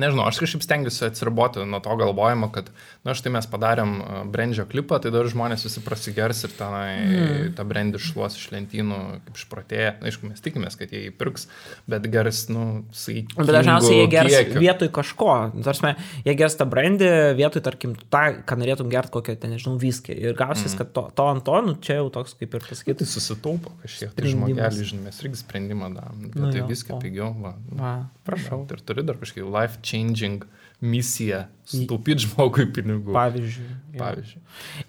Nežinau, 0.00 0.24
aš 0.24 0.38
kažkaip 0.40 0.62
stengiuosi 0.64 1.04
atsiriboti 1.08 1.66
nuo 1.68 1.80
to 1.84 1.94
galvojimo, 2.00 2.48
kad, 2.54 2.70
na, 3.04 3.12
štai 3.16 3.34
mes 3.34 3.48
padarėm 3.50 3.94
uh, 4.00 4.20
brandžio 4.32 4.64
klipą, 4.70 4.96
tai 5.02 5.12
dar 5.12 5.28
žmonės 5.28 5.66
visi 5.66 5.82
prasigers 5.84 6.42
ir 6.46 6.54
tenai 6.56 6.88
mm. 7.02 7.50
tą 7.58 7.66
brandį 7.68 8.00
šluos 8.00 8.38
iš 8.38 8.48
lentynų, 8.54 9.00
kaip 9.26 9.40
išprotėję. 9.40 9.90
Na, 10.00 10.08
aišku, 10.08 10.30
mes 10.30 10.44
tikimės, 10.44 10.78
kad 10.80 10.94
jie 10.94 11.04
įpirks, 11.10 11.48
bet 11.92 12.08
gers, 12.12 12.46
nu, 12.52 12.64
sakykim. 12.96 13.42
Bet 13.42 13.52
dažniausiai 13.58 13.98
jie 14.00 14.08
gers 14.14 14.56
vietoj 14.56 14.92
kažko. 14.96 15.30
Tarsi, 15.66 15.92
jie 16.24 16.36
gers 16.40 16.56
tą 16.60 16.68
brandį 16.72 17.12
vietoj, 17.38 17.64
tarkim, 17.68 17.94
tą, 18.12 18.24
ką 18.48 18.58
norėtum 18.62 18.88
gerti 18.92 19.12
kokią, 19.18 19.36
ten, 19.44 19.52
nežinau, 19.56 19.76
viskį. 19.82 20.16
Ir 20.16 20.38
gausis, 20.38 20.72
mm. 20.72 20.80
kad 20.80 20.94
to, 20.96 21.06
to 21.20 21.28
ant 21.34 21.44
to, 21.48 21.58
nu, 21.68 21.76
čia 21.84 21.98
jau 22.00 22.08
toks, 22.14 22.36
kaip 22.40 22.56
ir 22.56 22.64
pasakyti. 22.64 23.02
Tai 23.02 23.10
susitaupo 23.12 23.74
kažkiek. 23.84 24.16
Tai 24.16 24.32
žmogelį, 24.32 24.88
žinai, 24.92 25.06
mes 25.10 25.20
irgi 25.24 25.42
sprendimą 25.42 25.92
darom. 25.96 26.26
Nu 26.32 26.52
tai 26.52 26.64
viską 26.68 26.98
pigiau. 27.02 27.32
Va. 27.42 27.54
Va, 27.76 27.92
prašau. 28.26 28.62
Ir 28.72 28.82
turi 28.86 29.04
dar 29.06 29.18
kažkokį 29.20 29.46
life-changing 29.82 30.44
misiją 30.82 31.44
sutaupyti 31.64 32.26
žmogui 32.26 32.66
pinigų. 32.74 33.12
Pavyzdžiui. 33.14 33.66
jo. 33.94 33.98
Pavyzdžiui. 34.00 34.40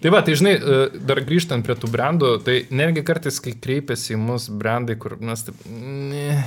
Tai 0.02 0.10
va, 0.10 0.22
tai 0.26 0.34
žinai, 0.34 0.54
e, 0.58 0.78
dar 1.06 1.20
grįžtant 1.22 1.64
prie 1.64 1.76
tų 1.78 1.90
brandų, 1.92 2.30
tai 2.44 2.56
netgi 2.74 3.04
kartais, 3.06 3.38
kai 3.40 3.54
kreipiasi 3.54 4.16
į 4.16 4.18
mus 4.18 4.48
brandai, 4.50 4.96
kur 4.98 5.14
mes 5.20 5.46
taip, 5.46 5.54
ne, 5.70 6.42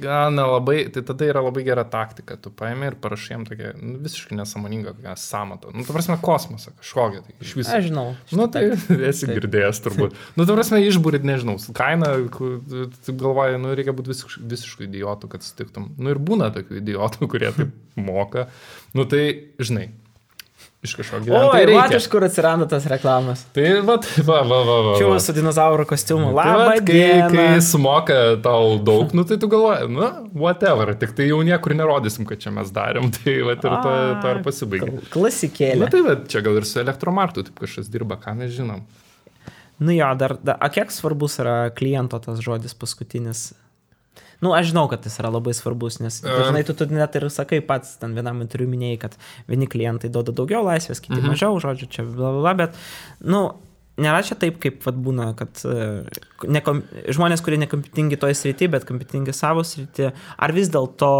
gal 0.00 0.32
nelabai, 0.32 0.78
tai 0.92 1.02
tada 1.04 1.26
yra 1.28 1.42
labai 1.44 1.64
gera 1.66 1.84
taktika. 1.88 2.38
Tu 2.40 2.52
paėmė 2.54 2.92
ir 2.92 2.96
parašai 3.02 3.34
jam 3.34 3.44
tokia 3.48 3.72
nu, 3.76 3.98
visiškai 4.04 4.38
nesąmoninga 4.38 5.14
samatą. 5.20 5.72
Nu, 5.76 5.84
tu 5.84 5.94
prasme, 5.96 6.16
kosmosą 6.22 6.72
kažkokią. 6.78 7.22
Tai 7.26 7.36
iš 7.44 7.54
viso. 7.58 7.74
Aš 7.76 7.88
žinau. 7.90 8.06
Nu, 8.32 8.48
tai 8.52 8.64
esi 9.10 9.28
girdėjęs 9.28 9.82
turbūt. 9.84 10.16
Nu, 10.38 10.48
tu 10.48 10.56
prasme, 10.56 10.80
išbūrit, 10.88 11.26
nežinau, 11.28 11.58
tu 11.60 11.76
tu 13.04 13.16
galvoji, 13.20 13.60
nu, 13.60 13.74
reikia 13.76 13.94
būti 13.96 14.14
visiškai, 14.14 14.44
visiškai 14.54 14.88
idiotų, 14.88 15.32
kad 15.34 15.44
sutiktum. 15.44 15.92
Nu, 15.98 16.12
ir 16.14 16.22
būna 16.22 16.50
tokių 16.54 16.80
idiotų, 16.80 17.28
kurie 17.30 17.52
taip 17.56 17.74
moka. 17.98 18.48
Nu, 18.96 19.04
tai, 19.08 19.52
žinai, 19.60 19.90
iš 20.86 20.92
kažko 20.94 21.16
O, 21.16 21.20
gyventi. 21.26 21.50
Tai 21.52 21.60
ir 21.62 21.68
reikia. 21.72 21.80
matai, 21.82 21.96
iš 21.98 22.06
kur 22.12 22.24
atsiranda 22.26 22.66
tas 22.70 22.84
reklamas. 22.90 23.40
Tai, 23.56 23.64
va, 23.86 23.96
va, 24.28 24.36
va, 24.46 24.58
va, 24.68 24.76
va. 24.86 24.92
Čia 25.00 25.08
va. 25.10 25.18
su 25.22 25.34
dinozauro 25.36 25.86
kostiumu. 25.90 26.28
Tai 26.30 26.36
Labą 26.38 26.68
vat, 26.68 26.84
kai, 26.86 27.08
kai 27.34 27.46
sumoka 27.66 28.18
tau 28.44 28.76
daug, 28.86 29.10
nu 29.16 29.24
tai 29.26 29.40
tu 29.42 29.50
galvoji, 29.50 29.88
nu, 29.90 30.06
whatever, 30.38 30.94
tik 31.00 31.16
tai 31.18 31.26
jau 31.32 31.40
niekur 31.46 31.74
nerodysim, 31.78 32.28
kad 32.28 32.38
čia 32.44 32.52
mes 32.54 32.70
darėm, 32.74 33.10
tai 33.18 33.36
va 33.48 33.56
ir 33.56 33.62
to, 33.64 33.74
to 34.22 34.32
ir 34.36 34.42
pasibaigė. 34.46 34.90
Kl- 34.94 35.12
Klasikėlė. 35.16 35.82
Na 35.82 35.90
tai 35.92 36.04
va, 36.06 36.16
čia 36.30 36.44
gal 36.46 36.60
ir 36.60 36.68
su 36.70 36.78
elektromartu 36.84 37.46
taip 37.48 37.58
kažkas 37.66 37.90
dirba, 37.92 38.20
ką 38.22 38.36
mes 38.38 38.54
žinom. 38.54 38.84
Nu 39.78 39.94
jo, 39.94 40.06
dar, 40.18 40.34
dar, 40.42 40.56
a 40.58 40.70
kiek 40.74 40.90
svarbus 40.90 41.36
yra 41.42 41.70
kliento 41.74 42.18
tas 42.22 42.40
žodis 42.42 42.74
paskutinis? 42.74 43.48
Nu, 44.44 44.52
aš 44.54 44.70
žinau, 44.70 44.86
kad 44.90 45.06
jis 45.06 45.18
yra 45.18 45.32
labai 45.34 45.54
svarbus, 45.56 45.98
nes 45.98 46.20
dažnai 46.22 46.62
tu, 46.66 46.74
tu 46.78 46.86
net 46.92 47.16
ir 47.18 47.26
sakai 47.34 47.58
pats, 47.64 47.96
ten 47.98 48.14
vienam 48.14 48.44
interviu 48.44 48.70
minėjai, 48.70 49.00
kad 49.02 49.16
vieni 49.50 49.66
klientai 49.70 50.10
duoda 50.14 50.34
daugiau 50.36 50.62
laisvės, 50.66 51.02
kiti 51.02 51.18
mhm. 51.18 51.32
mažiau, 51.32 51.58
žodžiu, 51.62 51.90
čia 51.90 52.06
bla 52.06 52.30
bla 52.36 52.44
bla, 52.44 52.54
bet, 52.62 52.78
nu, 53.24 53.42
nėra 53.98 54.22
čia 54.26 54.36
taip, 54.38 54.56
kaip 54.62 54.80
vat, 54.86 54.96
būna, 55.04 55.26
kad 55.38 55.60
e, 55.66 55.86
nekom, 56.46 56.80
žmonės, 57.12 57.42
kurie 57.44 57.58
nekompetingi 57.60 58.18
toje 58.22 58.36
srityje, 58.38 58.70
bet 58.76 58.86
kompetingi 58.88 59.34
savo 59.36 59.64
srityje, 59.66 60.12
ar 60.38 60.54
vis 60.56 60.70
dėlto... 60.72 61.10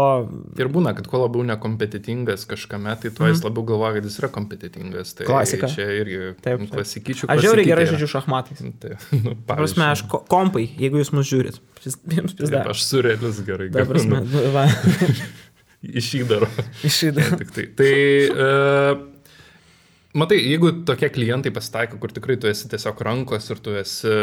Ir 0.59 0.71
būna, 0.73 0.95
kad 0.97 1.07
kuo 1.11 1.21
labiau 1.25 1.43
nekompetitingas 1.49 2.47
kažkame, 2.49 2.95
tai 3.03 3.11
tuo 3.15 3.27
jis 3.29 3.43
labiau 3.45 3.65
galvoja, 3.73 3.97
kad 3.99 4.07
jis 4.09 4.17
yra 4.23 4.31
kompetitingas. 4.39 5.13
Tai 5.19 5.27
Mhm. 5.27 5.31
Klasika. 5.33 5.67
Čia 5.75 5.89
irgi 5.99 6.19
Taip, 6.41 6.63
taip. 6.63 6.69
klasikyčių. 6.73 7.27
Aš 7.29 7.43
žiauriai 7.45 7.67
gerai 7.69 7.85
žaidžiu 7.91 8.09
šachmatais. 8.15 8.63
Tai, 8.81 8.95
nu, 9.23 9.35
prasme, 9.49 9.85
aš 9.91 10.05
ko- 10.09 10.23
kompai, 10.31 10.65
jeigu 10.79 11.01
jūs 11.03 11.11
mus 11.13 11.27
žiūrit, 11.29 11.59
jums 11.83 12.33
pizda. 12.39 12.63
aš 12.71 12.83
surrealis 12.87 13.43
gerai. 13.47 13.67
Ta 13.75 13.83
prasme, 13.89 14.23
nu, 14.25 14.43
va, 14.55 14.65
Išydaro. 15.79 16.47
išėdė. 16.83 17.23
Tik 17.39 17.51
tai. 17.55 17.63
Tai, 17.79 17.91
uh, 18.35 19.03
matai, 20.17 20.39
jeigu 20.41 20.71
tokie 20.87 21.09
klientai 21.13 21.51
pasitaiko, 21.53 21.99
kur 22.01 22.13
tikrai 22.13 22.37
tu 22.41 22.49
esi 22.49 22.69
tiesiog 22.71 23.01
rankos 23.05 23.49
ir 23.53 23.59
tu 23.65 23.75
esi 23.77 24.13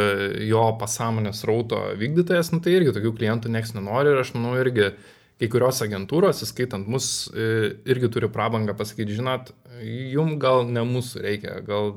jo 0.49 0.65
pasąmonės 0.81 1.45
rauto 1.49 1.83
vykdytojas, 2.01 2.53
nu, 2.55 2.63
tai 2.65 2.79
irgi 2.79 2.95
tokių 2.97 3.13
klientų 3.21 3.53
niekas 3.53 3.77
nenori 3.77 4.15
ir 4.15 4.23
aš 4.23 4.35
manau 4.35 4.57
irgi 4.61 4.93
kai 5.37 5.51
kurios 5.53 5.83
agentūros, 5.85 6.41
įskaitant 6.47 6.87
mus, 6.89 7.29
e, 7.37 7.75
irgi 7.93 8.09
turi 8.13 8.29
prabangą 8.33 8.73
pasakyti, 8.77 9.19
žinot, 9.19 9.51
jum 9.85 10.39
gal 10.41 10.65
ne 10.71 10.81
mūsų 10.89 11.21
reikia, 11.27 11.59
gal, 11.67 11.93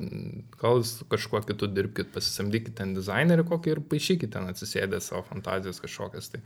gal 0.59 0.83
kažkuo 1.13 1.39
kitu 1.47 1.69
dirbkit, 1.71 2.11
pasisamdykit 2.15 2.75
ten 2.81 2.91
dizainerį 2.97 3.47
kokį 3.47 3.73
ir 3.73 3.81
paaišykit 3.93 4.35
ten 4.35 4.51
atsisėdę 4.51 4.99
savo 5.03 5.23
fantazijas 5.29 5.79
kažkokias. 5.79 6.33
Tai. 6.33 6.43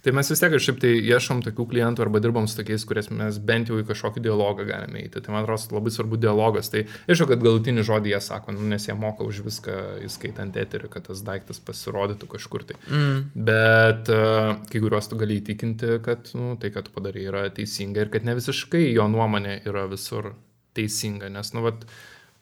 Tai 0.00 0.14
mes 0.16 0.30
vis 0.32 0.40
tiek 0.40 0.52
kažkaip 0.54 0.78
tai 0.80 0.90
ieškom 0.96 1.42
tokių 1.44 1.66
klientų 1.74 2.04
arba 2.06 2.22
dirbam 2.24 2.46
su 2.48 2.56
tokiais, 2.56 2.86
kuriais 2.88 3.10
mes 3.12 3.36
bent 3.44 3.68
jau 3.68 3.76
į 3.80 3.84
kažkokį 3.90 4.22
dialogą 4.24 4.64
galime 4.68 5.02
eiti. 5.02 5.20
Tai 5.20 5.34
man 5.34 5.44
atrodo 5.44 5.76
labai 5.76 5.92
svarbu 5.92 6.16
dialogas. 6.20 6.70
Tai 6.72 6.86
aišku, 6.86 7.28
kad 7.28 7.44
galutinį 7.44 7.84
žodį 7.88 8.14
jie 8.14 8.20
sako, 8.24 8.54
nu, 8.56 8.64
nes 8.72 8.88
jie 8.88 8.96
moka 8.96 9.26
už 9.28 9.42
viską, 9.44 9.76
įskaitant 10.08 10.56
eterį, 10.62 10.88
kad 10.92 11.04
tas 11.10 11.20
daiktas 11.26 11.60
pasirodytų 11.66 12.30
kažkur 12.32 12.64
tai. 12.70 12.78
Mm. 12.88 13.18
Bet 13.50 14.12
uh, 14.14 14.54
kai 14.72 14.80
kuriuos 14.80 15.10
tu 15.10 15.20
gali 15.20 15.40
įtikinti, 15.42 15.98
kad 16.06 16.32
nu, 16.38 16.54
tai, 16.60 16.72
ką 16.72 16.86
tu 16.86 16.96
padarai, 16.96 17.26
yra 17.28 17.44
teisinga 17.52 18.06
ir 18.06 18.14
kad 18.14 18.24
ne 18.24 18.38
visiškai 18.40 18.86
jo 18.94 19.04
nuomonė 19.12 19.60
yra 19.68 19.84
visur 19.90 20.32
teisinga. 20.78 21.28
Nes, 21.34 21.52
nu, 21.52 21.66
vat, 21.66 21.84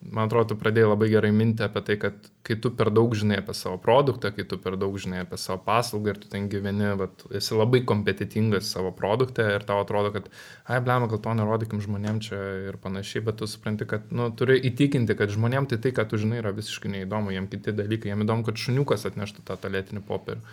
man 0.00 0.28
atrodo, 0.28 0.52
tu 0.52 0.56
pradėjai 0.60 0.88
labai 0.92 1.08
gerai 1.10 1.30
minti 1.34 1.64
apie 1.66 1.80
tai, 1.84 1.96
kad 2.00 2.28
kai 2.46 2.56
tu 2.62 2.70
per 2.74 2.90
daug 2.94 3.14
žinai 3.18 3.40
apie 3.42 3.54
savo 3.56 3.80
produktą, 3.82 4.30
kai 4.34 4.44
tu 4.48 4.58
per 4.62 4.76
daug 4.80 4.94
žinai 5.00 5.24
apie 5.24 5.38
savo 5.40 5.58
paslaugą 5.66 6.14
ir 6.14 6.20
tu 6.22 6.30
ten 6.32 6.46
gyveni, 6.52 6.92
vat, 7.00 7.24
esi 7.34 7.58
labai 7.58 7.82
kompetitingas 7.88 8.70
savo 8.74 8.92
produktą 8.94 9.48
ir 9.56 9.66
tau 9.68 9.82
atrodo, 9.82 10.12
kad, 10.14 10.30
ai, 10.70 10.78
blema, 10.84 11.10
gal 11.10 11.22
to 11.24 11.34
nerodykim 11.40 11.82
žmonėm 11.84 12.22
čia 12.24 12.40
ir 12.70 12.78
panašiai, 12.82 13.24
bet 13.26 13.40
tu 13.42 13.50
supranti, 13.50 13.88
kad, 13.90 14.06
nu, 14.14 14.30
turi 14.38 14.60
įtikinti, 14.70 15.18
kad 15.18 15.34
žmonėm 15.34 15.66
tai 15.70 15.80
tai, 15.82 15.94
ką 15.98 16.06
tu 16.08 16.22
žinai, 16.22 16.40
yra 16.44 16.54
visiškai 16.56 16.94
neįdomu, 16.94 17.34
jiem 17.34 17.50
kiti 17.50 17.74
dalykai, 17.74 18.12
jiem 18.14 18.26
įdomu, 18.26 18.46
kad 18.46 18.60
šuniukas 18.60 19.08
atneštų 19.10 19.46
tą 19.50 19.58
talėtinį 19.66 20.06
popierių. 20.06 20.44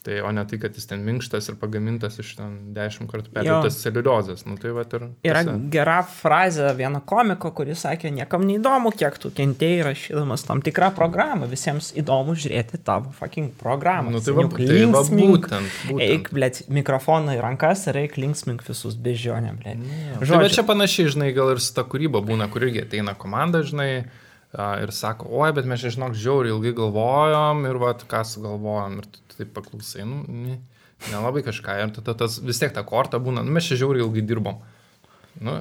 Tai 0.00 0.14
o 0.24 0.30
ne 0.32 0.40
tai, 0.48 0.56
kad 0.56 0.72
jis 0.72 0.86
ten 0.88 1.02
minkštas 1.04 1.50
ir 1.50 1.56
pagamintas 1.60 2.14
iš 2.22 2.30
ten 2.38 2.54
dešimt 2.72 3.10
kartų 3.10 3.34
perdirbtas 3.34 3.82
celiuliozės. 3.82 4.46
Nu, 4.48 4.54
tai 4.56 4.70
va 4.72 4.86
ir... 4.86 5.02
Yra 5.28 5.42
tiesa. 5.44 5.56
gera 5.74 5.96
frazė 6.08 6.70
vieno 6.78 7.02
komiko, 7.04 7.50
kuris 7.58 7.82
sakė, 7.84 8.08
niekam 8.16 8.46
neįdomu, 8.48 8.94
kiek 8.96 9.18
tu 9.20 9.28
kentėjai 9.36 9.82
rašydamas 9.90 10.46
tam 10.48 10.62
tikrą 10.64 10.88
programą, 10.96 11.50
visiems 11.50 11.90
įdomu 12.00 12.32
žiūrėti 12.32 12.80
tavo 12.86 13.12
fucking 13.18 13.52
programą. 13.60 14.14
Nu, 14.16 14.24
tai 14.24 14.36
va, 14.38 14.46
tai 14.54 14.80
va 14.88 15.04
būtent, 15.04 15.76
būtent. 15.90 16.06
Eik, 16.06 16.32
blėt, 16.32 16.62
mikrofoną 16.72 17.36
į 17.36 17.44
rankas 17.44 17.84
ir 17.92 18.00
eik 18.06 18.16
linksmink 18.16 18.64
visus 18.64 18.96
bežionėm, 18.96 19.60
blėt. 19.60 19.84
Tai 20.24 20.40
bet 20.46 20.56
čia 20.56 20.64
panašiai, 20.64 21.12
žinai, 21.12 21.32
gal 21.36 21.52
ir 21.52 21.60
su 21.60 21.76
ta 21.76 21.84
kūryba 21.84 22.24
būna, 22.24 22.48
kur 22.48 22.64
irgi 22.64 22.86
ateina 22.86 23.12
komanda, 23.20 23.60
žinai, 23.68 23.90
ir 24.56 24.96
sako, 24.96 25.28
oi, 25.44 25.52
bet 25.54 25.68
mes 25.68 25.84
čia, 25.84 25.92
žinok, 25.94 26.16
žiauriai 26.16 26.56
ilgai 26.56 26.72
galvojom 26.80 27.66
ir 27.68 27.84
va, 27.84 27.92
ką 28.00 28.24
sugalvojom. 28.32 29.02
Ir 29.04 29.29
taip 29.40 29.52
paklausai, 29.56 30.06
nu, 30.08 30.22
ne, 30.28 30.60
nelabai 31.10 31.42
kažką. 31.46 31.80
Ir 31.82 31.96
tada 31.98 32.16
tas 32.24 32.38
vis 32.44 32.60
tiek 32.62 32.72
ta 32.76 32.84
korta 32.86 33.18
būna, 33.22 33.44
nu, 33.46 33.56
mes 33.56 33.66
čia 33.68 33.80
žiauriai 33.82 34.06
ilgai 34.06 34.26
dirbom. 34.30 34.60
Nu, 35.40 35.60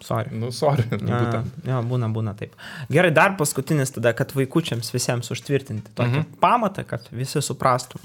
Sorry. 0.00 0.30
nu 0.38 0.50
sorry, 0.54 0.84
A. 1.10 1.42
Jo, 1.66 1.80
būna, 1.84 2.06
būna 2.14 2.32
taip. 2.38 2.54
Gerai, 2.88 3.10
dar 3.12 3.34
paskutinis 3.36 3.90
tada, 3.92 4.12
kad 4.16 4.30
vaikučiams 4.32 4.92
visiems 4.94 5.28
užtvirtinti 5.34 5.90
tokį 5.98 6.08
Mhm. 6.08 6.16
mm 6.16 6.22
-hmm. 6.22 6.38
pamatą, 6.40 6.84
kad 6.86 7.08
visi 7.10 7.42
suprastų. 7.42 7.98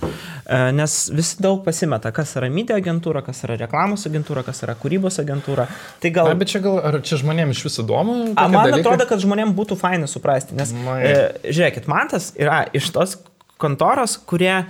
E, 0.46 0.72
nes 0.72 1.10
visi 1.14 1.38
daug 1.40 1.64
pasimeta, 1.66 2.12
kas 2.12 2.36
yra 2.36 2.50
media 2.50 2.76
agentūra, 2.76 3.24
kas 3.26 3.44
yra 3.44 3.56
reklamos 3.56 4.06
agentūra, 4.10 4.44
kas 4.44 4.64
yra 4.64 4.76
kūrybos 4.76 5.22
agentūra. 5.24 5.68
Tai 6.00 6.10
gal... 6.10 6.28
Na, 6.28 6.34
bet 6.34 6.48
čia 6.48 6.60
gal, 6.60 6.80
ar 6.84 7.02
čia 7.02 7.18
žmonėms 7.18 7.52
iš 7.52 7.64
viso 7.64 7.84
įdomu? 7.84 8.34
A, 8.36 8.48
man 8.48 8.72
dalykai? 8.72 8.80
atrodo, 8.80 9.06
kad 9.06 9.20
žmonėms 9.20 9.56
būtų 9.56 9.78
faina 9.78 10.08
suprasti, 10.08 10.56
nes, 10.56 10.74
e, 10.74 11.32
žiūrėkit, 11.44 11.88
man 11.88 12.08
tas 12.10 12.34
yra 12.36 12.66
iš 12.74 12.90
tos 12.92 13.18
kontoros, 13.58 14.18
kurie 14.18 14.66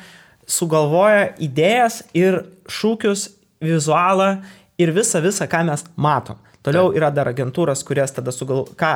sugalvoja 0.50 1.30
idėjas 1.42 2.02
ir 2.18 2.42
šūkius, 2.70 3.28
vizualą 3.64 4.40
ir 4.80 4.94
visą, 4.96 5.22
visą, 5.24 5.48
ką 5.52 5.66
mes 5.68 5.84
matom. 6.00 6.40
Toliau 6.66 6.92
yra 6.96 7.10
dar 7.14 7.30
agentūros, 7.32 7.86
kurias 7.88 8.12
tada 8.16 8.34
sugal... 8.36 8.66
ką 8.80 8.94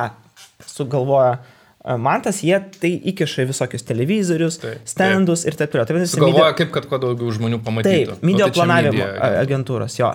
sugalvoja 0.68 1.36
e, 1.38 1.94
Mantas, 2.00 2.40
jie 2.44 2.56
tai 2.80 2.90
įkiša 3.12 3.44
į 3.44 3.48
visokius 3.52 3.86
televizorius, 3.88 4.58
Taip, 4.62 4.82
stendus 4.88 5.44
ir 5.48 5.56
taip 5.58 5.72
toliau. 5.72 5.86
Tai 5.88 5.96
vadinasi, 5.96 6.16
Sugalvoja, 6.16 6.50
media- 6.50 6.58
kaip 6.60 6.72
kad 6.74 6.88
kuo 6.90 6.98
daugiau 7.02 7.32
žmonių 7.36 7.60
pamatytų. 7.64 8.16
Taip, 8.18 8.24
media 8.26 8.48
Nu, 8.48 8.50
tai 8.50 8.58
planavimo 8.58 8.98
media 9.00 9.30
agentūros, 9.44 9.96
jo. 10.00 10.10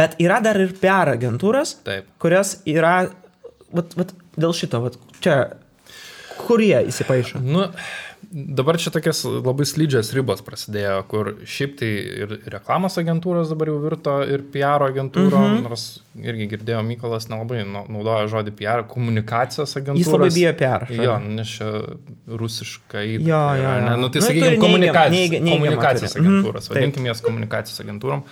Bet 0.00 0.16
yra 0.22 0.40
dar 0.44 0.60
ir 0.60 0.72
PR 0.80 1.12
agentūros, 1.16 1.76
Taip. 1.86 2.08
kurios 2.22 2.56
yra, 2.70 2.94
vat, 3.74 3.96
vat, 4.00 4.14
dėl 4.36 4.56
šito, 4.56 4.80
vat, 4.84 4.98
čia, 5.24 5.38
kur 6.44 6.64
jie 6.64 6.84
įsipaišo. 6.92 7.40
Nu, 7.44 7.68
dabar 8.34 8.74
čia 8.82 8.90
tokias 8.90 9.20
labai 9.24 9.62
slidžias 9.68 10.08
ribos 10.16 10.40
prasidėjo, 10.42 10.96
kur 11.06 11.28
šiaip 11.46 11.76
tai 11.78 11.90
ir 12.24 12.32
reklamos 12.50 12.96
agentūros 12.98 13.52
dabar 13.52 13.70
jau 13.70 13.76
virto 13.84 14.14
ir 14.26 14.42
PR 14.54 14.82
agentūro, 14.88 15.38
mm 15.38 15.52
-hmm. 15.52 15.62
nors 15.68 15.84
irgi 16.18 16.48
girdėjau, 16.50 16.82
Mykolas 16.88 17.28
nelabai 17.30 17.62
nau- 17.62 17.86
naudoja 17.88 18.26
žodį 18.32 18.50
PR, 18.58 18.82
komunikacijos 18.90 19.76
agentūros. 19.78 20.02
Jis 20.02 20.12
labai 20.16 20.30
bijo 20.34 20.52
PR. 20.58 20.86
Jo, 21.04 21.18
nes 21.18 21.48
čia 21.48 21.70
rusiška 22.28 22.98
įtaka. 23.04 23.28
Jo, 23.28 23.42
jo, 23.56 23.62
jo. 23.62 23.80
Ne, 23.88 23.96
nu, 24.02 24.08
tai 24.08 24.20
Nu, 24.20 24.26
sakykime, 24.26 24.58
komunikacijos, 24.58 25.14
neigiamą- 25.14 25.14
neigia- 25.14 25.40
neigiamą 25.40 25.54
komunikacijos. 25.66 26.16
Mhm, 26.16 26.26
agentūros, 26.26 26.68
taip. 26.68 26.74
vadinkim 26.76 27.06
jas 27.06 27.20
komunikacijos 27.22 27.80
agentūrom. 27.86 28.22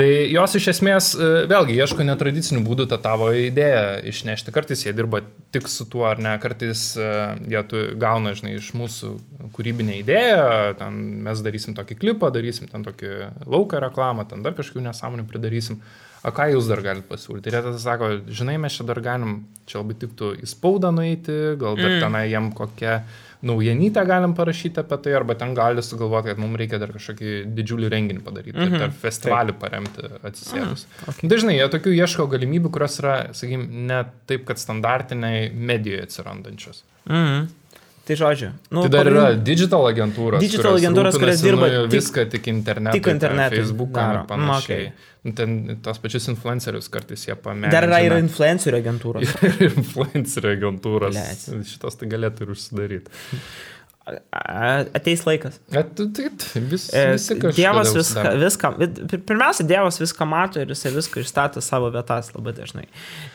Tai 0.00 0.08
jos 0.32 0.54
iš 0.56 0.66
esmės 0.72 1.10
e, 1.12 1.26
vėlgi 1.50 1.74
ieško 1.76 2.04
netradicinių 2.08 2.62
būdų 2.64 2.86
tą 2.88 2.96
tavo 3.04 3.26
idėją 3.36 3.98
išnešti. 4.08 4.52
Kartais 4.54 4.86
jie 4.86 4.94
dirba 4.96 5.20
tik 5.52 5.68
su 5.68 5.84
tuo 5.92 6.06
ar 6.08 6.22
ne, 6.22 6.32
kartais 6.40 6.94
e, 6.96 7.08
jie 7.52 7.60
gauna, 8.00 8.32
žinai, 8.38 8.54
iš 8.56 8.70
mūsų 8.80 9.12
kūrybinę 9.56 9.98
idėją, 9.98 10.46
ten 10.80 10.96
mes 11.26 11.42
darysim 11.44 11.76
tokį 11.76 11.98
klipą, 12.00 12.30
darysim 12.32 12.70
ten 12.70 12.86
tokį 12.86 13.10
lauką 13.44 13.82
reklamą, 13.84 14.24
ten 14.30 14.46
dar 14.46 14.56
kažkokių 14.56 14.86
nesąmonių 14.88 15.26
pridarysim. 15.28 15.82
O 16.24 16.32
ką 16.36 16.50
jūs 16.54 16.68
dar 16.68 16.80
galite 16.84 17.08
pasiūlyti? 17.08 17.48
Ir 17.48 17.58
jie 17.58 17.64
tada 17.68 17.80
sako, 17.80 18.10
žinai, 18.28 18.56
mes 18.60 18.76
čia 18.76 18.88
dar 18.88 19.02
galim, 19.04 19.42
čia 19.68 19.82
labai 19.82 19.98
tiktų 20.00 20.34
į 20.40 20.48
spaudą 20.48 20.94
nueiti, 20.96 21.36
gal 21.60 21.76
dar 21.76 21.92
mm. 21.92 22.02
tenai 22.06 22.24
jiem 22.28 22.50
kokią 22.56 23.02
naujienytę 23.42 24.02
galim 24.06 24.34
parašyti 24.36 24.82
apie 24.82 24.98
tai, 25.04 25.14
arba 25.16 25.34
ten 25.34 25.54
gali 25.54 25.82
sugalvoti, 25.82 26.32
kad 26.32 26.40
mums 26.42 26.58
reikia 26.60 26.80
dar 26.82 26.92
kažkokį 26.92 27.36
didžiulį 27.56 27.88
renginį 27.92 28.24
padaryti, 28.24 28.56
mm. 28.58 28.66
-hmm. 28.66 28.82
dar 28.84 28.92
festivalį 29.04 29.54
paremti 29.60 30.10
atsisėdus. 30.20 30.86
okay. 31.06 31.30
Dažnai 31.30 31.56
jie 31.56 31.68
tokių 31.72 31.94
ieško 31.96 32.26
galimybių, 32.34 32.72
kurios 32.74 32.98
yra, 33.00 33.14
sakykime, 33.32 33.86
ne 33.92 34.02
taip, 34.26 34.44
kad 34.48 34.60
standartiniai 34.60 35.48
medijoje 35.54 36.02
atsirandančios. 36.08 36.84
Mhm. 37.08 37.48
Tai 38.10 38.16
žodžiu. 38.18 38.48
Nu, 38.74 38.80
Tai 38.82 38.90
dar 38.90 39.04
pagrindin- 39.06 39.20
yra 39.22 39.44
digital 39.46 39.84
agentūros. 39.86 40.40
Digital 40.42 40.74
agentūros, 40.80 41.14
kurios 41.20 41.42
dirba 41.44 41.68
nu, 41.70 41.84
tik- 41.86 41.92
viską 41.94 42.24
tik 42.32 42.48
internetu. 42.50 42.96
tik 42.98 43.06
internetui 43.12 43.60
Facebook'ą 43.60 43.94
daro. 44.00 44.24
ir 44.24 44.26
panašiai. 44.32 44.80
Mm, 44.80 44.90
okay. 44.90 45.08
Nu, 45.22 45.32
Ten 45.38 45.78
tos 45.84 45.98
pačius 46.02 46.26
influencerius 46.32 46.88
kartais 46.90 47.22
jie 47.28 47.36
pamatė. 47.38 47.70
Dar 47.76 47.86
yra 47.86 48.00
ir 48.02 48.16
influencerių 48.18 48.80
agentūros. 48.82 49.30
ir 49.62 49.76
influencerių 49.84 50.54
agentūros. 50.58 51.14
Blet. 51.14 51.66
Šitos 51.70 52.00
tai 52.02 52.08
galėtų 52.16 52.48
ir 52.48 52.56
užsidaryti. 52.56 53.20
Ateis 54.96 55.22
laikas. 55.28 55.60
Bet 55.70 55.92
tai, 55.94 56.30
tai 56.40 56.60
vis, 56.66 56.88
E, 56.94 57.12
visi. 57.14 57.34
Dievas 57.54 57.92
viską, 57.94 58.32
viską, 58.40 58.70
pirmiausia, 59.28 59.66
Dievas 59.68 60.00
viską 60.00 60.26
mato 60.26 60.58
ir 60.58 60.72
jisai 60.72 60.90
viską 60.96 61.22
išstato 61.22 61.62
savo 61.62 61.90
vietas 61.94 62.32
labai 62.34 62.54
dažnai. 62.56 62.86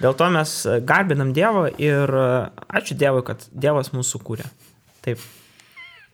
Dėl 0.01 0.17
to 0.19 0.27
mes 0.33 0.55
garbinam 0.89 1.31
Dievą 1.37 1.69
ir 1.79 2.09
e, 2.11 2.25
ačiū 2.75 2.97
Dievui, 2.99 3.23
kad 3.29 3.45
Dievas 3.53 3.93
mūsų 3.95 4.19
kūrė. 4.27 4.49
Taip. 5.05 5.21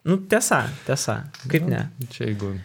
Nu, 0.06 0.18
tiesa, 0.18 0.64
tiesa. 0.88 1.22
Kaip 1.52 1.68
ne? 1.70 1.86
Čia 2.10 2.26
jeigu 2.32 2.56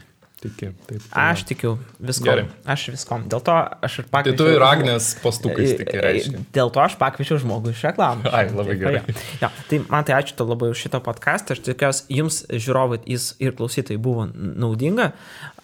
tiki. 0.40 0.68
Taip, 0.86 1.04
Aš 1.16 1.42
tikiu 1.48 1.74
viskom. 2.00 2.26
Gerai. 2.28 2.44
Aš 2.68 2.82
viskom. 2.94 3.22
Dėl 3.32 3.40
to 3.44 3.54
aš 3.56 3.98
ir 4.00 4.06
Tai 4.06 4.12
pakviečiau. 4.18 4.38
tu 4.40 4.46
ir 4.52 4.64
Agnės 4.64 5.06
postukais 5.22 5.72
E, 5.72 5.76
tiki, 5.80 5.96
e, 5.96 6.02
reiškia. 6.04 6.42
Dėl 6.56 6.72
to 6.74 6.82
aš 6.84 6.96
pakviečiau 7.00 7.38
žmogų 7.42 7.72
iš 7.72 7.82
reklamos. 7.88 8.28
Ai, 8.32 8.44
labai 8.52 8.76
Taip, 8.76 8.82
gerai. 8.84 9.16
Jo, 9.42 9.50
tai 9.70 9.80
man 9.88 10.04
tai 10.08 10.16
ačiū 10.18 10.36
tau 10.38 10.48
labai 10.50 10.68
už 10.72 10.82
šitą 10.86 11.00
podcastą. 11.04 11.56
Aš 11.56 11.62
tikiuosi, 11.66 12.04
jums 12.20 12.42
žiūrovai 12.52 13.00
jis 13.08 13.30
ir 13.42 13.56
klausytojai 13.58 14.00
buvo 14.00 14.26
naudinga. 14.32 15.10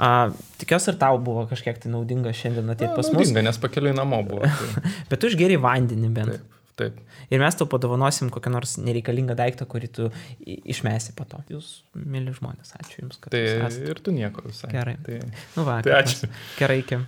A, 0.00 0.30
tikiuosi 0.60 0.92
ir 0.94 0.98
tau 1.04 1.20
buvo 1.20 1.44
kažkiek 1.52 1.78
tai 1.84 1.92
naudinga 1.92 2.32
šiandien 2.36 2.72
ateiti 2.72 2.92
pas 2.96 3.12
mus. 3.12 3.20
Naudinga, 3.20 3.44
nes 3.48 3.60
pakeliui 3.64 3.94
namo 3.96 4.22
buvo. 4.28 4.48
Tai, 4.48 4.88
Bet 5.12 5.20
tu 5.24 5.32
išgeri 5.32 5.60
vandenį 5.62 6.12
bent. 6.16 6.36
taip, 6.40 6.61
taip. 6.76 6.98
Ir 7.30 7.38
mes 7.42 7.54
tau 7.54 7.66
padovanosim 7.66 8.30
kokią 8.30 8.50
nors 8.54 8.76
nereikalingą 8.78 9.34
daiktą, 9.38 9.66
kurį 9.66 9.88
tu 9.92 10.10
išmesi 10.46 11.14
po 11.16 11.24
to. 11.24 11.42
Jūs, 11.50 11.82
mėly 11.96 12.34
žmonės, 12.36 12.74
ačiū 12.80 13.02
Jums, 13.04 13.18
kad 13.20 13.30
Tai 13.34 13.40
esate. 13.44 13.88
ir 13.90 14.00
tu 14.00 14.10
nieko 14.12 14.42
visai. 14.46 14.70
Gerai. 14.72 14.96
Tai, 15.04 15.20
Nu 15.56 15.64
va, 15.68 15.80
tai 15.82 15.92
ačiū. 16.02 16.22
mes- 16.28 16.58
Gerai, 16.58 16.78
iki. 16.84 16.98